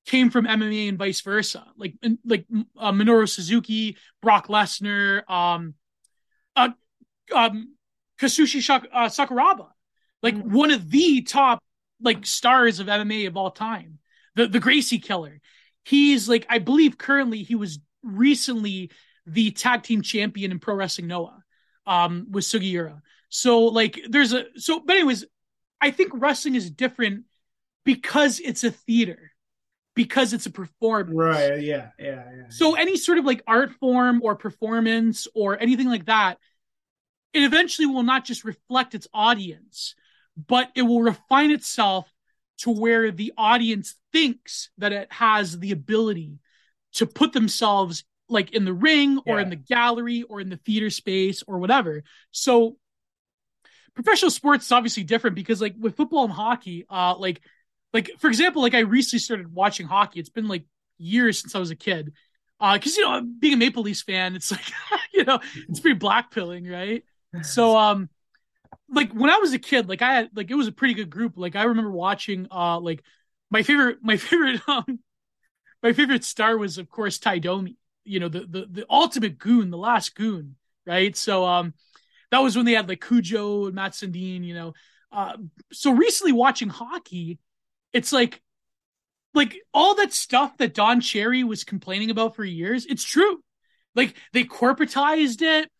[0.07, 1.67] came from MMA and vice versa.
[1.77, 2.47] Like like
[2.79, 5.75] uh, Minoru Suzuki, Brock Lesnar, um,
[6.57, 6.71] uh,
[7.35, 7.75] um,
[8.19, 9.69] Kazushi Shak- uh, Sakuraba,
[10.23, 10.55] like mm-hmm.
[10.55, 11.63] one of the top
[12.01, 13.99] like stars of MMA of all time,
[14.35, 15.43] the the Gracie Killer.
[15.85, 18.91] He's like I believe currently he was recently
[19.27, 21.42] the tag team champion in Pro Wrestling Noah
[21.87, 23.01] um, with Sugiura.
[23.29, 25.25] So like there's a so but anyways,
[25.81, 27.25] I think wrestling is different
[27.85, 29.31] because it's a theater.
[29.95, 31.15] Because it's a performance.
[31.15, 32.49] Right, yeah, yeah, yeah.
[32.49, 36.39] So any sort of like art form or performance or anything like that,
[37.35, 39.95] it eventually will not just reflect its audience,
[40.49, 42.11] but it will refine itself
[42.61, 46.39] to where the audience thinks that it has the ability
[46.95, 49.43] to put themselves like in the ring or yeah.
[49.43, 52.03] in the gallery or in the theater space or whatever.
[52.31, 52.77] So
[53.95, 57.41] professional sports is obviously different because like with football and hockey, uh like
[57.93, 60.19] like for example, like I recently started watching hockey.
[60.19, 60.65] It's been like
[60.99, 62.13] years since I was a kid.
[62.59, 64.73] Uh because you know, being a Maple Leafs fan, it's like
[65.13, 67.05] you know, it's pretty black pilling, right?
[67.43, 68.09] So um
[68.89, 71.11] like when I was a kid, like I had like it was a pretty good
[71.11, 71.35] group.
[71.37, 73.03] Like I remember watching uh like
[73.51, 74.99] my favorite my favorite um
[75.83, 79.71] my favorite star was of course Tie Domi you know the the the ultimate goon,
[79.71, 80.57] the last goon,
[80.87, 81.17] right?
[81.17, 81.75] So um
[82.31, 84.73] that was when they had like Cujo and Mats Sundin, you know.
[85.13, 85.37] Uh,
[85.71, 87.39] so recently watching hockey,
[87.93, 88.41] it's like
[89.35, 93.43] like all that stuff that Don Cherry was complaining about for years, it's true.
[93.95, 95.71] Like they corporatized it.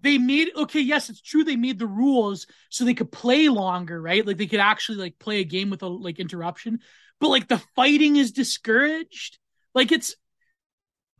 [0.00, 1.44] They made okay, yes, it's true.
[1.44, 4.26] They made the rules so they could play longer, right?
[4.26, 6.80] Like they could actually like play a game with a like interruption.
[7.20, 9.38] But like the fighting is discouraged.
[9.74, 10.16] Like it's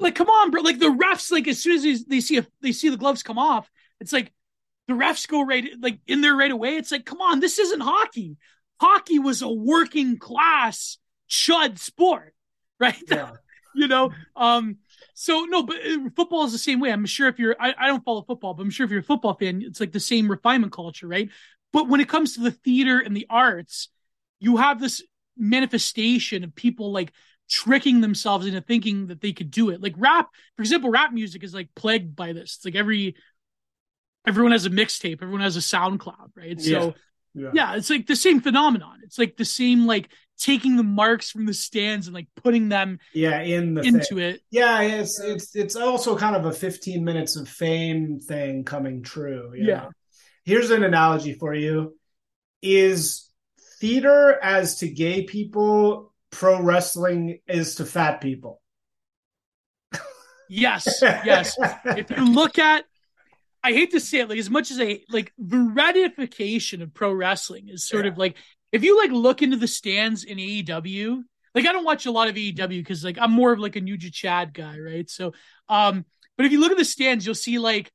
[0.03, 0.63] like, come on, bro.
[0.63, 3.39] Like the refs, like as soon as they see if they see the gloves come
[3.39, 3.71] off,
[4.01, 4.33] it's like
[4.89, 6.77] the refs go right like in there right away.
[6.77, 8.37] It's like, come on, this isn't hockey.
[8.81, 10.99] Hockey was a working class
[11.31, 12.35] chud sport,
[12.81, 13.03] right?
[13.09, 13.33] Yeah.
[13.75, 14.79] you know, um,
[15.15, 16.93] so no, but uh, football is the same way.
[16.93, 19.05] I'm sure if you're, I, I don't follow football, but I'm sure if you're a
[19.05, 21.31] football fan, it's like the same refinement culture, right?
[21.73, 23.89] But when it comes to the theater and the arts,
[24.41, 25.03] you have this
[25.37, 27.13] manifestation of people like
[27.51, 29.83] tricking themselves into thinking that they could do it.
[29.83, 32.57] Like rap, for example, rap music is like plagued by this.
[32.57, 33.17] It's like every
[34.27, 36.61] everyone has a mixtape, everyone has a SoundCloud, right?
[36.61, 36.95] So
[37.35, 37.51] yeah.
[37.53, 39.01] yeah, it's like the same phenomenon.
[39.05, 42.99] It's like the same like taking the marks from the stands and like putting them
[43.15, 44.19] yeah in the into thing.
[44.19, 44.41] it.
[44.51, 49.53] Yeah, it's it's it's also kind of a 15 minutes of fame thing coming true.
[49.55, 49.65] yeah.
[49.65, 49.91] Know?
[50.45, 51.97] Here's an analogy for you.
[52.61, 53.31] Is
[53.81, 58.61] theater as to gay people pro wrestling is to fat people.
[60.49, 61.57] yes, yes.
[61.85, 62.85] if you look at,
[63.63, 67.13] I hate to say it, like as much as a like the ratification of pro
[67.13, 68.11] wrestling is sort yeah.
[68.11, 68.37] of like
[68.73, 71.23] if you like look into the stands in AEW,
[71.55, 73.81] like I don't watch a lot of AEW because like I'm more of like a
[73.81, 75.09] New Chad guy, right?
[75.09, 75.35] So,
[75.69, 76.05] um,
[76.37, 77.93] but if you look at the stands, you'll see like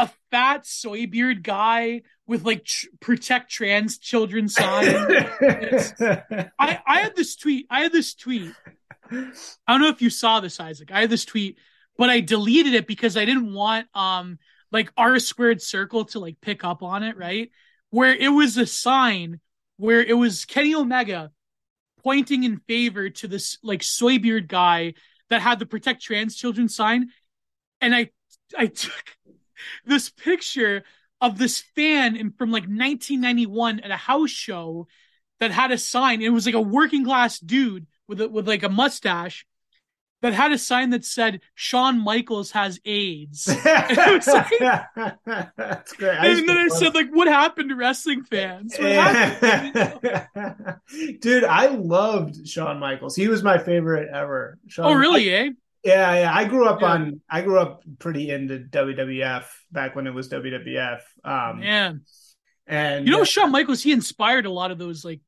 [0.00, 4.86] a fat soy beard guy with like tr- protect trans children sign.
[6.58, 7.66] I I had this tweet.
[7.70, 8.52] I had this tweet.
[9.12, 9.32] I
[9.68, 10.90] don't know if you saw this, Isaac.
[10.90, 11.58] I had this tweet,
[11.98, 14.38] but I deleted it because I didn't want um
[14.72, 17.50] like R squared circle to like pick up on it, right?
[17.90, 19.40] Where it was a sign
[19.76, 21.30] where it was Kenny Omega
[22.02, 24.94] pointing in favor to this like soy beard guy
[25.28, 27.10] that had the protect trans children sign,
[27.82, 28.10] and I
[28.56, 29.16] I took
[29.84, 30.84] this picture
[31.20, 34.86] of this fan in, from like 1991 at a house show
[35.38, 36.22] that had a sign.
[36.22, 39.46] It was like a working class dude with a, with like a mustache
[40.22, 43.48] that had a sign that said Shawn Michaels has AIDS.
[43.64, 43.64] like,
[45.56, 46.18] That's great.
[46.18, 48.76] and then I said, like, what happened to wrestling fans?
[51.20, 53.16] Dude, I loved Shawn Michaels.
[53.16, 54.58] He was my favorite ever.
[54.68, 55.32] Shawn oh, really?
[55.32, 55.50] eh?
[55.84, 56.34] Yeah, yeah.
[56.34, 56.88] I grew up yeah.
[56.88, 57.20] on.
[57.28, 61.00] I grew up pretty into WWF back when it was WWF.
[61.24, 61.92] Um, yeah.
[62.66, 65.20] And you know, Shawn Michaels, he inspired a lot of those like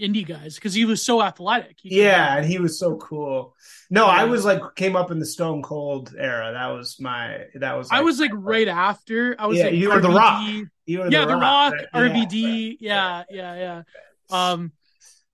[0.00, 1.76] indie guys because he was so athletic.
[1.82, 3.54] yeah, and he was so cool.
[3.90, 4.12] No, yeah.
[4.12, 6.52] I was like came up in the Stone Cold era.
[6.52, 7.90] That was my that was.
[7.90, 9.36] Like, I was like right after.
[9.38, 10.48] I was yeah, like you were the Rock.
[10.86, 12.76] You were yeah, the Rock, the rock RVD.
[12.80, 13.82] Yeah, yeah, yeah.
[14.30, 14.50] yeah.
[14.50, 14.72] Um,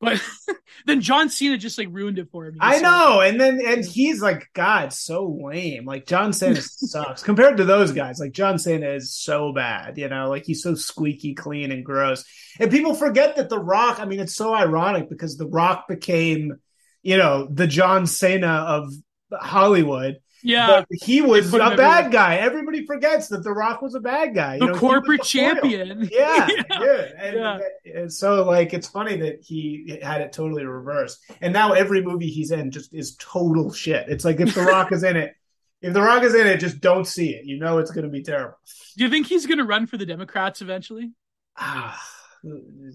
[0.00, 0.22] but
[0.86, 2.58] then John Cena just like ruined it for me.
[2.60, 2.82] I so.
[2.82, 5.84] know, and then and he's like, God, so lame.
[5.84, 8.18] Like John Cena sucks compared to those guys.
[8.18, 12.24] Like John Cena is so bad, you know, like he's so squeaky clean and gross.
[12.60, 14.00] And people forget that The Rock.
[14.00, 16.56] I mean, it's so ironic because The Rock became,
[17.02, 18.92] you know, the John Cena of
[19.32, 22.36] Hollywood yeah, but he was a bad guy.
[22.36, 24.58] Everybody forgets that The Rock was a bad guy.
[24.58, 26.08] The you know, corporate the champion.
[26.12, 26.62] Yeah, yeah.
[26.70, 27.02] yeah.
[27.18, 27.58] And, yeah.
[27.94, 31.24] and so like it's funny that he had it totally reversed.
[31.40, 34.08] And now every movie he's in just is total shit.
[34.08, 35.34] It's like if The Rock is in it,
[35.82, 37.44] if The Rock is in it, just don't see it.
[37.44, 38.56] You know it's going to be terrible.
[38.96, 41.10] Do you think he's going to run for the Democrats eventually?
[41.58, 42.00] Ah,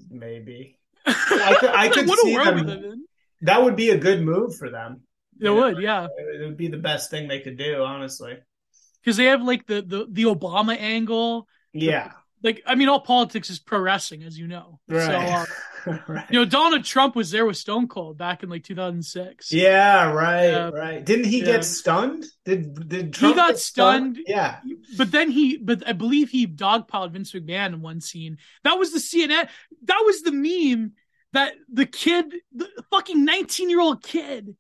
[0.10, 0.80] maybe.
[1.06, 3.06] I could, I could see them.
[3.42, 5.02] That would be a good move for them.
[5.42, 6.06] It would, yeah.
[6.06, 8.38] It would be the best thing they could do, honestly.
[9.04, 11.48] Because they have like the, the the Obama angle.
[11.74, 12.12] Yeah.
[12.44, 14.80] Like I mean, all politics is pro wrestling, as you know.
[14.88, 15.46] Right.
[15.86, 16.26] So, uh, right.
[16.30, 19.52] you know, Donald Trump was there with Stone Cold back in like 2006.
[19.52, 21.04] Yeah, right, uh, right.
[21.04, 21.46] Didn't he yeah.
[21.46, 22.26] get stunned?
[22.46, 24.16] Did did Trump he got stunned?
[24.16, 24.26] stunned?
[24.28, 24.60] Yeah,
[24.98, 28.38] but then he, but I believe he dogpiled Vince McMahon in one scene.
[28.64, 29.48] That was the CNN.
[29.86, 30.94] That was the meme
[31.34, 34.56] that the kid, the fucking 19 year old kid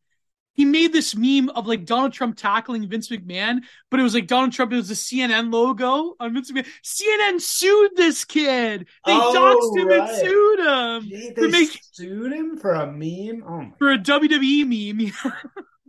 [0.61, 4.27] he made this meme of like Donald Trump tackling Vince McMahon, but it was like
[4.27, 4.71] Donald Trump.
[4.71, 6.67] It was the CNN logo on Vince McMahon.
[6.83, 8.81] CNN sued this kid.
[9.07, 10.07] They oh, doxed him right.
[10.07, 11.09] and sued him.
[11.09, 13.43] Gee, they make, sued him for a meme.
[13.43, 15.33] Oh my for a WWE meme.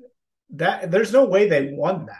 [0.52, 2.16] that there's no way they won that.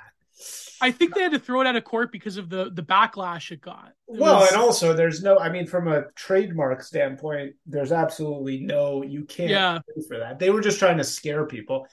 [0.83, 3.51] I think they had to throw it out of court because of the the backlash
[3.51, 3.93] it got.
[4.09, 4.53] It well, was...
[4.53, 5.39] and also there's no.
[5.39, 9.03] I mean, from a trademark standpoint, there's absolutely no.
[9.03, 9.79] You can't yeah.
[10.07, 10.39] for that.
[10.39, 11.87] They were just trying to scare people.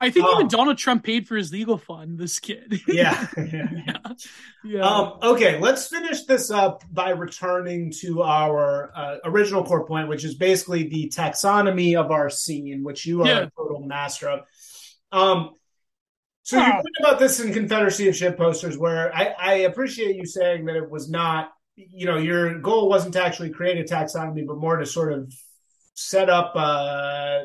[0.00, 2.18] I think um, even Donald Trump paid for his legal fund.
[2.18, 2.80] This kid.
[2.88, 3.26] yeah.
[3.36, 3.92] yeah.
[4.64, 4.80] yeah.
[4.80, 10.24] Um, okay, let's finish this up by returning to our uh, original core point, which
[10.24, 13.40] is basically the taxonomy of our scene, which you are yeah.
[13.40, 14.40] a total master of.
[15.12, 15.50] Um,
[16.42, 20.26] so you talked about this in Confederacy of Ship posters, where I, I appreciate you
[20.26, 24.46] saying that it was not, you know, your goal wasn't to actually create a taxonomy,
[24.46, 25.32] but more to sort of
[25.94, 27.44] set up uh,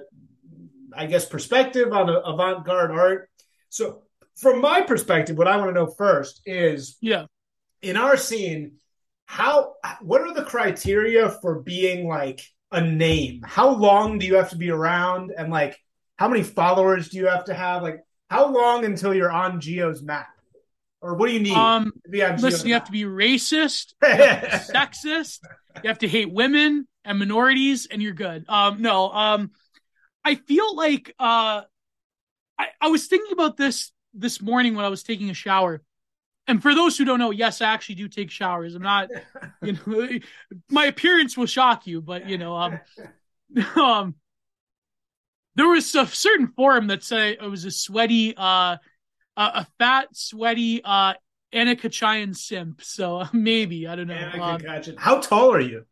[0.99, 3.30] I guess, perspective on avant garde art.
[3.69, 4.03] So,
[4.35, 7.26] from my perspective, what I want to know first is yeah,
[7.81, 8.73] in our scene,
[9.26, 12.41] how what are the criteria for being like
[12.73, 13.41] a name?
[13.45, 15.80] How long do you have to be around, and like
[16.17, 17.81] how many followers do you have to have?
[17.81, 20.27] Like how long until you're on Gio's map?
[21.01, 21.53] Or what do you need?
[21.53, 25.39] Um, listen, you have to be racist, sexist,
[25.81, 28.43] you have to hate women and minorities, and you're good.
[28.49, 29.51] Um, no, um,
[30.24, 31.62] I feel like uh,
[32.58, 35.82] I, I was thinking about this this morning when I was taking a shower.
[36.48, 38.74] And for those who don't know, yes, I actually do take showers.
[38.74, 39.10] I'm not,
[39.62, 40.10] you know,
[40.70, 42.80] my appearance will shock you, but you know, um,
[43.76, 44.16] um,
[45.56, 48.78] there was a certain forum that said it was a sweaty, uh,
[49.38, 51.14] a, fat, sweaty, uh,
[51.52, 52.82] Ana Kasparian simp.
[52.82, 54.32] So maybe I don't know.
[54.41, 54.62] Um,
[54.98, 55.86] How tall are you?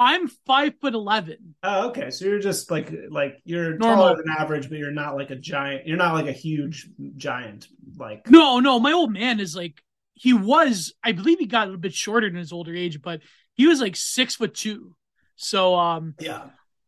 [0.00, 1.54] I'm five foot eleven.
[1.62, 2.10] Oh, okay.
[2.10, 3.96] So you're just like like you're Normal.
[3.96, 5.86] taller than average, but you're not like a giant.
[5.86, 7.68] You're not like a huge giant.
[7.98, 8.80] Like no, no.
[8.80, 9.82] My old man is like
[10.14, 10.94] he was.
[11.04, 13.20] I believe he got a little bit shorter in his older age, but
[13.52, 14.96] he was like six foot two.
[15.36, 16.44] So um yeah.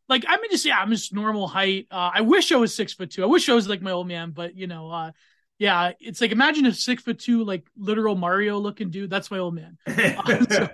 [0.09, 1.89] Like I'm just yeah, I'm just normal height.
[1.91, 3.23] Uh, I wish I was six foot two.
[3.23, 5.13] I wish I was like my old man, but you know, uh,
[5.59, 9.11] yeah, it's like imagine a six foot two, like literal Mario looking dude.
[9.11, 9.77] That's my old man.
[10.27, 10.69] um, so,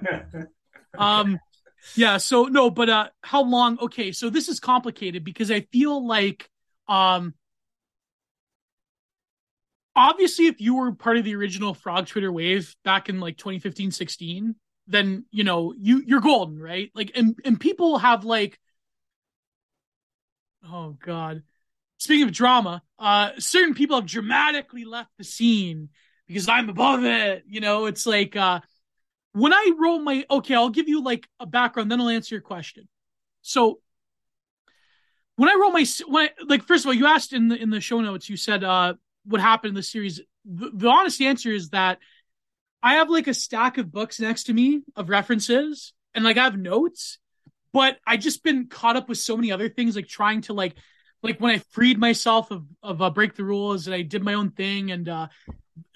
[0.99, 1.41] um
[1.97, 6.07] yeah so no but uh how long okay so this is complicated because i feel
[6.07, 6.49] like
[6.89, 7.35] um
[9.97, 13.91] obviously if you were part of the original frog twitter wave back in like 2015
[13.91, 14.55] 16
[14.89, 16.91] then you know you you're golden right?
[16.95, 18.59] Like and and people have like
[20.69, 21.43] oh god.
[21.99, 25.91] Speaking of drama uh certain people have dramatically left the scene
[26.27, 27.87] because i'm above it you know?
[27.87, 28.61] It's like uh
[29.39, 32.43] when I wrote my okay, I'll give you like a background, then I'll answer your
[32.43, 32.89] question.
[33.43, 33.81] So
[35.37, 37.71] when I wrote my when I, like first of all, you asked in the in
[37.71, 38.95] the show notes, you said uh
[39.25, 40.21] what happened in the series.
[40.45, 41.99] The, the honest answer is that
[42.83, 46.45] I have like a stack of books next to me of references, and like I
[46.45, 47.19] have notes,
[47.73, 50.75] but I just been caught up with so many other things, like trying to like
[51.23, 54.35] like when I freed myself of of uh, break the rules and I did my
[54.35, 55.29] own thing, and uh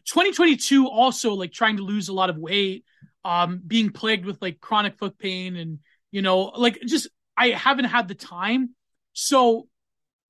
[0.04, 2.84] 2022 also like trying to lose a lot of weight
[3.24, 5.78] um, being plagued with like chronic foot pain and
[6.10, 8.74] you know, like just I haven't had the time
[9.12, 9.68] So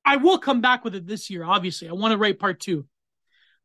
[0.05, 1.45] I will come back with it this year.
[1.45, 2.87] Obviously, I want to write part two.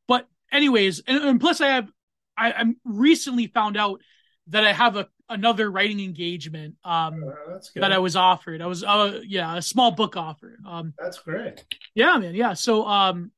[0.08, 1.92] But anyways, and, and plus I have
[2.38, 4.02] I, I'm recently found out
[4.48, 8.62] that I have a another writing engagement um Uh, that I was offered.
[8.62, 10.60] I was uh yeah, a small book offer.
[10.66, 11.66] Um That's great.
[11.96, 12.54] yeah, man, yeah.
[12.54, 13.32] So um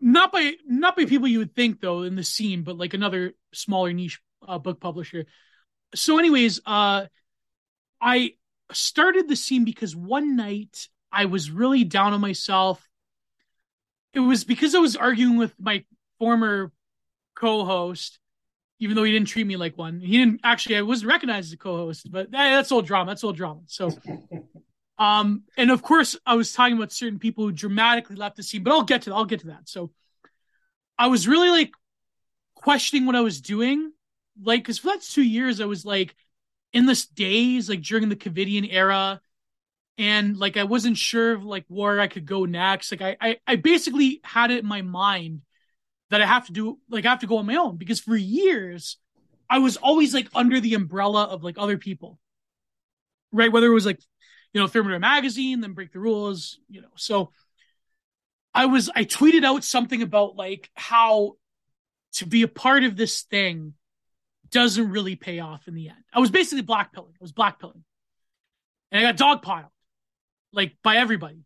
[0.00, 3.32] not by not by people you would think though in the scene, but like another
[3.56, 5.26] smaller niche uh, book publisher.
[5.94, 7.06] So anyways, uh
[8.00, 8.32] I
[8.72, 12.86] started the scene because one night I was really down on myself.
[14.12, 15.84] It was because I was arguing with my
[16.18, 16.72] former
[17.34, 18.18] co-host
[18.78, 20.00] even though he didn't treat me like one.
[20.00, 20.76] He didn't actually.
[20.76, 23.10] I wasn't recognized as a co-host, but that's all drama.
[23.10, 23.60] That's all drama.
[23.66, 23.90] So,
[24.98, 28.62] um, and of course, I was talking about certain people who dramatically left the scene,
[28.62, 29.16] but I'll get to that.
[29.16, 29.68] I'll get to that.
[29.68, 29.90] So,
[30.98, 31.72] I was really like
[32.66, 33.92] questioning what I was doing,
[34.42, 36.16] like because for that two years I was like
[36.72, 39.20] in this days, like during the Covidian era,
[39.98, 42.90] and like I wasn't sure of like where I could go next.
[42.90, 45.42] Like I, I, I basically had it in my mind
[46.10, 48.16] that I have to do like I have to go on my own because for
[48.16, 48.96] years
[49.48, 52.18] I was always like under the umbrella of like other people.
[53.30, 53.52] Right?
[53.52, 54.00] Whether it was like,
[54.52, 56.94] you know, Thermidor magazine, then break the rules, you know.
[56.96, 57.30] So
[58.52, 61.36] I was I tweeted out something about like how
[62.16, 63.74] to be a part of this thing
[64.50, 65.98] doesn't really pay off in the end.
[66.12, 67.14] I was basically blackpilling.
[67.14, 67.82] I was blackpilling.
[68.92, 69.70] And I got dogpiled
[70.52, 71.44] like by everybody.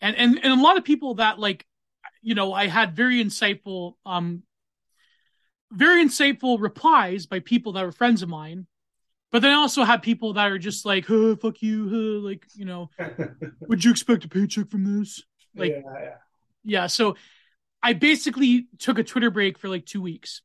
[0.00, 1.66] And and and a lot of people that like
[2.22, 4.44] you know, I had very insightful, um,
[5.72, 8.66] very insightful replies by people that were friends of mine.
[9.32, 12.46] But then I also had people that are just like, huh, fuck you, huh, like,
[12.54, 12.90] you know,
[13.62, 15.22] would you expect a paycheck from this?
[15.56, 16.14] Like, yeah, yeah.
[16.64, 16.86] yeah.
[16.86, 17.16] So
[17.82, 20.42] I basically took a Twitter break for like two weeks.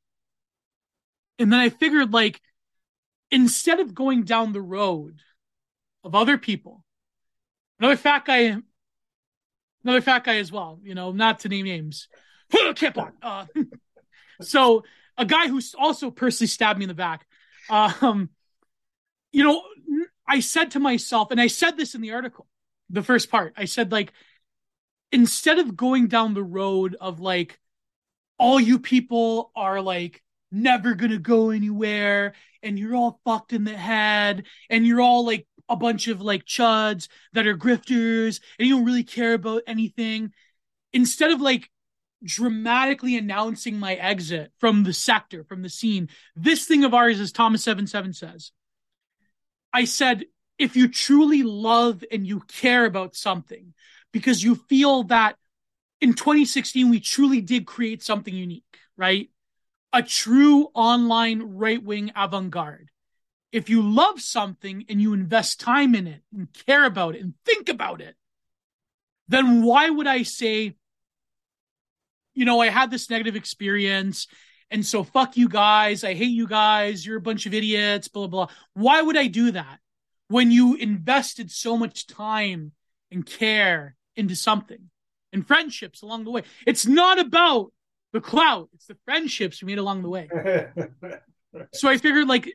[1.39, 2.41] And then I figured, like,
[3.29, 5.19] instead of going down the road
[6.03, 6.83] of other people,
[7.79, 8.57] another fat guy
[9.83, 10.79] another fat guy as well.
[10.83, 12.07] You know, not to name names.
[12.75, 13.13] Kip on.
[13.21, 13.45] Uh,
[14.41, 14.83] so
[15.17, 17.25] a guy who's also personally stabbed me in the back.
[17.69, 18.29] Um,
[19.31, 19.61] you know,
[20.27, 22.47] I said to myself, and I said this in the article,
[22.89, 23.53] the first part.
[23.57, 24.13] I said like,
[25.11, 27.59] instead of going down the road of like,
[28.39, 33.75] all you people are like never gonna go anywhere, and you're all fucked in the
[33.75, 38.75] head, and you're all like a bunch of like chuds that are grifters and you
[38.75, 40.31] don't really care about anything.
[40.93, 41.69] Instead of like
[42.23, 47.31] dramatically announcing my exit from the sector, from the scene, this thing of ours, as
[47.31, 48.51] Thomas 77 says,
[49.73, 50.25] I said,
[50.57, 53.73] if you truly love and you care about something,
[54.17, 55.35] because you feel that
[56.01, 58.63] in 2016, we truly did create something unique,
[58.97, 59.29] right?
[59.93, 62.89] A true online right wing avant garde
[63.51, 67.33] if you love something and you invest time in it and care about it and
[67.43, 68.15] think about it,
[69.27, 70.75] then why would I say,
[72.35, 74.27] you know, I had this negative experience
[74.69, 76.03] and so fuck you guys.
[76.03, 77.05] I hate you guys.
[77.05, 78.55] You're a bunch of idiots, blah, blah, blah.
[78.73, 79.79] Why would I do that
[80.27, 82.73] when you invested so much time
[83.11, 84.89] and care into something.
[85.33, 86.43] And friendships along the way?
[86.65, 87.71] It's not about
[88.13, 90.29] the clout, it's the friendships we made along the way.
[91.73, 92.53] so I figured, like,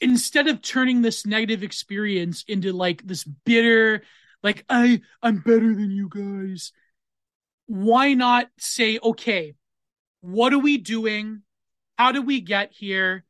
[0.00, 4.02] instead of turning this negative experience into like this bitter
[4.42, 6.72] like i i'm better than you guys
[7.66, 9.54] why not say okay
[10.20, 11.42] what are we doing?
[11.96, 13.24] How do we get here?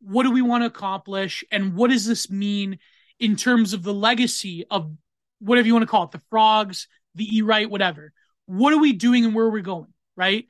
[0.00, 1.44] What do we want to accomplish?
[1.50, 2.78] And what does this mean
[3.18, 4.92] in terms of the legacy of
[5.38, 8.12] whatever you want to call it the frogs the e-right whatever
[8.46, 10.46] what are we doing and where are we going right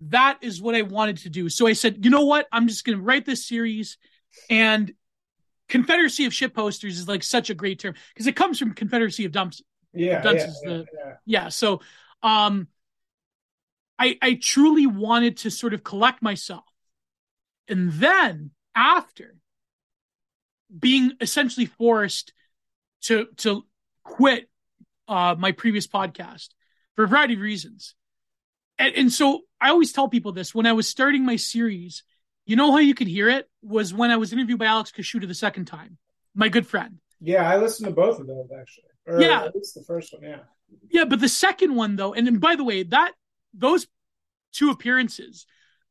[0.00, 2.84] that is what i wanted to do so i said you know what i'm just
[2.84, 3.98] going to write this series
[4.50, 4.92] and
[5.68, 9.26] Confederacy of shit posters is like such a great term because it comes from Confederacy
[9.26, 9.62] of dumps.
[9.92, 11.14] Yeah, dunce yeah, is yeah, the, yeah.
[11.26, 11.48] yeah.
[11.50, 11.80] So,
[12.22, 12.68] um,
[13.98, 16.64] I I truly wanted to sort of collect myself,
[17.68, 19.36] and then after
[20.76, 22.32] being essentially forced
[23.02, 23.66] to to
[24.04, 24.48] quit
[25.08, 26.48] uh, my previous podcast
[26.94, 27.94] for a variety of reasons,
[28.78, 32.02] and, and so I always tell people this when I was starting my series.
[32.46, 35.28] You know how you could hear it was when I was interviewed by Alex Kaschuta
[35.28, 35.98] the second time,
[36.34, 36.98] my good friend.
[37.20, 38.84] Yeah, I listened to both of those actually.
[39.06, 39.44] Or Yeah.
[39.44, 40.22] at least the first one.
[40.22, 40.40] Yeah.
[40.90, 43.12] Yeah, but the second one though, and, and by the way, that
[43.52, 43.86] those
[44.52, 45.46] two appearances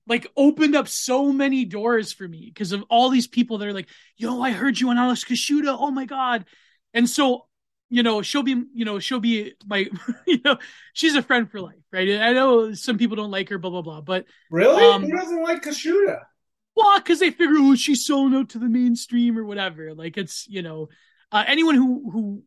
[0.08, 3.74] like opened up so many doors for me because of all these people that are
[3.74, 5.76] like, "Yo, I heard you on Alex Kaschuta.
[5.78, 6.46] Oh my god!"
[6.94, 7.47] And so,
[7.90, 9.88] you know, she'll be, you know, she'll be my,
[10.28, 10.58] you know,
[10.94, 12.10] she's a friend for life, right?
[12.20, 14.84] I know some people don't like her, blah blah blah, but Really?
[14.84, 16.20] Um, Who doesn't like Kaschuta?
[16.76, 19.94] well, because they figure, oh, she's selling out to the mainstream or whatever.
[19.94, 20.90] Like it's, you know,
[21.32, 22.44] uh, anyone who who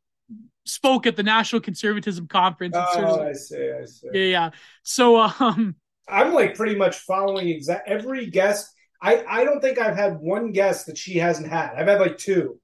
[0.64, 2.76] spoke at the National Conservatism Conference.
[2.78, 3.72] Oh, sort of, I see.
[3.72, 4.08] I see.
[4.12, 4.50] yeah, yeah.
[4.82, 5.74] So, um,
[6.08, 8.72] I'm like pretty much following exact every guest.
[9.02, 11.72] I I don't think I've had one guest that she hasn't had.
[11.76, 12.59] I've had like two.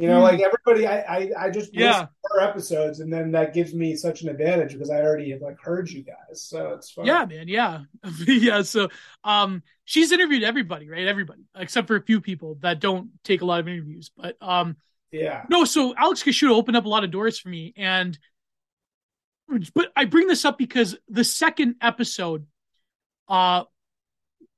[0.00, 0.22] You know, Hmm.
[0.22, 2.06] like everybody, I I, I just Yeah.
[2.30, 5.60] her episodes, and then that gives me such an advantage because I already have like
[5.60, 7.04] heard you guys, so it's fun.
[7.04, 7.82] yeah, man, yeah,
[8.26, 8.62] yeah.
[8.62, 8.88] So,
[9.24, 11.06] um, she's interviewed everybody, right?
[11.06, 14.10] Everybody except for a few people that don't take a lot of interviews.
[14.16, 14.76] But, um,
[15.12, 15.64] yeah, no.
[15.64, 18.18] So Alex Kaschuta opened up a lot of doors for me, and
[19.74, 22.46] but I bring this up because the second episode,
[23.28, 23.64] uh,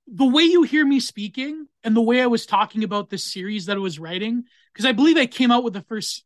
[0.07, 3.67] the way you hear me speaking and the way I was talking about this series
[3.67, 6.25] that I was writing, because I believe I came out with the first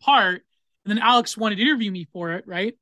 [0.00, 0.42] part,
[0.84, 2.74] and then Alex wanted to interview me for it, right?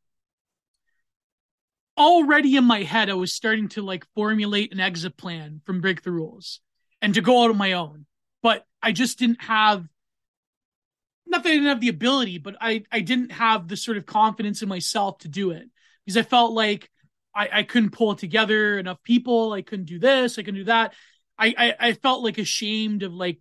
[1.97, 6.03] Already in my head, I was starting to like formulate an exit plan from Break
[6.03, 6.61] the Rules
[7.01, 8.07] and to go out on my own.
[8.43, 9.87] But I just didn't have
[11.27, 14.07] not that I didn't have the ability, but I I didn't have the sort of
[14.07, 15.69] confidence in myself to do it
[16.05, 16.91] because I felt like
[17.35, 19.53] I, I couldn't pull together enough people.
[19.53, 20.39] I couldn't do this.
[20.39, 20.95] I couldn't do that.
[21.39, 23.41] I, I I felt like ashamed of like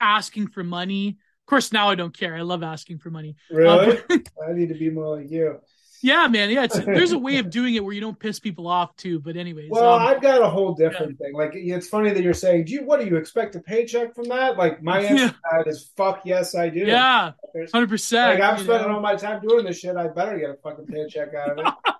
[0.00, 1.08] asking for money.
[1.08, 2.34] Of course, now I don't care.
[2.34, 3.36] I love asking for money.
[3.50, 3.98] really.
[3.98, 5.60] Uh, but- I need to be more like you.
[6.02, 6.48] yeah, man.
[6.50, 9.20] Yeah, it's there's a way of doing it where you don't piss people off too.
[9.20, 11.34] But anyways, Well, um, I've got a whole different thing.
[11.34, 12.84] Like, it's funny that you're saying, "Do you?
[12.84, 15.28] What do you expect a paycheck from that?" Like, my answer Yeah.
[15.28, 17.32] to that is, "Fuck yes, I do." yeah,
[17.72, 18.40] hundred percent.
[18.40, 19.96] Like I'm spending all my time doing this shit.
[19.96, 21.94] I better get a fucking paycheck out of it.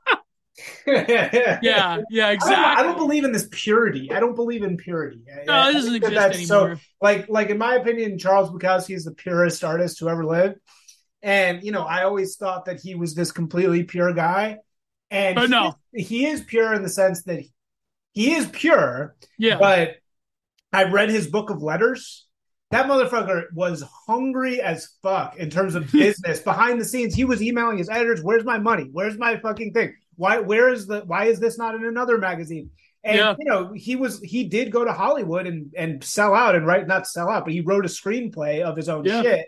[0.87, 1.59] Yeah,
[2.11, 2.55] yeah, I don't, exactly.
[2.55, 4.13] I don't believe in this purity.
[4.13, 5.23] I don't believe in purity.
[5.47, 9.05] No, I it doesn't exist that's so- like, like in my opinion, Charles Bukowski is
[9.05, 10.57] the purest artist who ever lived.
[11.23, 14.59] And you know, I always thought that he was this completely pure guy.
[15.11, 15.75] And But he, no.
[15.93, 17.43] is, he is pure in the sense that
[18.13, 19.97] he is pure, yeah, but
[20.73, 22.27] I read his book of letters.
[22.71, 27.15] That motherfucker was hungry as fuck in terms of business behind the scenes.
[27.15, 28.89] He was emailing his editors, "Where's my money?
[28.93, 29.95] Where's my fucking thing?
[30.17, 30.39] Why?
[30.41, 31.01] Where is the?
[31.01, 32.71] Why is this not in another magazine?"
[33.03, 33.37] And Yeah.
[33.39, 36.87] you know, he was he did go to Hollywood and and sell out and write
[36.87, 39.23] not sell out, but he wrote a screenplay of his own Yeah.
[39.23, 39.47] shit.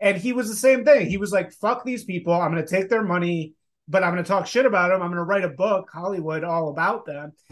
[0.00, 1.06] And he was the same thing.
[1.08, 2.32] He was like, "Fuck these people.
[2.32, 3.54] I'm going to take their money."
[3.90, 5.00] But I'm going to talk shit about them.
[5.00, 7.32] I'm going to write a book, Hollywood, all about them.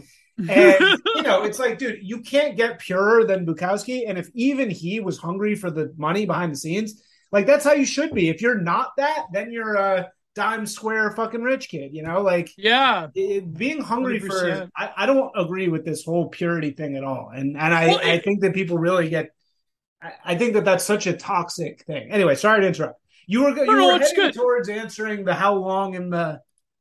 [0.47, 4.07] And you know, it's like, dude, you can't get purer than Bukowski.
[4.07, 7.73] And if even he was hungry for the money behind the scenes, like that's how
[7.73, 8.29] you should be.
[8.29, 11.93] If you're not that, then you're a dime square fucking rich kid.
[11.93, 14.29] You know, like yeah, it, being hungry for.
[14.29, 14.69] 100%.
[14.77, 17.31] I, I don't agree with this whole purity thing at all.
[17.33, 19.31] And and I Well, I think that people really get.
[20.01, 22.11] I, I think that that's such a toxic thing.
[22.11, 23.01] Anyway, sorry to interrupt.
[23.25, 24.33] You were you no, were it's heading good.
[24.35, 26.39] towards answering the how long in the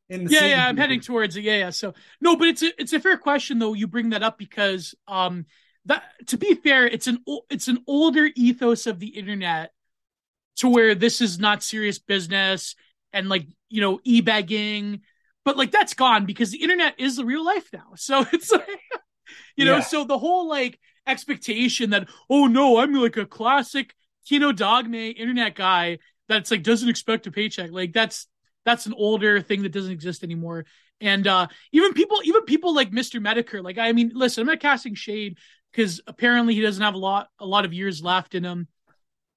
[0.08, 0.68] in the yeah, yeah.
[0.68, 1.42] I'm heading towards it.
[1.42, 1.70] Yeah, yeah.
[1.70, 3.72] So no, but it's a it's a fair question though.
[3.72, 5.46] You bring that up because um
[5.86, 9.72] that to be fair, it's an it's an older ethos of the internet
[10.56, 12.74] to where this is not serious business
[13.12, 15.00] and like you know e-begging,
[15.44, 17.92] but like that's gone because the internet is the real life now.
[17.96, 18.68] So it's like
[19.56, 19.80] you know, Yeah.
[19.80, 23.94] so the whole like expectation that oh no, I'm like a classic
[24.26, 27.70] Kino Dogme internet guy that's like doesn't expect a paycheck.
[27.70, 28.26] Like that's
[28.64, 30.66] that's an older thing that doesn't exist anymore.
[31.00, 33.20] And uh even people even people like Mr.
[33.20, 35.38] Metokur, like I mean, listen, I'm not casting shade
[35.72, 38.68] because apparently he doesn't have a lot a lot of years left in him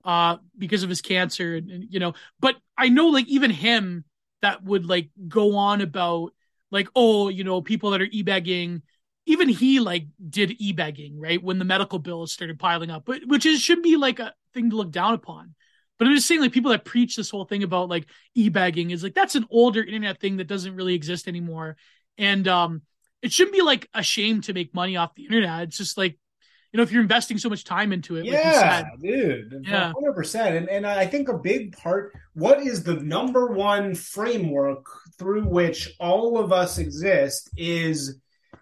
[0.06, 4.06] uh because of his cancer and, and you know, but I know like even him
[4.41, 6.31] that would like go on about
[6.72, 8.81] like, oh, you know, people that are e-begging.
[9.26, 13.45] Even he like did e-begging right when the medical bills started piling up but which
[13.45, 15.53] is should be like a thing to look down upon.
[15.99, 19.03] But i'm just saying like people that preach this whole thing about like e-begging is
[19.03, 21.77] like that's an older internet thing that doesn't really exist anymore.
[22.18, 22.81] And um
[23.22, 25.64] it shouldn't be like a shame to make money off the internet.
[25.64, 26.18] It's just like
[26.72, 29.66] you know if you're investing so much time into it like yeah, said dude.
[29.68, 29.91] Yeah.
[29.94, 30.56] hundred percent.
[30.56, 32.14] And and I think a big part.
[32.34, 34.86] What is the number one framework
[35.18, 38.20] through which all of us exist is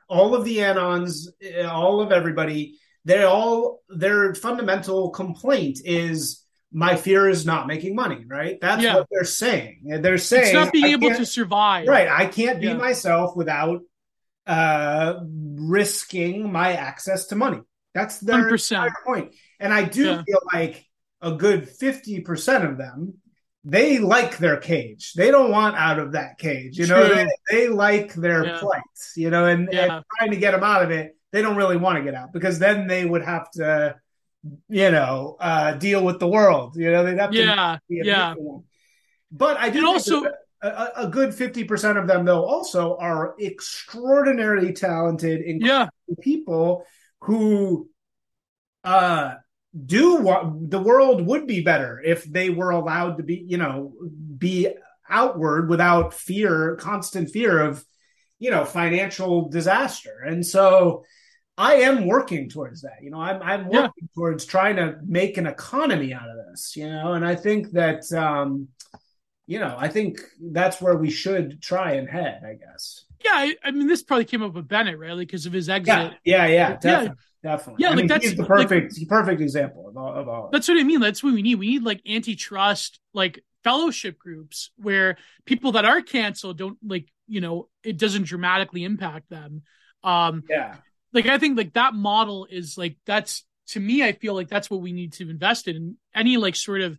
[0.10, 2.78] all of the anons, eh, all of everybody.
[3.04, 8.24] They all their fundamental complaint is my fear is not making money.
[8.28, 8.58] Right.
[8.62, 8.96] That's Yeah.
[8.96, 10.00] what they're saying.
[10.02, 12.08] They're saying it's not being I able to survive Right.
[12.10, 12.74] I can't be Yeah.
[12.76, 13.82] myself without
[14.46, 15.16] uh
[15.56, 17.60] risking my access to money.
[17.98, 18.72] That's their 100%.
[18.72, 19.34] entire point.
[19.60, 20.22] And I do Yeah.
[20.24, 20.86] feel like
[21.22, 23.16] a good 50% of them
[23.70, 25.12] they like their cage.
[25.14, 26.78] They don't want out of that cage.
[26.78, 28.60] You know, they, they like their Yeah.
[28.60, 28.82] plight,
[29.18, 29.96] you know, and, Yeah.
[29.98, 32.32] and trying to get them out of it, they don't really want to get out
[32.32, 33.96] because then they would have to,
[34.70, 36.78] you know, uh, deal with the world.
[36.78, 38.36] You know, they'd have to yeah be a yeah.
[39.32, 40.24] But I do also-
[40.62, 45.90] a, a- good 50% of them, though, also are extraordinarily talented, yeah
[46.22, 46.86] people
[47.22, 47.90] who
[48.84, 49.36] uh,
[49.86, 53.94] do want the world would be better if they were allowed to be, you know,
[54.38, 54.70] be
[55.10, 57.84] outward without fear, constant fear of,
[58.40, 60.22] you know, financial disaster.
[60.26, 61.04] And so
[61.58, 62.98] I am working towards that.
[63.02, 64.08] You know, I'm I'm working yeah.
[64.16, 68.12] towards trying to make an economy out of this, you know, and I think that
[68.14, 68.70] um
[69.48, 73.06] you know, I think that's where we should try and head, I guess.
[73.24, 76.14] Yeah, I, I mean, this probably came up with Bennett, really, Because of his exit.
[76.24, 77.52] Yeah, yeah, yeah, definitely, yeah.
[77.52, 77.84] definitely.
[77.84, 80.50] Yeah, I like mean, that's he's the perfect, like, perfect example of all, of all.
[80.52, 81.00] That's what I mean.
[81.00, 81.56] That's what we need.
[81.56, 87.42] We need like antitrust, like fellowship groups where people that are canceled don't like, you
[87.42, 89.64] know, it doesn't dramatically impact them.
[90.04, 90.76] Um, yeah.
[91.14, 94.04] Like I think like that model is like that's to me.
[94.04, 95.98] I feel like that's what we need to invest in.
[96.14, 96.98] Any like sort of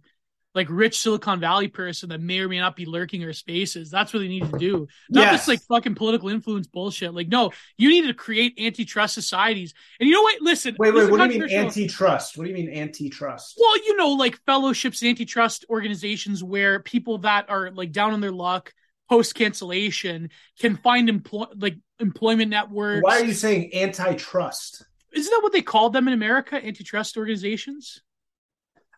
[0.54, 3.90] like rich Silicon Valley person that may or may not be lurking our spaces.
[3.90, 4.88] That's what they need to do.
[5.10, 5.40] Not yes.
[5.40, 7.14] this like fucking political influence bullshit.
[7.14, 9.74] Like, no, you need to create antitrust societies.
[10.00, 10.40] And you know what?
[10.40, 10.76] Listen.
[10.78, 11.10] Wait, wait.
[11.10, 12.36] What do you mean antitrust?
[12.36, 13.56] What do you mean antitrust?
[13.60, 18.32] Well, you know, like fellowships, antitrust organizations where people that are like down on their
[18.32, 18.72] luck
[19.08, 20.30] post cancellation
[20.60, 23.02] can find employ like employment networks.
[23.02, 24.84] Why are you saying antitrust?
[25.12, 26.62] Isn't that what they call them in America?
[26.62, 28.02] Antitrust organizations.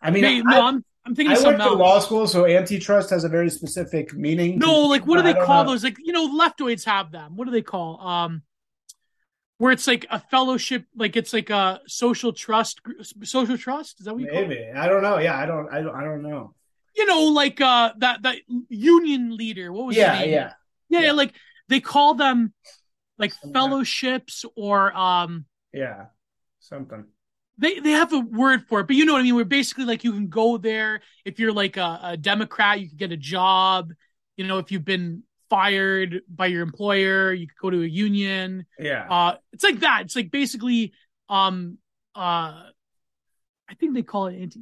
[0.02, 1.36] I mean, Maybe, I, no, I'm, I'm thinking.
[1.36, 4.58] I went to law school, so antitrust has a very specific meaning.
[4.58, 5.72] No, like what do they call know.
[5.72, 5.82] those?
[5.82, 7.36] Like you know, leftoids have them.
[7.36, 8.00] What do they call?
[8.00, 8.42] Um,
[9.58, 12.80] where it's like a fellowship, like it's like a social trust,
[13.24, 13.98] social trust.
[13.98, 14.42] Is that what you call?
[14.42, 14.70] Maybe.
[14.70, 15.18] I don't know.
[15.18, 15.68] Yeah, I don't.
[15.68, 15.96] I don't.
[15.96, 16.54] I don't know.
[16.96, 18.36] You know, like uh, that that
[18.68, 19.72] union leader.
[19.72, 19.96] What was?
[19.96, 20.52] Yeah, yeah,
[20.88, 21.12] yeah, yeah.
[21.12, 21.34] Like
[21.68, 22.54] they call them
[23.18, 25.46] like fellowships or um.
[25.72, 26.06] Yeah,
[26.60, 27.04] something
[27.60, 29.34] they they have a word for it, but you know what I mean.
[29.34, 32.96] We're basically like you can go there if you're like a, a Democrat, you can
[32.96, 33.92] get a job.
[34.36, 38.64] You know, if you've been fired by your employer, you could go to a union.
[38.78, 40.02] Yeah, uh, it's like that.
[40.06, 40.94] It's like basically,
[41.28, 41.76] um,
[42.14, 42.64] uh,
[43.68, 44.60] I think they call it anti.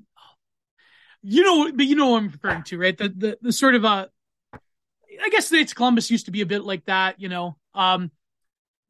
[1.23, 2.99] You know, but you know what I'm referring to, right?
[2.99, 4.07] The the the sort of uh,
[4.53, 7.21] I guess States Columbus used to be a bit like that.
[7.21, 8.11] You know, um,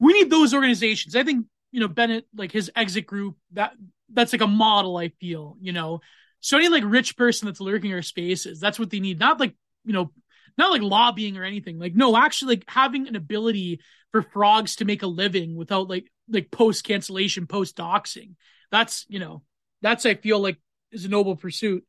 [0.01, 1.15] we need those organizations.
[1.15, 3.73] I think you know Bennett, like his exit group, that
[4.13, 6.01] that's like a model I feel, you know.
[6.41, 9.19] So any like rich person that's lurking our spaces, that's what they need.
[9.19, 9.55] Not like,
[9.85, 10.13] you know,
[10.57, 11.79] not like lobbying or anything.
[11.79, 13.81] Like, no, actually like having an ability
[14.13, 18.35] for frogs to make a living without like like post cancellation, post doxing.
[18.71, 19.43] That's, you know,
[19.83, 20.59] that's I feel like
[20.93, 21.85] is a noble pursuit.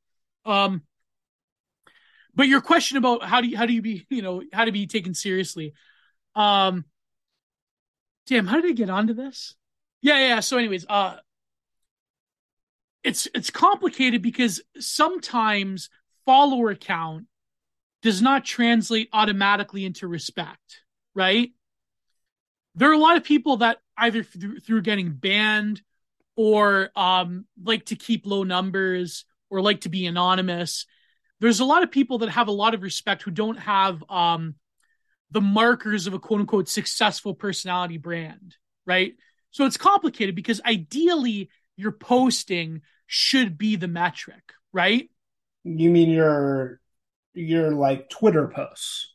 [0.45, 0.83] Um
[2.35, 4.71] but your question about how do you how do you be, you know, how to
[4.71, 5.73] be taken seriously.
[6.35, 6.85] Um
[8.27, 9.55] damn, how did I get onto this?
[10.01, 10.39] Yeah, yeah.
[10.39, 11.17] So anyways, uh
[13.03, 15.89] it's it's complicated because sometimes
[16.25, 17.25] follower count
[18.01, 20.81] does not translate automatically into respect,
[21.13, 21.51] right?
[22.75, 25.81] There are a lot of people that either through, through getting banned
[26.35, 30.85] or um, like to keep low numbers or like to be anonymous.
[31.41, 34.55] There's a lot of people that have a lot of respect who don't have um,
[35.31, 38.55] the markers of a quote unquote successful personality brand,
[38.85, 39.13] right?
[39.51, 41.49] So it's complicated because ideally
[41.79, 45.09] your posting should be the metric, right?
[45.63, 46.81] You mean your
[47.33, 49.13] your like Twitter posts?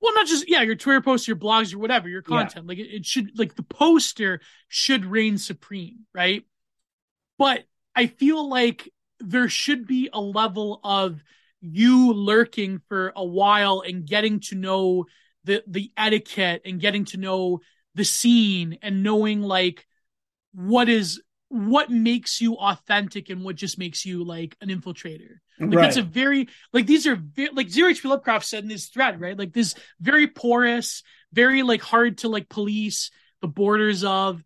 [0.00, 2.64] Well, not just yeah, your Twitter posts, your blogs, or whatever, your content.
[2.64, 2.68] Yeah.
[2.68, 6.44] Like it, it should like the poster should reign supreme, right?
[7.38, 7.64] But
[7.94, 11.22] I feel like there should be a level of
[11.60, 15.06] you lurking for a while and getting to know
[15.42, 17.60] the the etiquette and getting to know
[17.96, 19.86] the scene and knowing like
[20.52, 25.36] what is what makes you authentic and what just makes you like an infiltrator.
[25.58, 25.82] Like right.
[25.82, 29.20] that's a very like these are ve- like zero HP Lovecraft said in this thread,
[29.20, 29.38] right?
[29.38, 31.02] Like this very porous,
[31.32, 33.10] very like hard to like police
[33.40, 34.42] the borders of,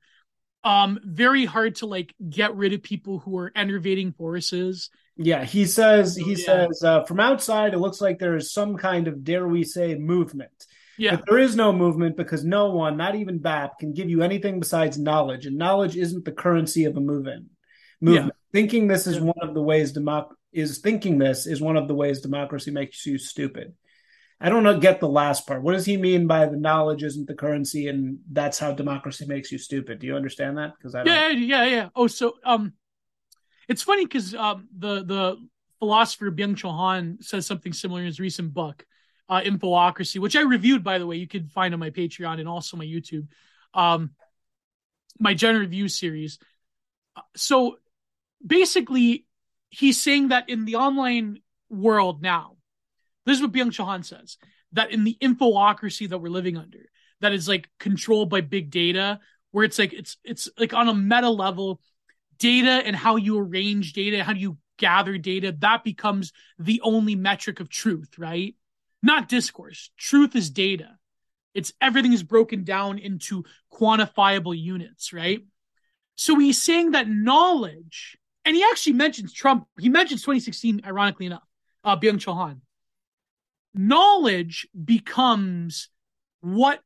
[0.62, 4.90] um, very hard to like get rid of people who are enervating forces.
[5.16, 6.44] Yeah, he says he yeah.
[6.44, 9.94] says uh, from outside it looks like there is some kind of dare we say
[9.94, 10.66] movement.
[11.00, 11.16] Yeah.
[11.16, 14.60] But there is no movement because no one, not even BAP, can give you anything
[14.60, 17.46] besides knowledge, and knowledge isn't the currency of a movement.
[18.02, 18.26] Movement.
[18.26, 18.60] Yeah.
[18.60, 21.94] Thinking this is one of the ways democ- is thinking this is one of the
[21.94, 23.72] ways democracy makes you stupid.
[24.42, 25.62] I don't know, get the last part.
[25.62, 29.50] What does he mean by the knowledge isn't the currency, and that's how democracy makes
[29.50, 30.00] you stupid?
[30.00, 30.74] Do you understand that?
[30.76, 31.14] Because I don't...
[31.14, 31.88] yeah, yeah, yeah.
[31.96, 32.74] Oh, so um,
[33.68, 35.36] it's funny because um, the the
[35.78, 38.84] philosopher Byung Chul Han says something similar in his recent book
[39.30, 39.42] uh,
[40.16, 41.16] which I reviewed, by the way.
[41.16, 43.28] You can find on my Patreon and also my YouTube.
[43.72, 44.10] Um,
[45.18, 46.38] my general review series.
[47.36, 47.76] So
[48.44, 49.26] basically,
[49.68, 52.56] he's saying that in the online world now,
[53.26, 54.38] this is what Byung Chul Han says
[54.72, 56.88] that in the infocracy that we're living under,
[57.20, 59.20] that is like controlled by big data,
[59.50, 61.80] where it's like it's it's like on a meta level,
[62.38, 67.14] data and how you arrange data, how do you gather data, that becomes the only
[67.14, 68.54] metric of truth, right?
[69.02, 69.90] Not discourse.
[69.96, 70.96] Truth is data.
[71.54, 75.40] It's everything is broken down into quantifiable units, right?
[76.16, 81.42] So he's saying that knowledge, and he actually mentions Trump, he mentions 2016, ironically enough,
[81.82, 82.60] uh, Byung Chul Han.
[83.74, 85.88] Knowledge becomes
[86.40, 86.80] what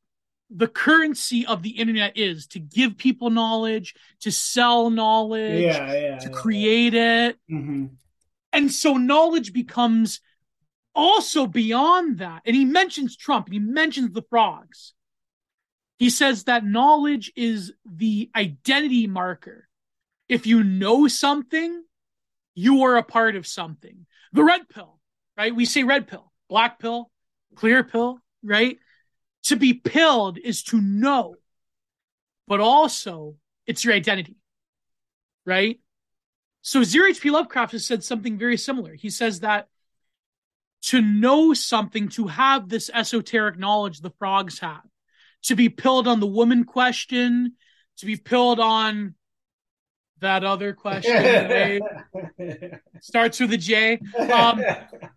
[0.49, 6.17] the currency of the internet is to give people knowledge, to sell knowledge, yeah, yeah,
[6.19, 7.37] to yeah, create it.
[7.51, 7.85] Mm-hmm.
[8.53, 10.21] And so knowledge becomes
[10.95, 12.41] also beyond that.
[12.45, 14.93] And he mentions Trump and he mentions the frogs.
[15.97, 19.67] He says that knowledge is the identity marker.
[20.27, 21.83] If you know something,
[22.55, 24.05] you are a part of something.
[24.33, 24.99] The red pill,
[25.37, 25.55] right?
[25.55, 27.11] We say red pill, black pill,
[27.55, 28.77] clear pill, right?
[29.43, 31.35] To be pilled is to know,
[32.47, 33.35] but also
[33.67, 34.37] it's your identity,
[35.45, 35.79] right?
[36.61, 37.29] So Zero H.P.
[37.29, 38.95] Lovecraft has said something very similar.
[38.95, 39.69] He says that
[40.85, 44.83] to know something, to have this esoteric knowledge the frogs have,
[45.43, 47.53] to be pilled on the woman question,
[47.97, 49.15] to be pilled on
[50.19, 51.81] that other question
[53.01, 53.99] starts with a J.
[54.31, 54.63] Um,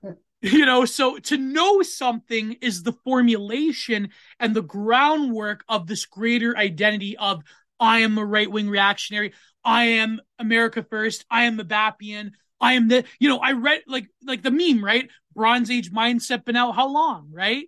[0.43, 6.57] you know, so to know something is the formulation and the groundwork of this greater
[6.57, 7.43] identity of
[7.81, 9.35] I am a right wing reactionary.
[9.65, 11.25] I am America first.
[11.31, 12.33] I am a Bapian.
[12.61, 15.09] I am the, you know, I read like like the meme, right?
[15.35, 17.67] Bronze Age mindset been out how long, right?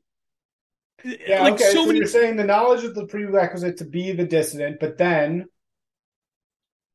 [1.04, 1.64] Yeah, like okay.
[1.64, 1.98] So, so many...
[1.98, 5.46] you're saying the knowledge is the prerequisite to be the dissident, but then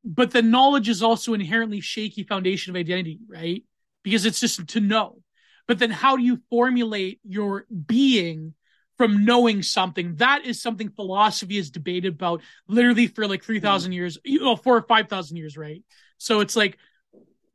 [0.06, 3.64] but the knowledge is also inherently shaky foundation of identity, right?
[4.04, 5.18] Because it's just to know.
[5.66, 8.54] But then how do you formulate your being
[8.98, 10.14] from knowing something?
[10.16, 13.94] That is something philosophy is debated about literally for like 3,000 mm.
[13.96, 15.82] years, you know, four or 5,000 years, right?
[16.18, 16.78] So it's like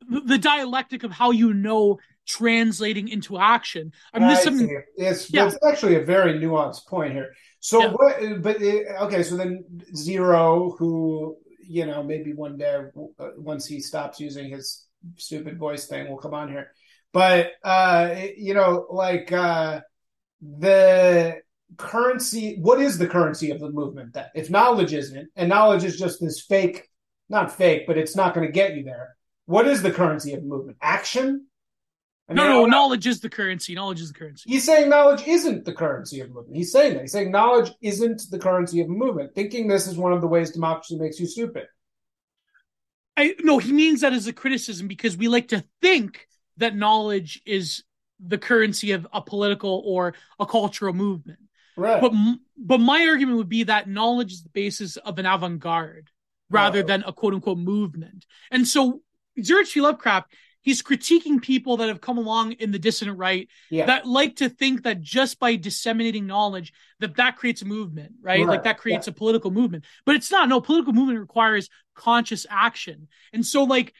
[0.08, 3.92] the, dialectic of how you know translating into action.
[4.12, 4.50] I mean, this I
[4.96, 5.46] it's, yeah.
[5.46, 7.32] it's actually a very nuanced point here.
[7.60, 7.92] So, yeah.
[7.92, 8.56] what, but
[9.02, 9.64] okay, so then
[9.94, 11.36] Zero, who
[11.72, 12.74] you know, maybe one day
[13.18, 16.72] uh, once he stops using his stupid voice thing, will come on here.
[17.12, 19.80] But uh, you know, like uh,
[20.40, 21.40] the
[21.76, 22.58] currency.
[22.60, 24.14] What is the currency of the movement?
[24.14, 26.88] That if knowledge isn't, and knowledge is just this fake,
[27.28, 29.16] not fake, but it's not going to get you there.
[29.46, 30.78] What is the currency of movement?
[30.80, 31.46] Action.
[32.28, 33.74] I mean, no, no, knowledge is the currency.
[33.74, 34.48] Knowledge is the currency.
[34.48, 36.56] He's saying knowledge isn't the currency of movement.
[36.56, 37.02] He's saying that.
[37.02, 39.34] He's saying knowledge isn't the currency of movement.
[39.34, 41.66] Thinking this is one of the ways democracy makes you stupid.
[43.16, 46.26] I no, he means that as a criticism because we like to think
[46.58, 47.82] that knowledge is
[48.24, 51.40] the currency of a political or a cultural movement.
[51.76, 52.00] Right.
[52.00, 52.12] But
[52.56, 56.08] but my argument would be that knowledge is the basis of an avant-garde
[56.50, 56.86] rather oh.
[56.86, 58.26] than a quote unquote movement.
[58.50, 59.02] And so
[59.40, 60.32] Zero Lovecraft
[60.62, 63.86] he's critiquing people that have come along in the dissident right yeah.
[63.86, 68.40] that like to think that just by disseminating knowledge that that creates a movement right,
[68.40, 68.48] right.
[68.48, 69.10] like that creates yeah.
[69.10, 73.92] a political movement but it's not no political movement requires conscious action and so like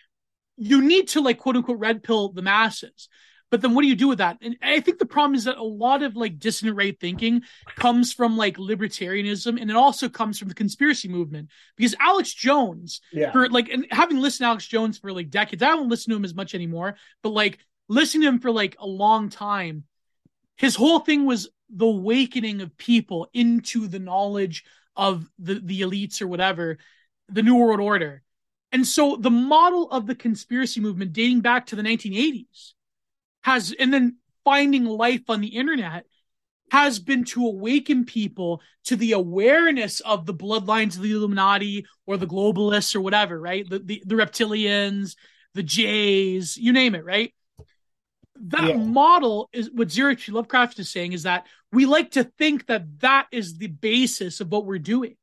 [0.57, 3.09] you need to like quote unquote red pill the masses
[3.53, 4.39] but then what do you do with that?
[4.41, 7.43] And I think the problem is that a lot of like dissident right thinking
[7.77, 13.03] comes from like libertarianism and it also comes from the conspiracy movement because Alex Jones,
[13.13, 13.31] yeah.
[13.31, 16.17] for like, and having listened to Alex Jones for like decades, I don't listen to
[16.17, 17.59] him as much anymore, but like
[17.91, 19.85] listening to him for like a long time,
[20.57, 24.65] his whole thing was the awakening of people into the knowledge
[24.97, 26.79] of the, the elites or whatever,
[27.29, 28.23] the New World Order.
[28.73, 32.73] And so the model of the conspiracy movement dating back to the 1980s
[33.43, 36.05] has, and then finding life on the internet
[36.71, 42.17] has been to awaken people to the awareness of the bloodlines of the Illuminati or
[42.17, 43.69] the globalists or whatever, right?
[43.69, 45.15] The, the, the reptilians,
[45.53, 47.35] the Jays, you name it, right?
[48.47, 48.77] That yeah.
[48.77, 53.27] model is what Zero Lovecraft is saying is that we like to think that that
[53.31, 55.17] is the basis of what we're doing.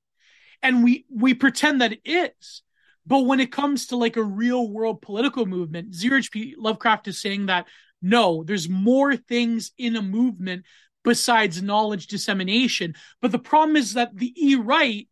[0.61, 2.61] And we, we pretend that it is.
[3.07, 6.55] But when it comes to like a real world political movement, Zero H.P.
[6.59, 7.65] Lovecraft is saying that
[8.01, 10.65] no, there's more things in a movement
[11.03, 12.95] besides knowledge dissemination.
[13.21, 15.07] But the problem is that the E right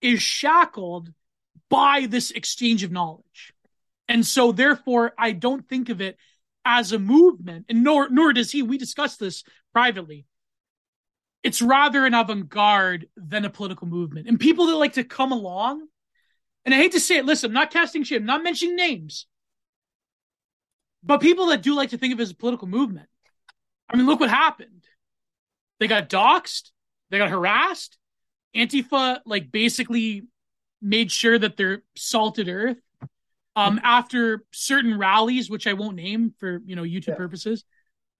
[0.00, 1.12] is shackled
[1.68, 3.52] by this exchange of knowledge.
[4.08, 6.16] And so therefore I don't think of it
[6.64, 8.62] as a movement, and nor nor does he.
[8.62, 10.26] We discussed this privately.
[11.42, 14.26] It's rather an avant-garde than a political movement.
[14.26, 15.86] And people that like to come along,
[16.64, 19.26] and I hate to say it, listen, I'm not casting shame, I'm not mentioning names.
[21.06, 23.08] But people that do like to think of it as a political movement,
[23.88, 24.84] I mean, look what happened.
[25.80, 26.72] They got doxxed,
[27.10, 27.96] they got harassed.
[28.54, 30.24] Antifa, like, basically
[30.82, 32.78] made sure that they're salted earth.
[33.54, 37.14] Um, after certain rallies, which I won't name for you know YouTube yeah.
[37.14, 37.64] purposes,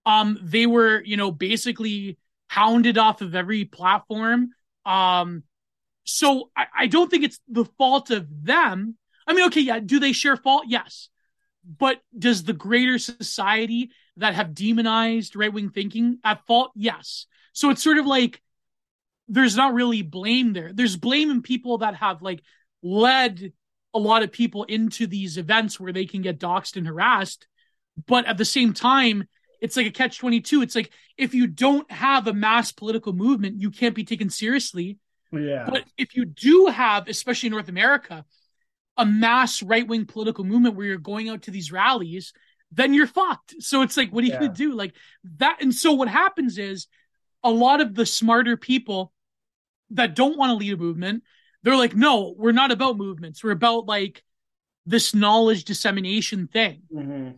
[0.07, 4.51] Um, they were, you know, basically hounded off of every platform.
[4.85, 5.43] Um,
[6.05, 8.95] so I, I don't think it's the fault of them.
[9.27, 10.63] I mean, okay, yeah, do they share fault?
[10.67, 11.09] Yes.
[11.67, 16.71] But does the greater society that have demonized right wing thinking at fault?
[16.75, 17.25] Yes.
[17.53, 18.41] So it's sort of like
[19.27, 20.71] there's not really blame there.
[20.73, 22.41] There's blame in people that have like
[22.81, 23.51] led
[23.93, 27.47] a lot of people into these events where they can get doxxed and harassed.
[28.05, 29.27] But at the same time,
[29.59, 30.61] it's like a catch 22.
[30.61, 34.99] It's like if you don't have a mass political movement, you can't be taken seriously.
[35.31, 35.65] Yeah.
[35.69, 38.23] But if you do have, especially in North America,
[38.97, 42.33] a mass right wing political movement where you're going out to these rallies,
[42.71, 43.55] then you're fucked.
[43.59, 44.39] So it's like, what are you yeah.
[44.39, 44.73] going to do?
[44.73, 44.93] Like
[45.37, 45.57] that.
[45.61, 46.87] And so what happens is
[47.43, 49.13] a lot of the smarter people
[49.91, 51.23] that don't want to lead a movement,
[51.63, 53.43] they're like, no, we're not about movements.
[53.43, 54.23] We're about like
[54.85, 56.81] this knowledge dissemination thing.
[56.93, 57.29] Mm-hmm.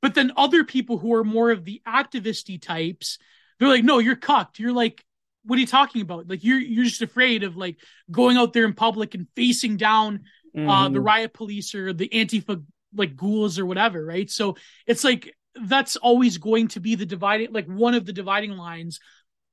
[0.00, 3.18] But then other people who are more of the activisty types,
[3.58, 4.58] they're like, no, you're cucked.
[4.58, 5.04] You're like,
[5.44, 6.28] what are you talking about?
[6.28, 7.78] Like you're you're just afraid of like
[8.10, 10.24] going out there in public and facing down
[10.56, 10.68] mm-hmm.
[10.68, 11.06] uh, the mm-hmm.
[11.06, 12.62] riot police or the Antifa
[12.94, 14.30] like ghouls or whatever, right?
[14.30, 14.56] So
[14.86, 19.00] it's like that's always going to be the dividing like one of the dividing lines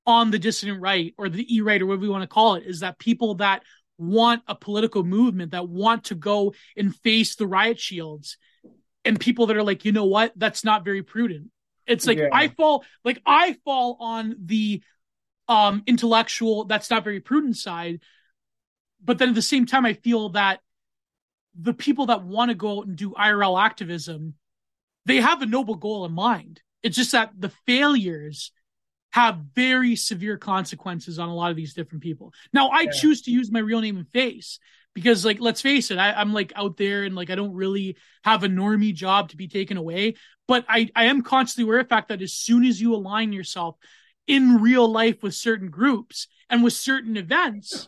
[0.05, 2.63] on the dissident right or the e right or whatever we want to call it
[2.65, 3.63] is that people that
[3.97, 8.38] want a political movement that want to go and face the riot shields
[9.03, 11.49] and people that are like you know what that's not very prudent
[11.88, 12.30] it's like yeah.
[12.31, 14.81] i fall like i fall on the
[15.47, 17.99] um intellectual that's not very prudent side
[19.03, 20.59] but then at the same time i feel that
[21.60, 24.34] the people that want to go out and do irl activism
[25.06, 28.52] they have a noble goal in mind it's just that the failures
[29.15, 32.34] have very severe consequences on a lot of these different people.
[32.52, 32.91] Now, I yeah.
[32.91, 34.60] choose to use my real name and face
[34.94, 37.95] because, like, let's face it, I, am like out there and like I don't really
[38.26, 40.15] have a normie job to be taken away.
[40.49, 43.32] But I, I am constantly aware of the fact that as soon as you align
[43.32, 43.77] yourself
[44.27, 47.88] in real life with certain groups and with certain events,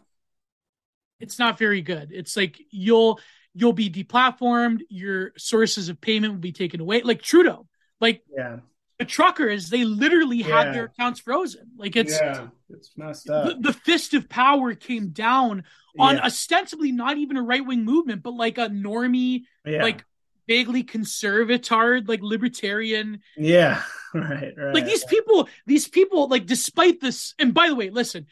[1.20, 2.10] it's not very good.
[2.14, 3.20] It's like you'll
[3.58, 7.02] you'll be deplatformed, your sources of payment will be taken away.
[7.02, 7.68] Like Trudeau,
[8.00, 8.58] like yeah.
[9.00, 10.64] the truckers they literally yeah.
[10.64, 11.72] had their accounts frozen.
[11.76, 13.48] Like it's yeah it's messed up.
[13.48, 15.64] the, the fist of power came down
[16.00, 20.06] on ostensibly not even a right-wing movement but like a normie like
[20.48, 23.22] vaguely conservatard like libertarian.
[23.36, 23.82] Yeah
[24.14, 28.28] right right like these people these people like despite this and by the way listen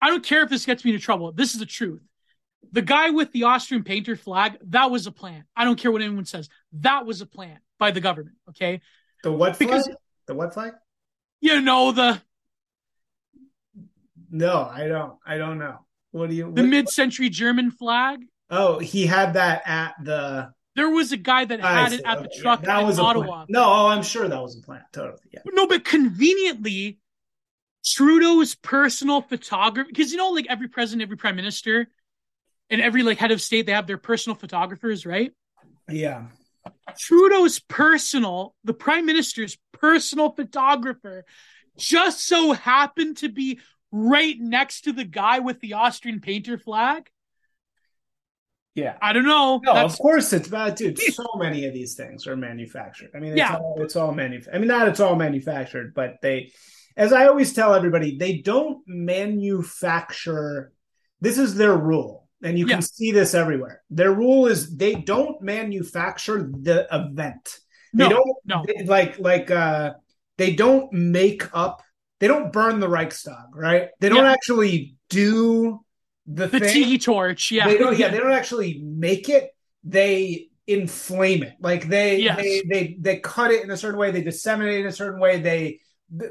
[0.00, 1.32] i don't care if this gets me into trouble.
[1.32, 2.07] This is the truth
[2.72, 6.02] the guy with the austrian painter flag that was a plan i don't care what
[6.02, 8.80] anyone says that was a plan by the government okay
[9.22, 9.96] the what because, flag?
[10.26, 10.74] The what flag?
[11.40, 12.20] You know the.
[14.30, 15.14] No, I don't.
[15.26, 15.78] I don't know.
[16.10, 16.52] What do you?
[16.52, 18.20] The mid-century German flag.
[18.50, 20.52] Oh, he had that at the.
[20.76, 23.46] There was a guy that had it at okay, the truck yeah, that was Ottawa.
[23.48, 24.82] No, oh, I'm sure that was a plan.
[24.92, 25.18] Totally.
[25.32, 25.40] Yeah.
[25.46, 26.98] No, but conveniently,
[27.84, 31.88] Trudeau's personal photographer, because you know, like every president, every prime minister,
[32.70, 35.32] and every like head of state, they have their personal photographers, right?
[35.88, 36.26] Yeah.
[36.98, 41.24] Trudeau's personal, the prime minister's personal photographer,
[41.78, 47.08] just so happened to be right next to the guy with the Austrian painter flag.
[48.74, 49.60] Yeah, I don't know.
[49.64, 49.94] No, That's...
[49.94, 50.98] of course it's bad, dude.
[50.98, 53.10] So many of these things are manufactured.
[53.14, 53.56] I mean, it's yeah.
[53.56, 54.56] all it's all manufactured.
[54.56, 56.52] I mean, not it's all manufactured, but they,
[56.96, 60.72] as I always tell everybody, they don't manufacture.
[61.20, 62.74] This is their rule and you yeah.
[62.74, 63.82] can see this everywhere.
[63.90, 67.58] Their rule is they don't manufacture the event.
[67.92, 68.64] No, they don't no.
[68.66, 69.94] They, like like uh
[70.36, 71.82] they don't make up
[72.20, 73.88] they don't burn the Reichstag, right?
[74.00, 74.32] They don't yeah.
[74.32, 75.84] actually do
[76.26, 76.72] the the thing.
[76.72, 77.66] tiki torch, yeah.
[77.66, 79.50] They don't yeah, they don't actually make it.
[79.84, 81.54] They inflame it.
[81.60, 82.36] Like they yes.
[82.36, 85.20] they they they cut it in a certain way, they disseminate it in a certain
[85.20, 85.80] way, they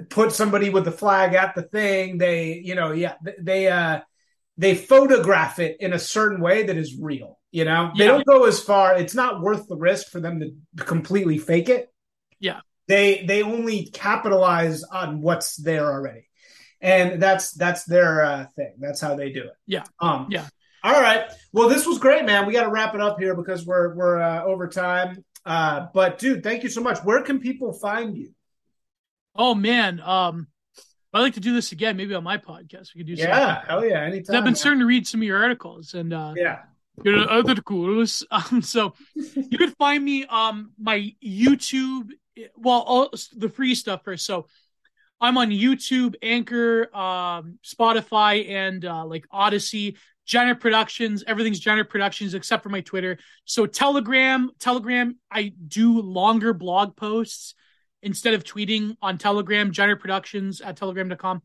[0.09, 4.01] put somebody with the flag at the thing, they you know, yeah, they uh
[4.57, 7.39] they photograph it in a certain way that is real.
[7.51, 8.97] You know, they don't go as far.
[8.97, 11.91] It's not worth the risk for them to completely fake it.
[12.39, 16.27] Yeah, they they only capitalize on what's there already,
[16.81, 18.73] and that's that's their uh, thing.
[18.79, 19.53] That's how they do it.
[19.65, 20.47] Yeah, um, yeah.
[20.83, 21.25] All right.
[21.51, 22.45] Well, this was great, man.
[22.45, 25.23] We got to wrap it up here because we're we're uh, over time.
[25.45, 26.99] Uh, but dude, thank you so much.
[26.99, 28.33] Where can people find you?
[29.35, 30.47] Oh man, um,
[31.13, 32.93] I'd like to do this again, maybe on my podcast.
[32.93, 34.35] We could do yeah, hell yeah, anytime.
[34.35, 34.55] I've been man.
[34.55, 36.59] starting to read some of your articles and uh yeah,
[37.03, 38.25] your articles.
[38.31, 42.11] Um, so you could find me um my YouTube,
[42.55, 44.25] well, all the free stuff first.
[44.25, 44.47] So
[45.19, 49.97] I'm on YouTube, Anchor, um, Spotify, and uh, like Odysee.
[50.25, 53.17] Jenner Productions, everything's Jenner Productions except for my Twitter.
[53.45, 57.55] So Telegram, Telegram, I do longer blog posts
[58.01, 61.41] instead of tweeting on Telegram, Giant Productions at telegram.com.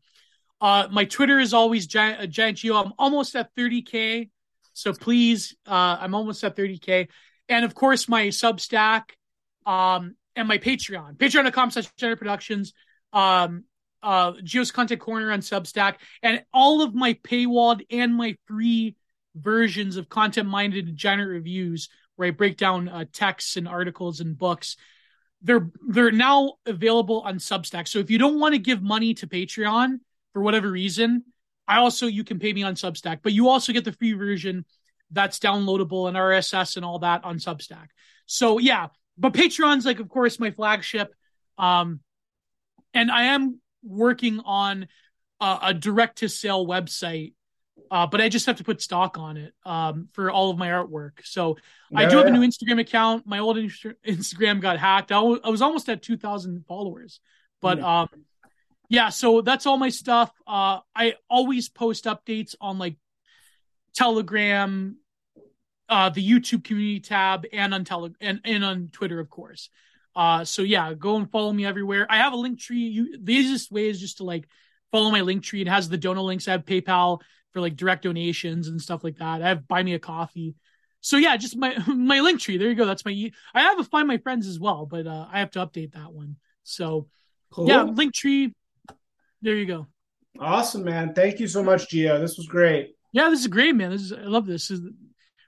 [0.61, 2.85] Uh, my Twitter is always Giant, uh, Giant Gio.
[2.85, 4.29] I'm almost at 30K.
[4.73, 7.09] So please, uh, I'm almost at 30K.
[7.49, 9.03] And of course, my Substack
[9.65, 12.73] um, and my Patreon, patreon.com slash Giant Productions,
[13.11, 13.65] um,
[14.01, 18.95] uh, Gio's Content Corner on Substack, and all of my paywalled and my free
[19.35, 24.37] versions of content minded Giant reviews where I break down uh, texts and articles and
[24.37, 24.77] books.
[25.43, 27.87] They're they're now available on Substack.
[27.87, 29.99] So if you don't want to give money to Patreon
[30.31, 31.23] for whatever reason,
[31.67, 34.65] I also you can pay me on Substack, but you also get the free version
[35.11, 37.87] that's downloadable and RSS and all that on Substack.
[38.25, 38.87] So yeah,
[39.17, 41.13] but Patreon's like of course my flagship.
[41.57, 41.99] Um
[42.93, 44.87] and I am working on
[45.41, 47.33] a, a direct to sale website
[47.93, 50.69] uh, but I just have to put stock on it um, for all of my
[50.69, 51.23] artwork.
[51.23, 51.57] So
[51.91, 52.33] yeah, I do have yeah.
[52.33, 53.27] a new Instagram account.
[53.27, 55.11] My old Instagram got hacked.
[55.11, 57.19] I, w- I was almost at 2,000 followers,
[57.61, 58.01] but yeah.
[58.01, 58.09] um,
[58.89, 59.09] yeah.
[59.09, 60.31] So that's all my stuff.
[60.47, 62.95] Uh, I always post updates on like
[63.93, 64.97] Telegram,
[65.87, 69.69] uh, the YouTube community tab, and on tele and, and on Twitter, of course.
[70.15, 72.07] Uh, so yeah, go and follow me everywhere.
[72.09, 72.87] I have a link tree.
[72.87, 74.47] You, the easiest way is just to like
[74.91, 75.61] follow my link tree.
[75.61, 76.47] It has the donor links.
[76.47, 77.21] I have PayPal
[77.53, 79.41] for like direct donations and stuff like that.
[79.41, 80.55] I have buy me a coffee.
[81.01, 82.57] So yeah, just my my link tree.
[82.57, 82.85] There you go.
[82.85, 83.31] That's my.
[83.53, 86.11] I have a find my friends as well, but uh, I have to update that
[86.11, 86.37] one.
[86.63, 87.07] So
[87.51, 87.67] cool.
[87.67, 88.53] yeah, link tree.
[89.41, 89.87] There you go.
[90.39, 91.13] Awesome, man.
[91.13, 92.19] Thank you so much, Gio.
[92.19, 92.95] This was great.
[93.11, 93.91] Yeah, this is great, man.
[93.91, 94.69] This is I love this.
[94.69, 94.89] this is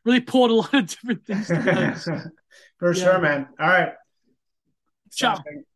[0.04, 1.48] really pulled a lot of different things.
[2.78, 3.04] For yeah.
[3.04, 3.48] sure, man.
[3.60, 3.94] All right.
[5.12, 5.42] Ciao.